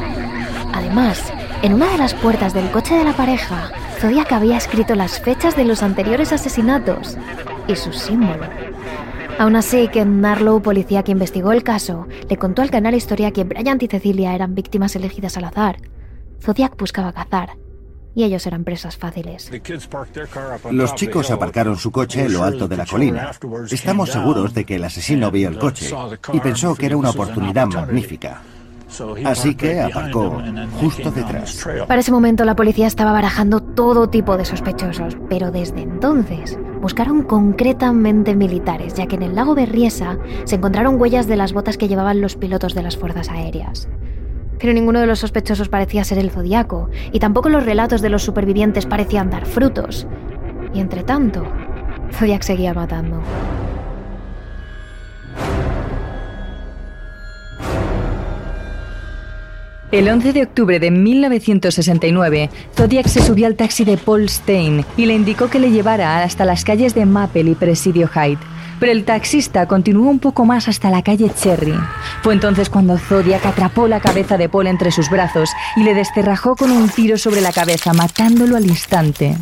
Además, 0.73 1.33
en 1.63 1.75
una 1.75 1.87
de 1.87 1.99
las 1.99 2.15
puertas 2.15 2.55
del 2.55 2.71
coche 2.71 2.95
de 2.95 3.05
la 3.05 3.13
pareja, 3.13 3.71
Zodiac 4.01 4.33
había 4.33 4.57
escrito 4.57 4.95
las 4.95 5.21
fechas 5.21 5.57
de 5.57 5.65
los 5.65 5.83
anteriores 5.83 6.33
asesinatos 6.33 7.19
y 7.69 7.77
su 7.77 7.93
símbolo. 7.93 8.70
Aún 9.41 9.57
así, 9.57 9.89
Ken 9.89 10.21
Narlow, 10.21 10.61
policía 10.61 11.03
que 11.03 11.13
investigó 11.13 11.53
el 11.53 11.63
caso, 11.63 12.07
le 12.29 12.37
contó 12.37 12.61
al 12.61 12.71
canal 12.71 12.95
Historia 12.95 13.31
que 13.31 13.45
Bryant 13.45 13.83
y 13.83 13.87
Cecilia 13.87 14.35
eran 14.35 14.55
víctimas 14.55 14.95
elegidas 14.97 15.39
al 15.39 15.45
azar. 15.45 15.79
Zodiac 16.43 16.77
buscaba 16.77 17.15
cazar, 17.15 17.57
y 18.15 18.25
ellos 18.25 18.47
eran 18.47 18.65
presas 18.65 18.99
fáciles. 18.99 19.51
Los 20.71 20.95
chicos 20.95 21.31
aparcaron 21.31 21.79
su 21.79 21.91
coche 21.91 22.27
en 22.27 22.35
lo 22.35 22.43
alto 22.45 22.69
de 22.69 22.77
la 22.77 22.85
colina. 22.85 23.31
Estamos 23.71 24.11
seguros 24.11 24.53
de 24.53 24.67
que 24.67 24.77
el 24.77 24.85
asesino 24.85 25.31
vio 25.31 25.49
el 25.49 25.59
coche 25.59 25.91
y 26.35 26.41
pensó 26.41 26.75
que 26.75 26.85
era 26.85 26.99
una 26.99 27.09
oportunidad 27.09 27.67
magnífica. 27.67 28.43
Así 29.25 29.55
que 29.55 29.81
aparcó 29.81 30.43
justo 30.81 31.11
detrás. 31.11 31.67
Para 31.87 32.01
ese 32.01 32.13
momento 32.13 32.45
la 32.45 32.57
policía 32.57 32.87
estaba 32.87 33.13
barajando 33.13 33.61
todo 33.61 34.09
tipo 34.09 34.37
de 34.37 34.45
sospechosos, 34.45 35.17
pero 35.29 35.51
desde 35.51 35.83
entonces 35.83 36.59
buscaron 36.81 37.23
concretamente 37.23 38.35
militares, 38.35 38.95
ya 38.95 39.07
que 39.07 39.17
en 39.17 39.23
el 39.23 39.35
lago 39.35 39.55
Berriesa 39.55 40.19
se 40.45 40.57
encontraron 40.57 41.01
huellas 41.01 41.27
de 41.27 41.37
las 41.37 41.53
botas 41.53 41.77
que 41.77 41.89
llevaban 41.89 42.21
los 42.21 42.37
pilotos 42.37 42.75
de 42.75 42.83
las 42.83 42.97
fuerzas 42.97 43.29
aéreas. 43.29 43.89
Pero 44.59 44.73
ninguno 44.73 45.01
de 45.01 45.07
los 45.07 45.21
sospechosos 45.21 45.69
parecía 45.69 46.05
ser 46.05 46.19
el 46.19 46.31
zodiaco, 46.31 46.91
y 47.13 47.19
tampoco 47.19 47.49
los 47.49 47.65
relatos 47.65 48.03
de 48.03 48.11
los 48.11 48.23
supervivientes 48.23 48.87
parecían 48.87 49.31
dar 49.31 49.47
frutos. 49.47 50.07
Y 50.75 50.81
entre 50.81 51.03
tanto, 51.03 51.45
Zodiac 52.13 52.43
seguía 52.43 52.75
matando. 52.75 53.21
El 59.93 60.09
11 60.09 60.33
de 60.33 60.45
octubre 60.45 60.79
de 60.79 60.93
1969, 60.93 62.49
Zodiac 62.77 63.09
se 63.09 63.21
subió 63.21 63.49
al 63.49 63.57
taxi 63.57 63.85
de 63.85 63.97
Paul 63.97 64.29
Stein 64.29 64.85
y 64.97 65.07
le 65.07 65.15
indicó 65.15 65.51
que 65.51 65.59
le 65.59 65.73
llevara 65.73 66.23
hasta 66.23 66.45
las 66.45 66.63
calles 66.63 66.95
de 66.95 67.07
Maple 67.07 67.51
y 67.51 67.55
Presidio 67.57 68.09
Height. 68.15 68.39
Pero 68.79 68.93
el 68.93 69.05
taxista 69.05 69.67
continuó 69.67 70.09
un 70.09 70.21
poco 70.21 70.45
más 70.45 70.69
hasta 70.69 70.91
la 70.91 71.03
calle 71.03 71.29
Cherry. 71.35 71.75
Fue 72.23 72.35
entonces 72.35 72.71
cuando 72.71 72.99
Zodiac 72.99 73.45
atrapó 73.45 73.89
la 73.89 73.99
cabeza 73.99 74.39
de 74.39 74.49
Paul 74.49 74.69
entre 74.69 74.93
sus 74.93 75.11
brazos 75.11 75.51
y 75.75 75.83
le 75.83 75.95
descerrajó 75.95 76.55
con 76.55 76.71
un 76.71 76.89
tiro 76.89 77.19
sobre 77.19 77.41
la 77.41 77.53
cabeza, 77.53 77.93
matándolo 77.93 78.57
al 78.57 78.67
instante. 78.67 79.37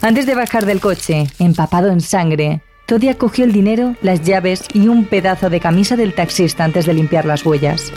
Antes 0.00 0.24
de 0.24 0.34
bajar 0.34 0.64
del 0.64 0.80
coche, 0.80 1.26
empapado 1.38 1.90
en 1.90 2.00
sangre, 2.00 2.62
Zodiac 2.92 3.16
cogió 3.16 3.46
el 3.46 3.52
dinero, 3.52 3.96
las 4.02 4.20
llaves 4.20 4.66
y 4.74 4.88
un 4.88 5.06
pedazo 5.06 5.48
de 5.48 5.60
camisa 5.60 5.96
del 5.96 6.12
taxista 6.12 6.62
antes 6.62 6.84
de 6.84 6.92
limpiar 6.92 7.24
las 7.24 7.42
huellas. 7.42 7.90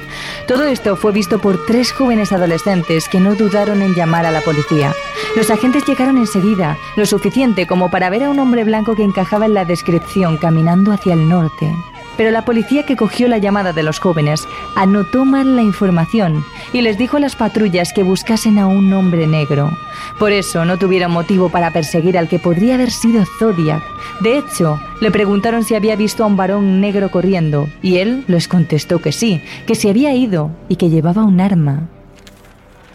Todo 0.47 0.63
esto 0.63 0.95
fue 0.95 1.11
visto 1.11 1.41
por 1.41 1.65
tres 1.65 1.91
jóvenes 1.91 2.31
adolescentes 2.31 3.09
que 3.09 3.19
no 3.19 3.35
dudaron 3.35 3.81
en 3.81 3.93
llamar 3.93 4.25
a 4.25 4.31
la 4.31 4.39
policía. 4.39 4.93
Los 5.35 5.51
agentes 5.51 5.85
llegaron 5.85 6.17
enseguida, 6.17 6.77
lo 6.95 7.05
suficiente 7.05 7.67
como 7.67 7.91
para 7.91 8.09
ver 8.09 8.23
a 8.23 8.29
un 8.29 8.39
hombre 8.39 8.63
blanco 8.63 8.95
que 8.95 9.03
encajaba 9.03 9.45
en 9.45 9.53
la 9.53 9.65
descripción 9.65 10.37
caminando 10.37 10.93
hacia 10.93 11.13
el 11.13 11.27
norte. 11.27 11.69
Pero 12.17 12.31
la 12.31 12.45
policía 12.45 12.83
que 12.85 12.95
cogió 12.95 13.27
la 13.27 13.37
llamada 13.37 13.73
de 13.73 13.83
los 13.83 13.99
jóvenes 13.99 14.47
anotó 14.75 15.25
mal 15.25 15.55
la 15.55 15.61
información 15.61 16.43
y 16.73 16.81
les 16.81 16.97
dijo 16.97 17.17
a 17.17 17.19
las 17.19 17.35
patrullas 17.35 17.93
que 17.93 18.03
buscasen 18.03 18.59
a 18.59 18.67
un 18.67 18.93
hombre 18.93 19.27
negro. 19.27 19.71
Por 20.19 20.31
eso 20.31 20.65
no 20.65 20.77
tuvieron 20.77 21.11
motivo 21.11 21.49
para 21.49 21.71
perseguir 21.71 22.17
al 22.17 22.27
que 22.27 22.39
podría 22.39 22.75
haber 22.75 22.91
sido 22.91 23.25
Zodiac. 23.39 23.83
De 24.21 24.37
hecho, 24.37 24.79
le 25.01 25.11
preguntaron 25.11 25.63
si 25.63 25.75
había 25.75 25.95
visto 25.95 26.23
a 26.23 26.27
un 26.27 26.37
varón 26.37 26.79
negro 26.79 27.11
corriendo 27.11 27.67
y 27.81 27.97
él 27.97 28.23
les 28.27 28.47
contestó 28.47 28.99
que 28.99 29.11
sí, 29.11 29.41
que 29.67 29.75
se 29.75 29.89
había 29.89 30.13
ido 30.13 30.51
y 30.69 30.77
que 30.77 30.89
llevaba 30.89 31.23
un 31.23 31.41
arma. 31.41 31.89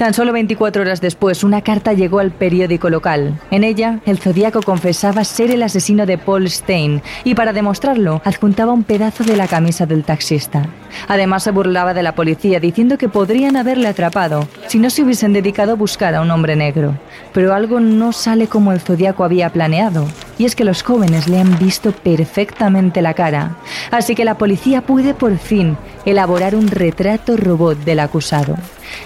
Tan 0.00 0.14
solo 0.14 0.32
24 0.32 0.80
horas 0.80 1.02
después, 1.02 1.44
una 1.44 1.60
carta 1.60 1.92
llegó 1.92 2.20
al 2.20 2.30
periódico 2.30 2.88
local. 2.88 3.38
En 3.50 3.64
ella, 3.64 4.00
el 4.06 4.16
zodiaco 4.16 4.62
confesaba 4.62 5.24
ser 5.24 5.50
el 5.50 5.62
asesino 5.62 6.06
de 6.06 6.16
Paul 6.16 6.48
Stein 6.48 7.02
y 7.22 7.34
para 7.34 7.52
demostrarlo, 7.52 8.22
adjuntaba 8.24 8.72
un 8.72 8.82
pedazo 8.82 9.24
de 9.24 9.36
la 9.36 9.46
camisa 9.46 9.84
del 9.84 10.04
taxista. 10.04 10.70
Además, 11.06 11.42
se 11.42 11.50
burlaba 11.50 11.92
de 11.92 12.02
la 12.02 12.14
policía 12.14 12.60
diciendo 12.60 12.96
que 12.96 13.10
podrían 13.10 13.58
haberle 13.58 13.88
atrapado 13.88 14.48
si 14.68 14.78
no 14.78 14.88
se 14.88 15.02
hubiesen 15.02 15.34
dedicado 15.34 15.72
a 15.72 15.76
buscar 15.76 16.14
a 16.14 16.22
un 16.22 16.30
hombre 16.30 16.56
negro. 16.56 16.94
Pero 17.34 17.52
algo 17.52 17.78
no 17.78 18.12
sale 18.12 18.46
como 18.46 18.72
el 18.72 18.80
zodiaco 18.80 19.22
había 19.22 19.50
planeado, 19.50 20.08
y 20.38 20.46
es 20.46 20.56
que 20.56 20.64
los 20.64 20.82
jóvenes 20.82 21.28
le 21.28 21.40
han 21.40 21.58
visto 21.58 21.92
perfectamente 21.92 23.02
la 23.02 23.12
cara. 23.12 23.56
Así 23.90 24.14
que 24.14 24.24
la 24.24 24.38
policía 24.38 24.80
puede 24.80 25.12
por 25.12 25.36
fin 25.36 25.76
elaborar 26.04 26.54
un 26.54 26.68
retrato 26.68 27.36
robot 27.36 27.78
del 27.78 28.00
acusado. 28.00 28.56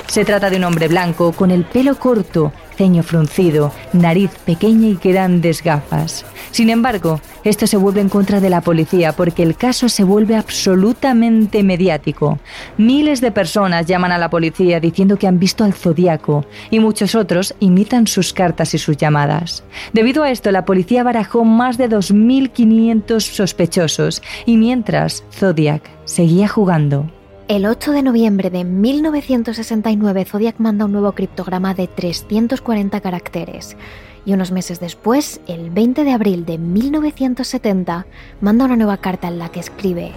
Se 0.06 0.24
trata 0.24 0.50
de 0.50 0.56
un 0.56 0.64
hombre 0.64 0.88
blanco 0.88 1.32
con 1.32 1.50
el 1.50 1.64
pelo 1.64 1.98
corto, 1.98 2.52
ceño 2.76 3.02
fruncido, 3.02 3.72
nariz 3.92 4.30
pequeña 4.44 4.88
y 4.88 4.98
grandes 5.02 5.62
gafas. 5.62 6.24
Sin 6.50 6.70
embargo, 6.70 7.20
esto 7.42 7.66
se 7.66 7.76
vuelve 7.76 8.00
en 8.00 8.08
contra 8.08 8.40
de 8.40 8.50
la 8.50 8.60
policía 8.60 9.12
porque 9.12 9.42
el 9.42 9.56
caso 9.56 9.88
se 9.88 10.04
vuelve 10.04 10.36
absolutamente 10.36 11.62
mediático. 11.62 12.38
Miles 12.78 13.20
de 13.20 13.32
personas 13.32 13.86
llaman 13.86 14.12
a 14.12 14.18
la 14.18 14.30
policía 14.30 14.80
diciendo 14.80 15.16
que 15.16 15.26
han 15.26 15.38
visto 15.38 15.64
al 15.64 15.74
zodiaco 15.74 16.44
y 16.70 16.80
muchos 16.80 17.14
otros 17.14 17.54
imitan 17.60 18.06
sus 18.06 18.32
cartas 18.32 18.74
y 18.74 18.78
sus 18.78 18.96
llamadas. 18.96 19.64
Debido 19.92 20.22
a 20.22 20.30
esto, 20.30 20.50
la 20.50 20.64
policía 20.64 21.02
barajó 21.02 21.44
más 21.44 21.78
de 21.78 21.88
2.500 21.88 23.20
sospechosos 23.20 24.22
y 24.46 24.56
mientras 24.56 25.24
Zodiac 25.32 25.82
seguía 26.04 26.48
jugando. 26.48 27.06
El 27.46 27.66
8 27.66 27.92
de 27.92 28.02
noviembre 28.02 28.48
de 28.48 28.64
1969, 28.64 30.24
Zodiac 30.24 30.54
manda 30.60 30.86
un 30.86 30.92
nuevo 30.92 31.12
criptograma 31.12 31.74
de 31.74 31.88
340 31.88 33.02
caracteres. 33.02 33.76
Y 34.24 34.32
unos 34.32 34.50
meses 34.50 34.80
después, 34.80 35.42
el 35.46 35.68
20 35.68 36.04
de 36.04 36.12
abril 36.12 36.46
de 36.46 36.56
1970, 36.56 38.06
manda 38.40 38.64
una 38.64 38.76
nueva 38.76 38.96
carta 38.96 39.28
en 39.28 39.38
la 39.38 39.50
que 39.50 39.60
escribe: 39.60 40.12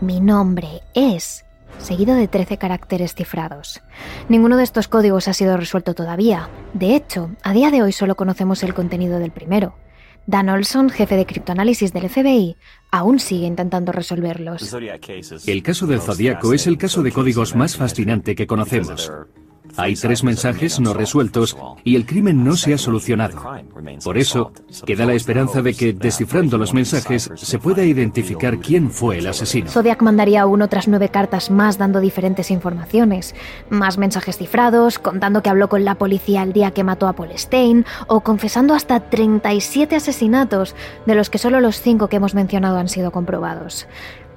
Mi 0.00 0.18
nombre 0.18 0.82
es 0.92 1.44
seguido 1.78 2.16
de 2.16 2.26
13 2.26 2.58
caracteres 2.58 3.14
cifrados. 3.14 3.80
Ninguno 4.28 4.56
de 4.56 4.64
estos 4.64 4.88
códigos 4.88 5.28
ha 5.28 5.34
sido 5.34 5.56
resuelto 5.56 5.94
todavía. 5.94 6.48
De 6.74 6.96
hecho, 6.96 7.30
a 7.44 7.52
día 7.52 7.70
de 7.70 7.84
hoy 7.84 7.92
solo 7.92 8.16
conocemos 8.16 8.64
el 8.64 8.74
contenido 8.74 9.20
del 9.20 9.30
primero. 9.30 9.76
Dan 10.26 10.48
Olson, 10.48 10.88
jefe 10.88 11.16
de 11.16 11.26
criptoanálisis 11.26 11.92
del 11.92 12.08
FBI, 12.08 12.56
aún 12.90 13.18
sigue 13.18 13.46
intentando 13.46 13.92
resolverlos. 13.92 14.72
El 15.46 15.62
caso 15.62 15.86
del 15.86 16.00
Zodíaco 16.00 16.52
es 16.54 16.66
el 16.66 16.78
caso 16.78 17.02
de 17.02 17.12
códigos 17.12 17.56
más 17.56 17.76
fascinante 17.76 18.34
que 18.34 18.46
conocemos. 18.46 19.10
Hay 19.76 19.94
tres 19.94 20.22
mensajes 20.22 20.80
no 20.80 20.92
resueltos 20.94 21.56
y 21.84 21.96
el 21.96 22.06
crimen 22.06 22.44
no 22.44 22.56
se 22.56 22.74
ha 22.74 22.78
solucionado. 22.78 23.42
Por 24.04 24.18
eso, 24.18 24.52
queda 24.84 25.06
la 25.06 25.14
esperanza 25.14 25.62
de 25.62 25.74
que, 25.74 25.92
descifrando 25.92 26.58
los 26.58 26.74
mensajes, 26.74 27.30
se 27.34 27.58
pueda 27.58 27.84
identificar 27.84 28.58
quién 28.58 28.90
fue 28.90 29.18
el 29.18 29.26
asesino. 29.26 29.70
Zodiac 29.70 30.02
mandaría 30.02 30.42
aún 30.42 30.62
otras 30.62 30.88
nueve 30.88 31.08
cartas 31.08 31.50
más 31.50 31.78
dando 31.78 32.00
diferentes 32.00 32.50
informaciones, 32.50 33.34
más 33.70 33.98
mensajes 33.98 34.36
cifrados, 34.36 34.98
contando 34.98 35.42
que 35.42 35.50
habló 35.50 35.68
con 35.68 35.84
la 35.84 35.94
policía 35.94 36.42
el 36.42 36.52
día 36.52 36.72
que 36.72 36.84
mató 36.84 37.08
a 37.08 37.14
Paul 37.14 37.30
Stein, 37.36 37.86
o 38.06 38.20
confesando 38.20 38.74
hasta 38.74 39.00
37 39.00 39.96
asesinatos, 39.96 40.74
de 41.06 41.14
los 41.14 41.30
que 41.30 41.38
solo 41.38 41.60
los 41.60 41.80
cinco 41.80 42.08
que 42.08 42.16
hemos 42.16 42.34
mencionado 42.34 42.78
han 42.78 42.88
sido 42.88 43.10
comprobados. 43.10 43.86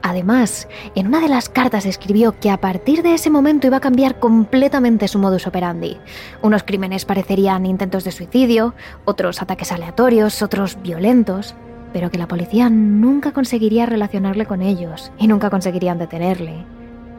Además, 0.01 0.67
en 0.93 1.07
una 1.07 1.19
de 1.19 1.29
las 1.29 1.49
cartas 1.49 1.85
escribió 1.85 2.39
que 2.39 2.51
a 2.51 2.57
partir 2.57 3.01
de 3.01 3.13
ese 3.13 3.29
momento 3.29 3.67
iba 3.67 3.77
a 3.77 3.81
cambiar 3.81 4.19
completamente 4.19 5.07
su 5.07 5.19
modus 5.19 5.47
operandi. 5.47 5.97
Unos 6.41 6.63
crímenes 6.63 7.05
parecerían 7.05 7.65
intentos 7.65 8.03
de 8.03 8.11
suicidio, 8.11 8.75
otros 9.05 9.41
ataques 9.41 9.71
aleatorios, 9.71 10.41
otros 10.41 10.81
violentos, 10.81 11.55
pero 11.91 12.11
que 12.11 12.17
la 12.17 12.27
policía 12.27 12.69
nunca 12.69 13.31
conseguiría 13.31 13.85
relacionarle 13.85 14.45
con 14.45 14.61
ellos 14.61 15.11
y 15.17 15.27
nunca 15.27 15.49
conseguirían 15.49 15.97
detenerle. 15.97 16.65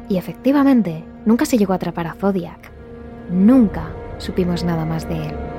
Y 0.08 0.18
efectivamente, 0.18 1.02
nunca 1.24 1.46
se 1.46 1.58
llegó 1.58 1.72
a 1.72 1.76
atrapar 1.76 2.06
a 2.06 2.14
Zodiac. 2.14 2.70
Nunca 3.30 3.88
supimos 4.18 4.64
nada 4.64 4.84
más 4.84 5.08
de 5.08 5.16
él. 5.16 5.55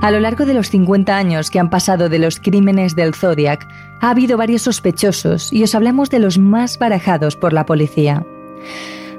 A 0.00 0.10
lo 0.10 0.18
largo 0.18 0.46
de 0.46 0.54
los 0.54 0.70
50 0.70 1.14
años 1.14 1.50
que 1.50 1.58
han 1.58 1.68
pasado 1.68 2.08
de 2.08 2.18
los 2.18 2.40
crímenes 2.40 2.96
del 2.96 3.14
Zodiac, 3.14 3.68
ha 4.00 4.10
habido 4.10 4.38
varios 4.38 4.62
sospechosos 4.62 5.52
y 5.52 5.62
os 5.62 5.74
hablamos 5.74 6.08
de 6.08 6.20
los 6.20 6.38
más 6.38 6.78
barajados 6.78 7.36
por 7.36 7.52
la 7.52 7.66
policía. 7.66 8.24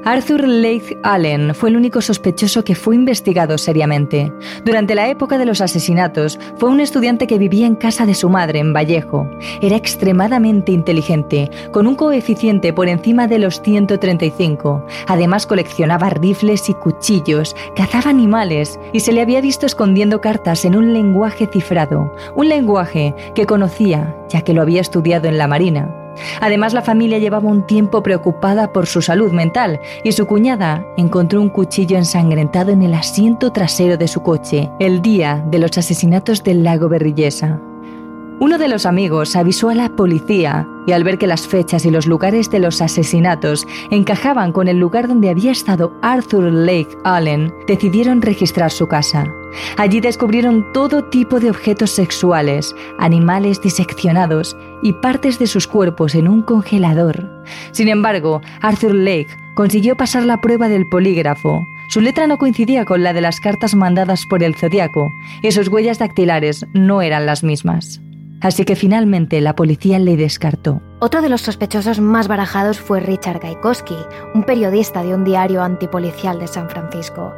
Arthur 0.03 0.47
Leigh 0.47 0.97
Allen 1.03 1.53
fue 1.53 1.69
el 1.69 1.77
único 1.77 2.01
sospechoso 2.01 2.63
que 2.63 2.73
fue 2.73 2.95
investigado 2.95 3.57
seriamente. 3.59 4.33
Durante 4.65 4.95
la 4.95 5.07
época 5.09 5.37
de 5.37 5.45
los 5.45 5.61
asesinatos, 5.61 6.39
fue 6.57 6.69
un 6.69 6.79
estudiante 6.79 7.27
que 7.27 7.37
vivía 7.37 7.67
en 7.67 7.75
casa 7.75 8.07
de 8.07 8.15
su 8.15 8.27
madre 8.27 8.59
en 8.59 8.73
Vallejo. 8.73 9.29
Era 9.61 9.75
extremadamente 9.75 10.71
inteligente, 10.71 11.51
con 11.71 11.85
un 11.85 11.95
coeficiente 11.95 12.73
por 12.73 12.87
encima 12.87 13.27
de 13.27 13.37
los 13.37 13.61
135. 13.61 14.85
Además 15.07 15.45
coleccionaba 15.45 16.09
rifles 16.09 16.67
y 16.69 16.73
cuchillos, 16.73 17.55
cazaba 17.75 18.09
animales 18.09 18.79
y 18.93 19.01
se 19.01 19.11
le 19.11 19.21
había 19.21 19.39
visto 19.39 19.67
escondiendo 19.67 20.19
cartas 20.19 20.65
en 20.65 20.75
un 20.75 20.93
lenguaje 20.93 21.45
cifrado, 21.45 22.11
un 22.35 22.49
lenguaje 22.49 23.13
que 23.35 23.45
conocía 23.45 24.15
ya 24.29 24.41
que 24.41 24.53
lo 24.53 24.61
había 24.61 24.81
estudiado 24.81 25.27
en 25.27 25.37
la 25.37 25.47
Marina. 25.47 26.00
Además, 26.39 26.73
la 26.73 26.81
familia 26.81 27.19
llevaba 27.19 27.49
un 27.49 27.65
tiempo 27.65 28.03
preocupada 28.03 28.71
por 28.73 28.87
su 28.87 29.01
salud 29.01 29.31
mental 29.31 29.79
y 30.03 30.11
su 30.11 30.25
cuñada 30.25 30.85
encontró 30.97 31.41
un 31.41 31.49
cuchillo 31.49 31.97
ensangrentado 31.97 32.71
en 32.71 32.83
el 32.83 32.93
asiento 32.93 33.51
trasero 33.51 33.97
de 33.97 34.07
su 34.07 34.21
coche 34.21 34.69
el 34.79 35.01
día 35.01 35.43
de 35.49 35.59
los 35.59 35.77
asesinatos 35.77 36.43
del 36.43 36.63
lago 36.63 36.89
Berrillesa. 36.89 37.59
Uno 38.39 38.57
de 38.57 38.67
los 38.67 38.87
amigos 38.87 39.35
avisó 39.35 39.69
a 39.69 39.75
la 39.75 39.89
policía 39.89 40.67
y 40.87 40.93
al 40.93 41.03
ver 41.03 41.19
que 41.19 41.27
las 41.27 41.47
fechas 41.47 41.85
y 41.85 41.91
los 41.91 42.07
lugares 42.07 42.49
de 42.49 42.57
los 42.57 42.81
asesinatos 42.81 43.67
encajaban 43.91 44.51
con 44.51 44.67
el 44.67 44.77
lugar 44.77 45.07
donde 45.07 45.29
había 45.29 45.51
estado 45.51 45.93
Arthur 46.01 46.51
Lake 46.51 46.97
Allen, 47.03 47.53
decidieron 47.67 48.19
registrar 48.19 48.71
su 48.71 48.87
casa. 48.87 49.31
Allí 49.77 49.99
descubrieron 49.99 50.71
todo 50.73 51.03
tipo 51.05 51.39
de 51.39 51.49
objetos 51.49 51.91
sexuales, 51.91 52.75
animales 52.99 53.61
diseccionados 53.61 54.55
y 54.81 54.93
partes 54.93 55.39
de 55.39 55.47
sus 55.47 55.67
cuerpos 55.67 56.15
en 56.15 56.27
un 56.27 56.41
congelador. 56.41 57.29
Sin 57.71 57.87
embargo, 57.87 58.41
Arthur 58.61 58.95
Lake 58.95 59.27
consiguió 59.55 59.95
pasar 59.95 60.23
la 60.23 60.41
prueba 60.41 60.69
del 60.69 60.87
polígrafo. 60.89 61.61
Su 61.89 62.01
letra 62.01 62.27
no 62.27 62.37
coincidía 62.37 62.85
con 62.85 63.03
la 63.03 63.13
de 63.13 63.21
las 63.21 63.39
cartas 63.39 63.75
mandadas 63.75 64.25
por 64.29 64.43
el 64.43 64.55
zodiaco 64.55 65.09
y 65.41 65.51
sus 65.51 65.67
huellas 65.67 65.99
dactilares 65.99 66.65
no 66.73 67.01
eran 67.01 67.25
las 67.25 67.43
mismas. 67.43 68.01
Así 68.39 68.65
que 68.65 68.75
finalmente 68.75 69.41
la 69.41 69.55
policía 69.55 69.99
le 69.99 70.17
descartó. 70.17 70.81
Otro 71.03 71.23
de 71.23 71.29
los 71.29 71.41
sospechosos 71.41 71.99
más 71.99 72.27
barajados 72.27 72.79
fue 72.79 72.99
Richard 72.99 73.39
Gaikowski, 73.39 73.97
un 74.35 74.43
periodista 74.43 75.01
de 75.01 75.15
un 75.15 75.23
diario 75.23 75.63
antipolicial 75.63 76.39
de 76.39 76.45
San 76.45 76.69
Francisco. 76.69 77.33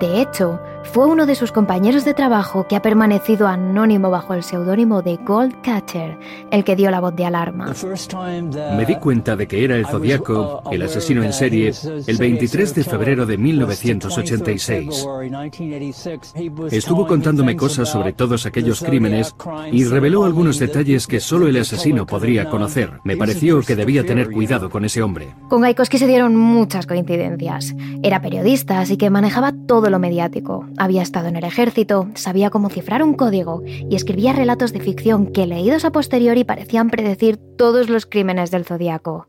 De 0.00 0.20
hecho, 0.20 0.58
fue 0.82 1.06
uno 1.06 1.24
de 1.24 1.36
sus 1.36 1.52
compañeros 1.52 2.04
de 2.04 2.12
trabajo 2.12 2.66
que 2.66 2.74
ha 2.74 2.82
permanecido 2.82 3.46
anónimo 3.46 4.10
bajo 4.10 4.34
el 4.34 4.42
seudónimo 4.42 5.00
de 5.00 5.16
Goldcatcher, 5.16 6.18
el 6.50 6.64
que 6.64 6.74
dio 6.74 6.90
la 6.90 6.98
voz 6.98 7.14
de 7.14 7.24
alarma. 7.24 7.72
Me 8.76 8.84
di 8.84 8.96
cuenta 8.96 9.36
de 9.36 9.46
que 9.46 9.64
era 9.64 9.76
el 9.76 9.86
Zodíaco, 9.86 10.64
el 10.72 10.82
asesino 10.82 11.22
en 11.22 11.32
serie, 11.32 11.72
el 12.06 12.16
23 12.16 12.74
de 12.74 12.82
febrero 12.82 13.26
de 13.26 13.38
1986. 13.38 15.06
Estuvo 16.72 17.06
contándome 17.06 17.54
cosas 17.54 17.88
sobre 17.88 18.12
todos 18.12 18.44
aquellos 18.44 18.82
crímenes 18.82 19.34
y 19.70 19.84
reveló 19.84 20.24
algunos 20.24 20.58
detalles 20.58 21.06
que 21.06 21.20
solo 21.20 21.46
el 21.46 21.56
asesino 21.56 22.06
podría 22.06 22.50
conocer. 22.50 23.03
Me 23.04 23.18
pareció 23.18 23.60
que 23.60 23.76
debía 23.76 24.02
tener 24.02 24.30
cuidado 24.30 24.70
con 24.70 24.84
ese 24.84 25.02
hombre. 25.02 25.28
Con 25.50 25.60
Gaikoski 25.60 25.98
se 25.98 26.06
dieron 26.06 26.36
muchas 26.36 26.86
coincidencias. 26.86 27.74
Era 28.02 28.22
periodista, 28.22 28.80
así 28.80 28.96
que 28.96 29.10
manejaba 29.10 29.52
todo 29.66 29.90
lo 29.90 29.98
mediático. 29.98 30.66
Había 30.78 31.02
estado 31.02 31.28
en 31.28 31.36
el 31.36 31.44
ejército, 31.44 32.08
sabía 32.14 32.48
cómo 32.48 32.70
cifrar 32.70 33.02
un 33.02 33.12
código 33.12 33.62
y 33.66 33.94
escribía 33.94 34.32
relatos 34.32 34.72
de 34.72 34.80
ficción 34.80 35.32
que 35.32 35.46
leídos 35.46 35.84
a 35.84 35.92
posteriori 35.92 36.44
parecían 36.44 36.88
predecir 36.88 37.36
todos 37.58 37.90
los 37.90 38.06
crímenes 38.06 38.50
del 38.50 38.64
zodiaco. 38.64 39.28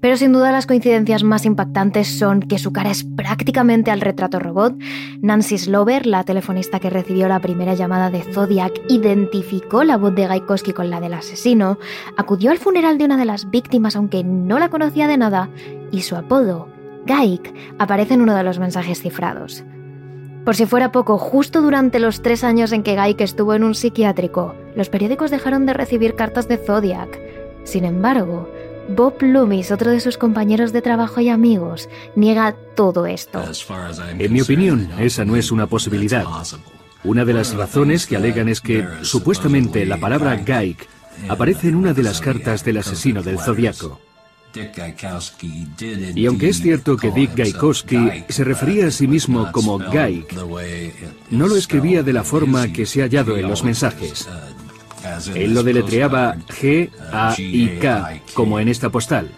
Pero 0.00 0.16
sin 0.16 0.32
duda 0.32 0.52
las 0.52 0.66
coincidencias 0.66 1.22
más 1.22 1.46
impactantes 1.46 2.18
son 2.18 2.40
que 2.40 2.58
su 2.58 2.72
cara 2.72 2.90
es 2.90 3.04
prácticamente 3.04 3.90
al 3.90 4.00
retrato 4.00 4.38
robot. 4.38 4.76
Nancy 5.22 5.58
Slover, 5.58 6.06
la 6.06 6.24
telefonista 6.24 6.80
que 6.80 6.90
recibió 6.90 7.28
la 7.28 7.40
primera 7.40 7.74
llamada 7.74 8.10
de 8.10 8.22
Zodiac, 8.22 8.72
identificó 8.88 9.84
la 9.84 9.96
voz 9.96 10.14
de 10.14 10.26
Gaikoski 10.26 10.72
con 10.72 10.90
la 10.90 11.00
del 11.00 11.14
asesino, 11.14 11.78
acudió 12.16 12.50
al 12.50 12.58
funeral 12.58 12.98
de 12.98 13.04
una 13.06 13.16
de 13.16 13.24
las 13.24 13.50
víctimas 13.50 13.96
aunque 13.96 14.22
no 14.22 14.58
la 14.58 14.68
conocía 14.68 15.08
de 15.08 15.16
nada, 15.16 15.48
y 15.90 16.02
su 16.02 16.14
apodo, 16.14 16.68
Gaik, 17.06 17.54
aparece 17.78 18.14
en 18.14 18.22
uno 18.22 18.34
de 18.34 18.42
los 18.42 18.58
mensajes 18.58 19.00
cifrados. 19.00 19.64
Por 20.44 20.54
si 20.54 20.66
fuera 20.66 20.92
poco, 20.92 21.18
justo 21.18 21.62
durante 21.62 21.98
los 21.98 22.22
tres 22.22 22.44
años 22.44 22.70
en 22.72 22.82
que 22.82 22.94
Gaik 22.94 23.20
estuvo 23.20 23.54
en 23.54 23.64
un 23.64 23.74
psiquiátrico, 23.74 24.54
los 24.76 24.90
periódicos 24.90 25.30
dejaron 25.30 25.66
de 25.66 25.72
recibir 25.72 26.14
cartas 26.14 26.46
de 26.46 26.56
Zodiac. 26.56 27.18
Sin 27.64 27.84
embargo, 27.84 28.48
Bob 28.88 29.20
Loomis, 29.20 29.70
otro 29.70 29.90
de 29.90 30.00
sus 30.00 30.16
compañeros 30.16 30.72
de 30.72 30.82
trabajo 30.82 31.20
y 31.20 31.28
amigos, 31.28 31.88
niega 32.14 32.54
todo 32.74 33.06
esto. 33.06 33.42
En 34.18 34.32
mi 34.32 34.40
opinión, 34.40 34.88
esa 34.98 35.24
no 35.24 35.36
es 35.36 35.50
una 35.50 35.66
posibilidad. 35.66 36.24
Una 37.04 37.24
de 37.24 37.32
las 37.32 37.54
razones 37.54 38.06
que 38.06 38.16
alegan 38.16 38.48
es 38.48 38.60
que, 38.60 38.86
supuestamente, 39.02 39.86
la 39.86 39.98
palabra 39.98 40.36
Gaik 40.36 40.86
aparece 41.28 41.68
en 41.68 41.76
una 41.76 41.94
de 41.94 42.02
las 42.02 42.20
cartas 42.20 42.64
del 42.64 42.78
asesino 42.78 43.22
del 43.22 43.38
zodiaco. 43.38 44.00
Y 46.14 46.26
aunque 46.26 46.48
es 46.48 46.60
cierto 46.62 46.96
que 46.96 47.10
Dick 47.10 47.34
Gaikowski 47.36 48.24
se 48.28 48.44
refería 48.44 48.86
a 48.86 48.90
sí 48.90 49.06
mismo 49.06 49.50
como 49.52 49.78
Gaik, 49.78 50.34
no 51.30 51.46
lo 51.46 51.56
escribía 51.56 52.02
de 52.02 52.12
la 52.12 52.24
forma 52.24 52.72
que 52.72 52.86
se 52.86 53.02
ha 53.02 53.04
hallado 53.04 53.36
en 53.36 53.48
los 53.48 53.64
mensajes. 53.64 54.28
Él 55.34 55.54
lo 55.54 55.62
deletreaba 55.62 56.36
G-A-I-K, 56.36 58.20
como 58.34 58.60
en 58.60 58.68
esta 58.68 58.90
postal. 58.90 59.30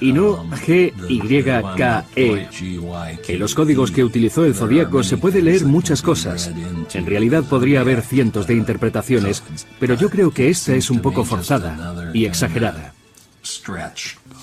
Y 0.00 0.12
no 0.12 0.44
G-Y-K-E. 0.50 2.48
En 3.28 3.38
los 3.38 3.54
códigos 3.54 3.90
que 3.90 4.04
utilizó 4.04 4.44
el 4.44 4.54
zodiaco 4.54 5.02
se 5.02 5.16
puede 5.16 5.42
leer 5.42 5.64
muchas 5.64 6.02
cosas. 6.02 6.50
En 6.92 7.06
realidad 7.06 7.44
podría 7.44 7.80
haber 7.80 8.02
cientos 8.02 8.46
de 8.46 8.54
interpretaciones, 8.54 9.42
pero 9.80 9.94
yo 9.94 10.10
creo 10.10 10.30
que 10.30 10.50
esta 10.50 10.74
es 10.74 10.90
un 10.90 11.00
poco 11.00 11.24
forzada 11.24 12.10
y 12.12 12.26
exagerada. 12.26 12.94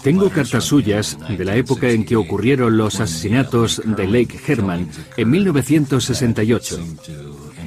Tengo 0.02 0.30
cartas 0.30 0.64
suyas 0.64 1.18
de 1.28 1.46
la 1.46 1.56
época 1.56 1.90
en 1.90 2.06
que 2.06 2.16
ocurrieron 2.16 2.78
los 2.78 3.00
asesinatos 3.00 3.82
de 3.86 4.08
Lake 4.08 4.40
Herman 4.48 4.90
en 5.18 5.30
1968 5.30 6.80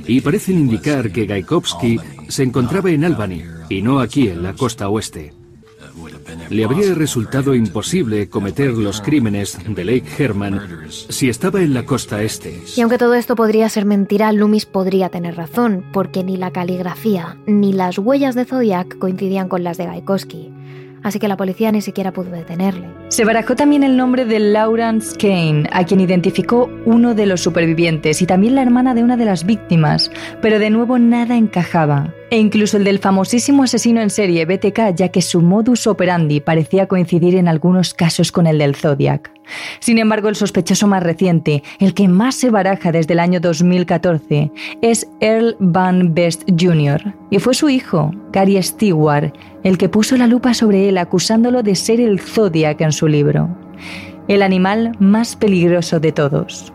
y 0.08 0.20
parecen 0.22 0.58
indicar 0.58 1.12
que 1.12 1.26
Gaikovsky 1.26 2.00
se 2.28 2.42
encontraba 2.42 2.90
en 2.90 3.04
Albany 3.04 3.44
y 3.68 3.82
no 3.82 4.00
aquí 4.00 4.28
en 4.28 4.42
la 4.42 4.54
costa 4.54 4.88
oeste. 4.88 5.34
Le 6.50 6.64
habría 6.64 6.94
resultado 6.94 7.54
imposible 7.54 8.28
cometer 8.28 8.70
los 8.70 9.00
crímenes 9.00 9.58
de 9.68 9.84
Lake 9.84 10.06
Herman 10.18 10.86
si 10.88 11.28
estaba 11.28 11.60
en 11.60 11.74
la 11.74 11.84
costa 11.84 12.22
este. 12.22 12.58
Y 12.76 12.80
aunque 12.80 12.98
todo 12.98 13.14
esto 13.14 13.36
podría 13.36 13.68
ser 13.68 13.84
mentira, 13.84 14.32
Loomis 14.32 14.64
podría 14.64 15.10
tener 15.10 15.36
razón, 15.36 15.84
porque 15.92 16.24
ni 16.24 16.36
la 16.36 16.50
caligrafía 16.50 17.36
ni 17.46 17.72
las 17.72 17.98
huellas 17.98 18.34
de 18.34 18.46
Zodiac 18.46 18.98
coincidían 18.98 19.48
con 19.48 19.62
las 19.62 19.76
de 19.76 19.86
Gaikowski 19.86 20.50
así 21.08 21.18
que 21.18 21.28
la 21.28 21.36
policía 21.36 21.72
ni 21.72 21.82
siquiera 21.82 22.12
pudo 22.12 22.30
detenerle. 22.30 22.88
Se 23.08 23.24
barajó 23.24 23.56
también 23.56 23.82
el 23.82 23.96
nombre 23.96 24.24
de 24.24 24.38
Laurence 24.38 25.16
Kane, 25.16 25.68
a 25.72 25.84
quien 25.84 26.00
identificó 26.00 26.70
uno 26.84 27.14
de 27.14 27.26
los 27.26 27.40
supervivientes 27.40 28.22
y 28.22 28.26
también 28.26 28.54
la 28.54 28.62
hermana 28.62 28.94
de 28.94 29.02
una 29.02 29.16
de 29.16 29.24
las 29.24 29.44
víctimas, 29.44 30.10
pero 30.40 30.58
de 30.58 30.70
nuevo 30.70 30.98
nada 30.98 31.36
encajaba. 31.36 32.12
E 32.30 32.38
incluso 32.38 32.76
el 32.76 32.84
del 32.84 32.98
famosísimo 32.98 33.62
asesino 33.62 34.02
en 34.02 34.10
serie 34.10 34.44
BTK, 34.44 34.94
ya 34.94 35.08
que 35.08 35.22
su 35.22 35.40
modus 35.40 35.86
operandi 35.86 36.40
parecía 36.40 36.86
coincidir 36.86 37.34
en 37.36 37.48
algunos 37.48 37.94
casos 37.94 38.32
con 38.32 38.46
el 38.46 38.58
del 38.58 38.74
Zodiac. 38.74 39.32
Sin 39.80 39.96
embargo, 39.96 40.28
el 40.28 40.36
sospechoso 40.36 40.86
más 40.86 41.02
reciente, 41.02 41.62
el 41.78 41.94
que 41.94 42.06
más 42.06 42.34
se 42.34 42.50
baraja 42.50 42.92
desde 42.92 43.14
el 43.14 43.20
año 43.20 43.40
2014, 43.40 44.52
es 44.82 45.08
Earl 45.20 45.56
Van 45.58 46.14
Best 46.14 46.42
Jr. 46.60 47.14
Y 47.30 47.38
fue 47.38 47.54
su 47.54 47.70
hijo, 47.70 48.10
Gary 48.30 48.62
Stewart, 48.62 49.32
el 49.64 49.78
que 49.78 49.88
puso 49.88 50.18
la 50.18 50.26
lupa 50.26 50.52
sobre 50.52 50.90
él 50.90 50.98
acusándolo 50.98 51.62
de 51.62 51.74
ser 51.76 51.98
el 51.98 52.20
Zodiac 52.20 52.78
en 52.82 52.92
su 52.92 53.08
libro. 53.08 53.48
El 54.28 54.42
animal 54.42 54.92
más 54.98 55.34
peligroso 55.34 55.98
de 55.98 56.12
todos. 56.12 56.74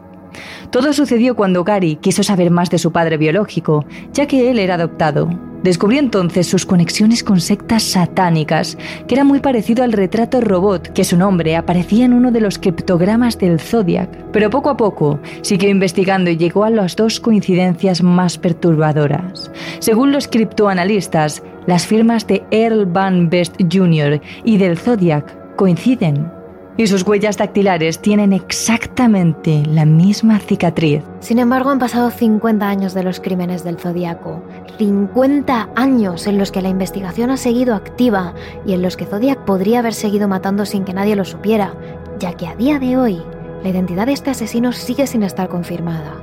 Todo 0.70 0.94
sucedió 0.94 1.36
cuando 1.36 1.64
Gary 1.64 1.98
quiso 1.98 2.24
saber 2.24 2.52
más 2.52 2.70
de 2.70 2.80
su 2.80 2.92
padre 2.92 3.18
biológico, 3.18 3.86
ya 4.14 4.28
que 4.28 4.50
él 4.50 4.60
era 4.60 4.76
adoptado. 4.76 5.30
Descubrió 5.64 6.00
entonces 6.00 6.46
sus 6.46 6.66
conexiones 6.66 7.24
con 7.24 7.40
sectas 7.40 7.84
satánicas, 7.84 8.78
que 9.08 9.16
era 9.16 9.24
muy 9.24 9.40
parecido 9.40 9.86
al 9.86 9.94
retrato 9.94 10.42
robot, 10.42 10.92
que 10.92 11.06
su 11.06 11.16
nombre 11.16 11.56
aparecía 11.56 12.04
en 12.04 12.12
uno 12.12 12.32
de 12.32 12.42
los 12.42 12.60
criptogramas 12.60 13.40
del 13.40 13.62
Zodiac. 13.62 14.10
Pero 14.34 14.50
poco 14.50 14.70
a 14.70 14.76
poco 14.76 15.20
siguió 15.42 15.70
investigando 15.70 16.30
y 16.30 16.36
llegó 16.36 16.66
a 16.66 16.70
las 16.70 16.98
dos 16.98 17.22
coincidencias 17.22 18.04
más 18.04 18.38
perturbadoras. 18.38 19.50
Según 19.80 20.12
los 20.12 20.28
criptoanalistas, 20.28 21.42
las 21.66 21.88
firmas 21.88 22.28
de 22.28 22.44
Earl 22.52 22.86
Van 22.86 23.30
Best 23.30 23.56
Jr. 23.72 24.20
y 24.44 24.58
del 24.58 24.78
Zodiac 24.78 25.56
coinciden 25.56 26.43
y 26.78 26.88
sus 26.88 27.06
huellas 27.06 27.38
dactilares 27.38 28.00
tienen 28.00 28.34
exactamente 28.34 29.64
la 29.68 29.86
misma 29.86 30.40
cicatriz. 30.40 31.04
Sin 31.20 31.40
embargo, 31.40 31.70
han 31.70 31.80
pasado 31.80 32.10
50 32.10 32.68
años 32.68 32.94
de 32.94 33.04
los 33.04 33.20
crímenes 33.20 33.64
del 33.64 33.78
Zodíaco. 33.78 34.44
50 34.78 35.70
años 35.76 36.26
en 36.26 36.38
los 36.38 36.52
que 36.52 36.62
la 36.62 36.70
investigación 36.70 37.30
ha 37.30 37.38
seguido 37.38 37.76
activa 37.76 38.34
y 38.66 38.74
en 38.74 38.82
los 38.82 38.98
que 38.98 39.06
Zodiac 39.06 39.40
podría 39.46 39.80
haber 39.80 39.94
seguido 39.94 40.28
matando 40.28 40.66
sin 40.66 40.84
que 40.84 40.94
nadie 40.94 41.16
lo 41.16 41.26
supiera, 41.26 41.76
ya 42.20 42.34
que 42.34 42.48
a 42.48 42.56
día 42.56 42.80
de 42.80 42.98
hoy 42.98 43.22
la 43.62 43.70
identidad 43.70 44.08
de 44.08 44.14
este 44.14 44.32
asesino 44.32 44.72
sigue 44.72 45.08
sin 45.08 45.24
estar 45.24 45.48
confirmada. 45.50 46.16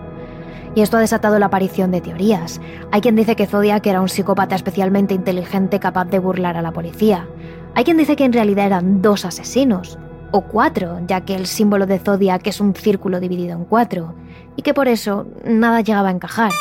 Y 0.74 0.82
esto 0.82 0.96
ha 0.96 1.00
desatado 1.00 1.38
la 1.38 1.46
aparición 1.46 1.90
de 1.90 2.00
teorías. 2.00 2.60
Hay 2.92 3.00
quien 3.00 3.16
dice 3.16 3.34
que 3.34 3.46
Zodiac 3.46 3.84
era 3.86 4.00
un 4.00 4.08
psicópata 4.08 4.54
especialmente 4.54 5.14
inteligente 5.14 5.80
capaz 5.80 6.06
de 6.06 6.18
burlar 6.18 6.56
a 6.56 6.62
la 6.62 6.72
policía. 6.72 7.26
Hay 7.74 7.84
quien 7.84 7.96
dice 7.96 8.14
que 8.14 8.24
en 8.24 8.32
realidad 8.32 8.66
eran 8.66 9.02
dos 9.02 9.24
asesinos, 9.24 9.98
o 10.30 10.42
cuatro, 10.42 11.00
ya 11.06 11.22
que 11.22 11.34
el 11.34 11.46
símbolo 11.46 11.86
de 11.86 11.98
Zodiac 11.98 12.46
es 12.46 12.60
un 12.60 12.74
círculo 12.74 13.20
dividido 13.20 13.56
en 13.56 13.64
cuatro, 13.64 14.14
y 14.56 14.62
que 14.62 14.74
por 14.74 14.88
eso 14.88 15.26
nada 15.44 15.80
llegaba 15.80 16.08
a 16.08 16.12
encajar. 16.12 16.52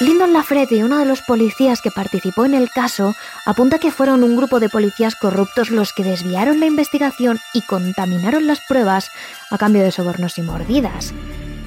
Lyndon 0.00 0.32
Lafrette, 0.32 0.84
uno 0.84 0.98
de 0.98 1.04
los 1.04 1.22
policías 1.22 1.82
que 1.82 1.90
participó 1.90 2.44
en 2.44 2.54
el 2.54 2.70
caso, 2.70 3.16
apunta 3.44 3.80
que 3.80 3.90
fueron 3.90 4.22
un 4.22 4.36
grupo 4.36 4.60
de 4.60 4.68
policías 4.68 5.16
corruptos 5.16 5.70
los 5.70 5.92
que 5.92 6.04
desviaron 6.04 6.60
la 6.60 6.66
investigación 6.66 7.40
y 7.52 7.62
contaminaron 7.62 8.46
las 8.46 8.60
pruebas 8.60 9.10
a 9.50 9.58
cambio 9.58 9.82
de 9.82 9.90
sobornos 9.90 10.38
y 10.38 10.42
mordidas. 10.42 11.12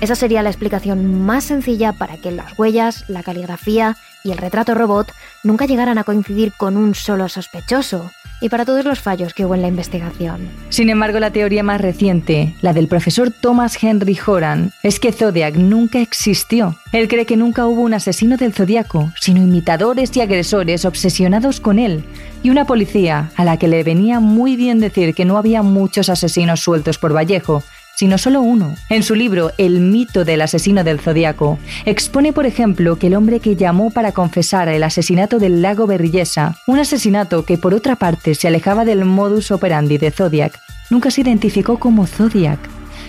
Esa 0.02 0.16
sería 0.16 0.42
la 0.42 0.50
explicación 0.50 1.24
más 1.24 1.44
sencilla 1.44 1.94
para 1.94 2.18
que 2.18 2.32
las 2.32 2.58
huellas, 2.58 3.06
la 3.08 3.22
caligrafía 3.22 3.98
y 4.24 4.32
el 4.32 4.40
retrato 4.40 4.74
robot 4.74 5.14
nunca 5.44 5.68
llegaran 5.68 6.00
a 6.00 6.04
coincidir 6.04 6.54
con 6.58 6.76
un 6.76 6.96
solo 6.96 7.30
sospechoso, 7.30 8.10
y 8.42 8.50
para 8.50 8.66
todos 8.66 8.84
los 8.84 9.00
fallos 9.00 9.36
que 9.36 9.46
hubo 9.46 9.54
en 9.54 9.62
la 9.62 9.68
investigación. 9.68 10.50
Sin 10.70 10.90
embargo, 10.90 11.20
la 11.20 11.30
teoría 11.30 11.62
más 11.62 11.80
reciente, 11.80 12.56
la 12.62 12.74
del 12.74 12.88
profesor 12.88 13.30
Thomas 13.30 13.78
Henry 13.82 14.18
Horan, 14.26 14.74
es 14.82 15.00
que 15.00 15.12
Zodiac 15.12 15.56
nunca 15.56 16.00
existió. 16.00 16.76
Él 16.92 17.08
cree 17.08 17.28
que 17.28 17.38
nunca 17.38 17.68
hubo 17.68 17.82
un 17.82 17.94
asesino 17.94 18.38
del 18.38 18.54
zodiaco, 18.54 19.12
sino 19.20 19.44
imitadores 19.44 20.18
y 20.18 20.22
agresores 20.22 20.84
obsesionados 20.84 21.60
con 21.60 21.78
él, 21.78 22.04
y 22.42 22.50
una 22.50 22.66
policía 22.66 23.30
a 23.36 23.46
la 23.46 23.58
que 23.58 23.68
le 23.68 23.84
venía 23.84 24.20
muy 24.20 24.56
bien 24.56 24.80
decir 24.80 25.14
que 25.14 25.26
no 25.26 25.38
había 25.38 25.62
muchos 25.62 26.10
asesinos 26.10 26.62
sueltos 26.62 26.98
por 26.98 27.16
Vallejo, 27.16 27.64
sino 27.96 28.18
solo 28.18 28.42
uno. 28.42 28.76
En 28.90 29.04
su 29.04 29.16
libro 29.16 29.52
El 29.58 29.80
mito 29.80 30.26
del 30.26 30.42
asesino 30.42 30.84
del 30.84 31.00
zodiaco, 31.00 31.60
expone, 31.86 32.34
por 32.34 32.46
ejemplo, 32.46 32.98
que 32.98 33.08
el 33.08 33.16
hombre 33.16 33.40
que 33.40 33.56
llamó 33.56 33.92
para 33.92 34.12
confesar 34.12 34.68
el 34.70 34.84
asesinato 34.84 35.40
del 35.40 35.62
lago 35.62 35.88
Berrillesa, 35.88 36.56
un 36.68 36.80
asesinato 36.80 37.46
que 37.46 37.58
por 37.58 37.74
otra 37.74 37.96
parte 37.96 38.36
se 38.36 38.48
alejaba 38.48 38.86
del 38.86 39.06
modus 39.06 39.52
operandi 39.52 39.98
de 39.98 40.12
Zodiac, 40.12 40.60
nunca 40.90 41.12
se 41.12 41.22
identificó 41.22 41.80
como 41.80 42.08
Zodiac, 42.08 42.60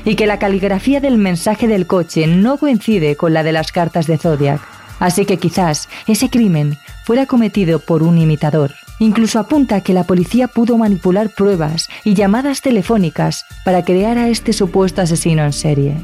y 0.04 0.16
que 0.16 0.26
la 0.26 0.38
caligrafía 0.38 1.00
del 1.00 1.16
mensaje 1.16 1.68
del 1.68 1.86
coche 1.86 2.26
no 2.26 2.58
coincide 2.58 3.16
con 3.16 3.32
la 3.32 3.42
de 3.42 3.52
las 3.52 3.72
cartas 3.72 4.06
de 4.06 4.18
Zodiac. 4.18 4.60
Así 4.98 5.24
que 5.24 5.38
quizás 5.38 5.88
ese 6.06 6.28
crimen 6.28 6.78
fuera 7.04 7.26
cometido 7.26 7.80
por 7.80 8.02
un 8.02 8.18
imitador. 8.18 8.72
Incluso 9.02 9.40
apunta 9.40 9.80
que 9.80 9.94
la 9.94 10.04
policía 10.04 10.46
pudo 10.46 10.78
manipular 10.78 11.28
pruebas 11.28 11.88
y 12.04 12.14
llamadas 12.14 12.60
telefónicas 12.60 13.46
para 13.64 13.84
crear 13.84 14.16
a 14.16 14.28
este 14.28 14.52
supuesto 14.52 15.02
asesino 15.02 15.42
en 15.42 15.52
serie. 15.52 15.96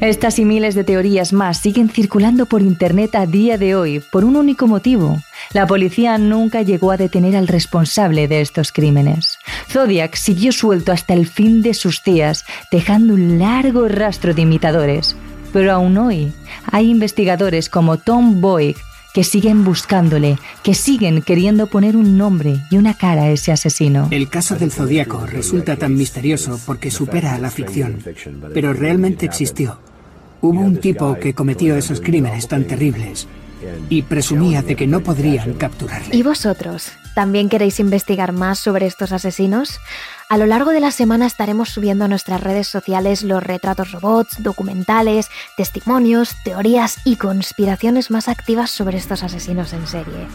Estas 0.00 0.40
y 0.40 0.44
miles 0.44 0.74
de 0.74 0.82
teorías 0.82 1.32
más 1.32 1.58
siguen 1.58 1.88
circulando 1.88 2.46
por 2.46 2.60
Internet 2.60 3.14
a 3.14 3.26
día 3.26 3.58
de 3.58 3.76
hoy 3.76 4.00
por 4.00 4.24
un 4.24 4.34
único 4.34 4.66
motivo. 4.66 5.22
La 5.52 5.68
policía 5.68 6.18
nunca 6.18 6.62
llegó 6.62 6.90
a 6.90 6.96
detener 6.96 7.36
al 7.36 7.46
responsable 7.46 8.26
de 8.26 8.40
estos 8.40 8.72
crímenes. 8.72 9.38
Zodiac 9.70 10.16
siguió 10.16 10.50
suelto 10.50 10.90
hasta 10.90 11.14
el 11.14 11.28
fin 11.28 11.62
de 11.62 11.74
sus 11.74 12.02
días, 12.02 12.44
dejando 12.72 13.14
un 13.14 13.38
largo 13.38 13.86
rastro 13.86 14.34
de 14.34 14.42
imitadores. 14.42 15.14
Pero 15.52 15.70
aún 15.70 15.96
hoy 15.96 16.32
hay 16.72 16.90
investigadores 16.90 17.68
como 17.68 17.98
Tom 17.98 18.40
Boyd 18.40 18.74
que 19.12 19.24
siguen 19.24 19.64
buscándole, 19.64 20.38
que 20.62 20.74
siguen 20.74 21.22
queriendo 21.22 21.66
poner 21.66 21.96
un 21.96 22.16
nombre 22.16 22.56
y 22.70 22.76
una 22.76 22.94
cara 22.94 23.24
a 23.24 23.30
ese 23.30 23.52
asesino. 23.52 24.08
El 24.10 24.28
caso 24.28 24.56
del 24.56 24.72
Zodíaco 24.72 25.26
resulta 25.26 25.76
tan 25.76 25.94
misterioso 25.94 26.58
porque 26.66 26.90
supera 26.90 27.34
a 27.34 27.38
la 27.38 27.50
ficción, 27.50 27.98
pero 28.54 28.72
realmente 28.72 29.26
existió. 29.26 29.78
Hubo 30.40 30.60
un 30.60 30.78
tipo 30.78 31.16
que 31.20 31.34
cometió 31.34 31.76
esos 31.76 32.00
crímenes 32.00 32.48
tan 32.48 32.66
terribles 32.66 33.28
y 33.88 34.02
presumía 34.02 34.62
de 34.62 34.76
que 34.76 34.86
no 34.86 35.00
podrían 35.00 35.54
capturarle. 35.54 36.14
¿Y 36.14 36.22
vosotros? 36.22 36.92
¿También 37.14 37.50
queréis 37.50 37.78
investigar 37.78 38.32
más 38.32 38.58
sobre 38.58 38.86
estos 38.86 39.12
asesinos? 39.12 39.80
A 40.30 40.38
lo 40.38 40.46
largo 40.46 40.70
de 40.70 40.80
la 40.80 40.90
semana 40.90 41.26
estaremos 41.26 41.68
subiendo 41.68 42.06
a 42.06 42.08
nuestras 42.08 42.40
redes 42.40 42.68
sociales 42.68 43.22
los 43.22 43.42
retratos 43.42 43.92
robots, 43.92 44.42
documentales, 44.42 45.28
testimonios, 45.56 46.34
teorías 46.42 46.96
y 47.04 47.16
conspiraciones 47.16 48.10
más 48.10 48.28
activas 48.28 48.70
sobre 48.70 48.96
estos 48.96 49.22
asesinos 49.22 49.74
en 49.74 49.86
serie. 49.86 50.26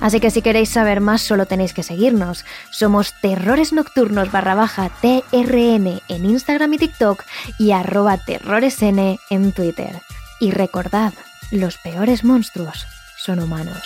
Así 0.00 0.18
que 0.18 0.32
si 0.32 0.42
queréis 0.42 0.70
saber 0.70 1.00
más 1.00 1.22
solo 1.22 1.46
tenéis 1.46 1.72
que 1.72 1.84
seguirnos. 1.84 2.44
Somos 2.70 3.14
Terrores 3.20 3.72
Nocturnos 3.72 4.32
barra 4.32 4.56
baja 4.56 4.90
TRN 5.00 6.02
en 6.08 6.24
Instagram 6.24 6.74
y 6.74 6.78
TikTok 6.78 7.22
y 7.58 7.70
arroba 7.70 8.18
terroresn 8.18 9.18
en 9.30 9.52
Twitter. 9.52 10.02
Y 10.40 10.50
recordad, 10.50 11.14
los 11.50 11.78
peores 11.78 12.24
monstruos 12.24 12.86
son 13.16 13.40
humanos. 13.40 13.82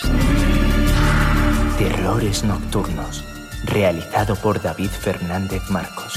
Terrores 1.77 2.43
Nocturnos, 2.43 3.23
realizado 3.65 4.35
por 4.35 4.61
David 4.61 4.89
Fernández 4.89 5.61
Marcos. 5.69 6.13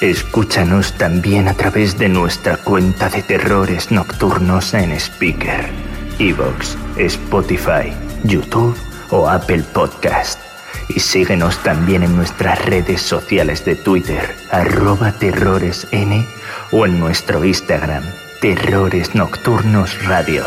Escúchanos 0.00 0.92
también 0.92 1.48
a 1.48 1.54
través 1.54 1.96
de 1.96 2.08
nuestra 2.08 2.58
cuenta 2.58 3.08
de 3.08 3.22
Terrores 3.22 3.90
Nocturnos 3.90 4.74
en 4.74 4.92
Speaker, 4.92 5.70
Evox, 6.18 6.76
Spotify, 6.98 7.92
YouTube 8.24 8.76
o 9.10 9.28
Apple 9.28 9.62
Podcast. 9.72 10.38
Y 10.88 11.00
síguenos 11.00 11.62
también 11.62 12.02
en 12.02 12.14
nuestras 12.16 12.64
redes 12.64 13.02
sociales 13.02 13.64
de 13.64 13.74
Twitter, 13.74 14.36
arroba 14.50 15.12
terroresn 15.12 16.26
o 16.70 16.86
en 16.86 16.98
nuestro 17.00 17.44
Instagram, 17.44 18.04
Terrores 18.40 19.14
Nocturnos 19.14 20.04
Radio. 20.04 20.44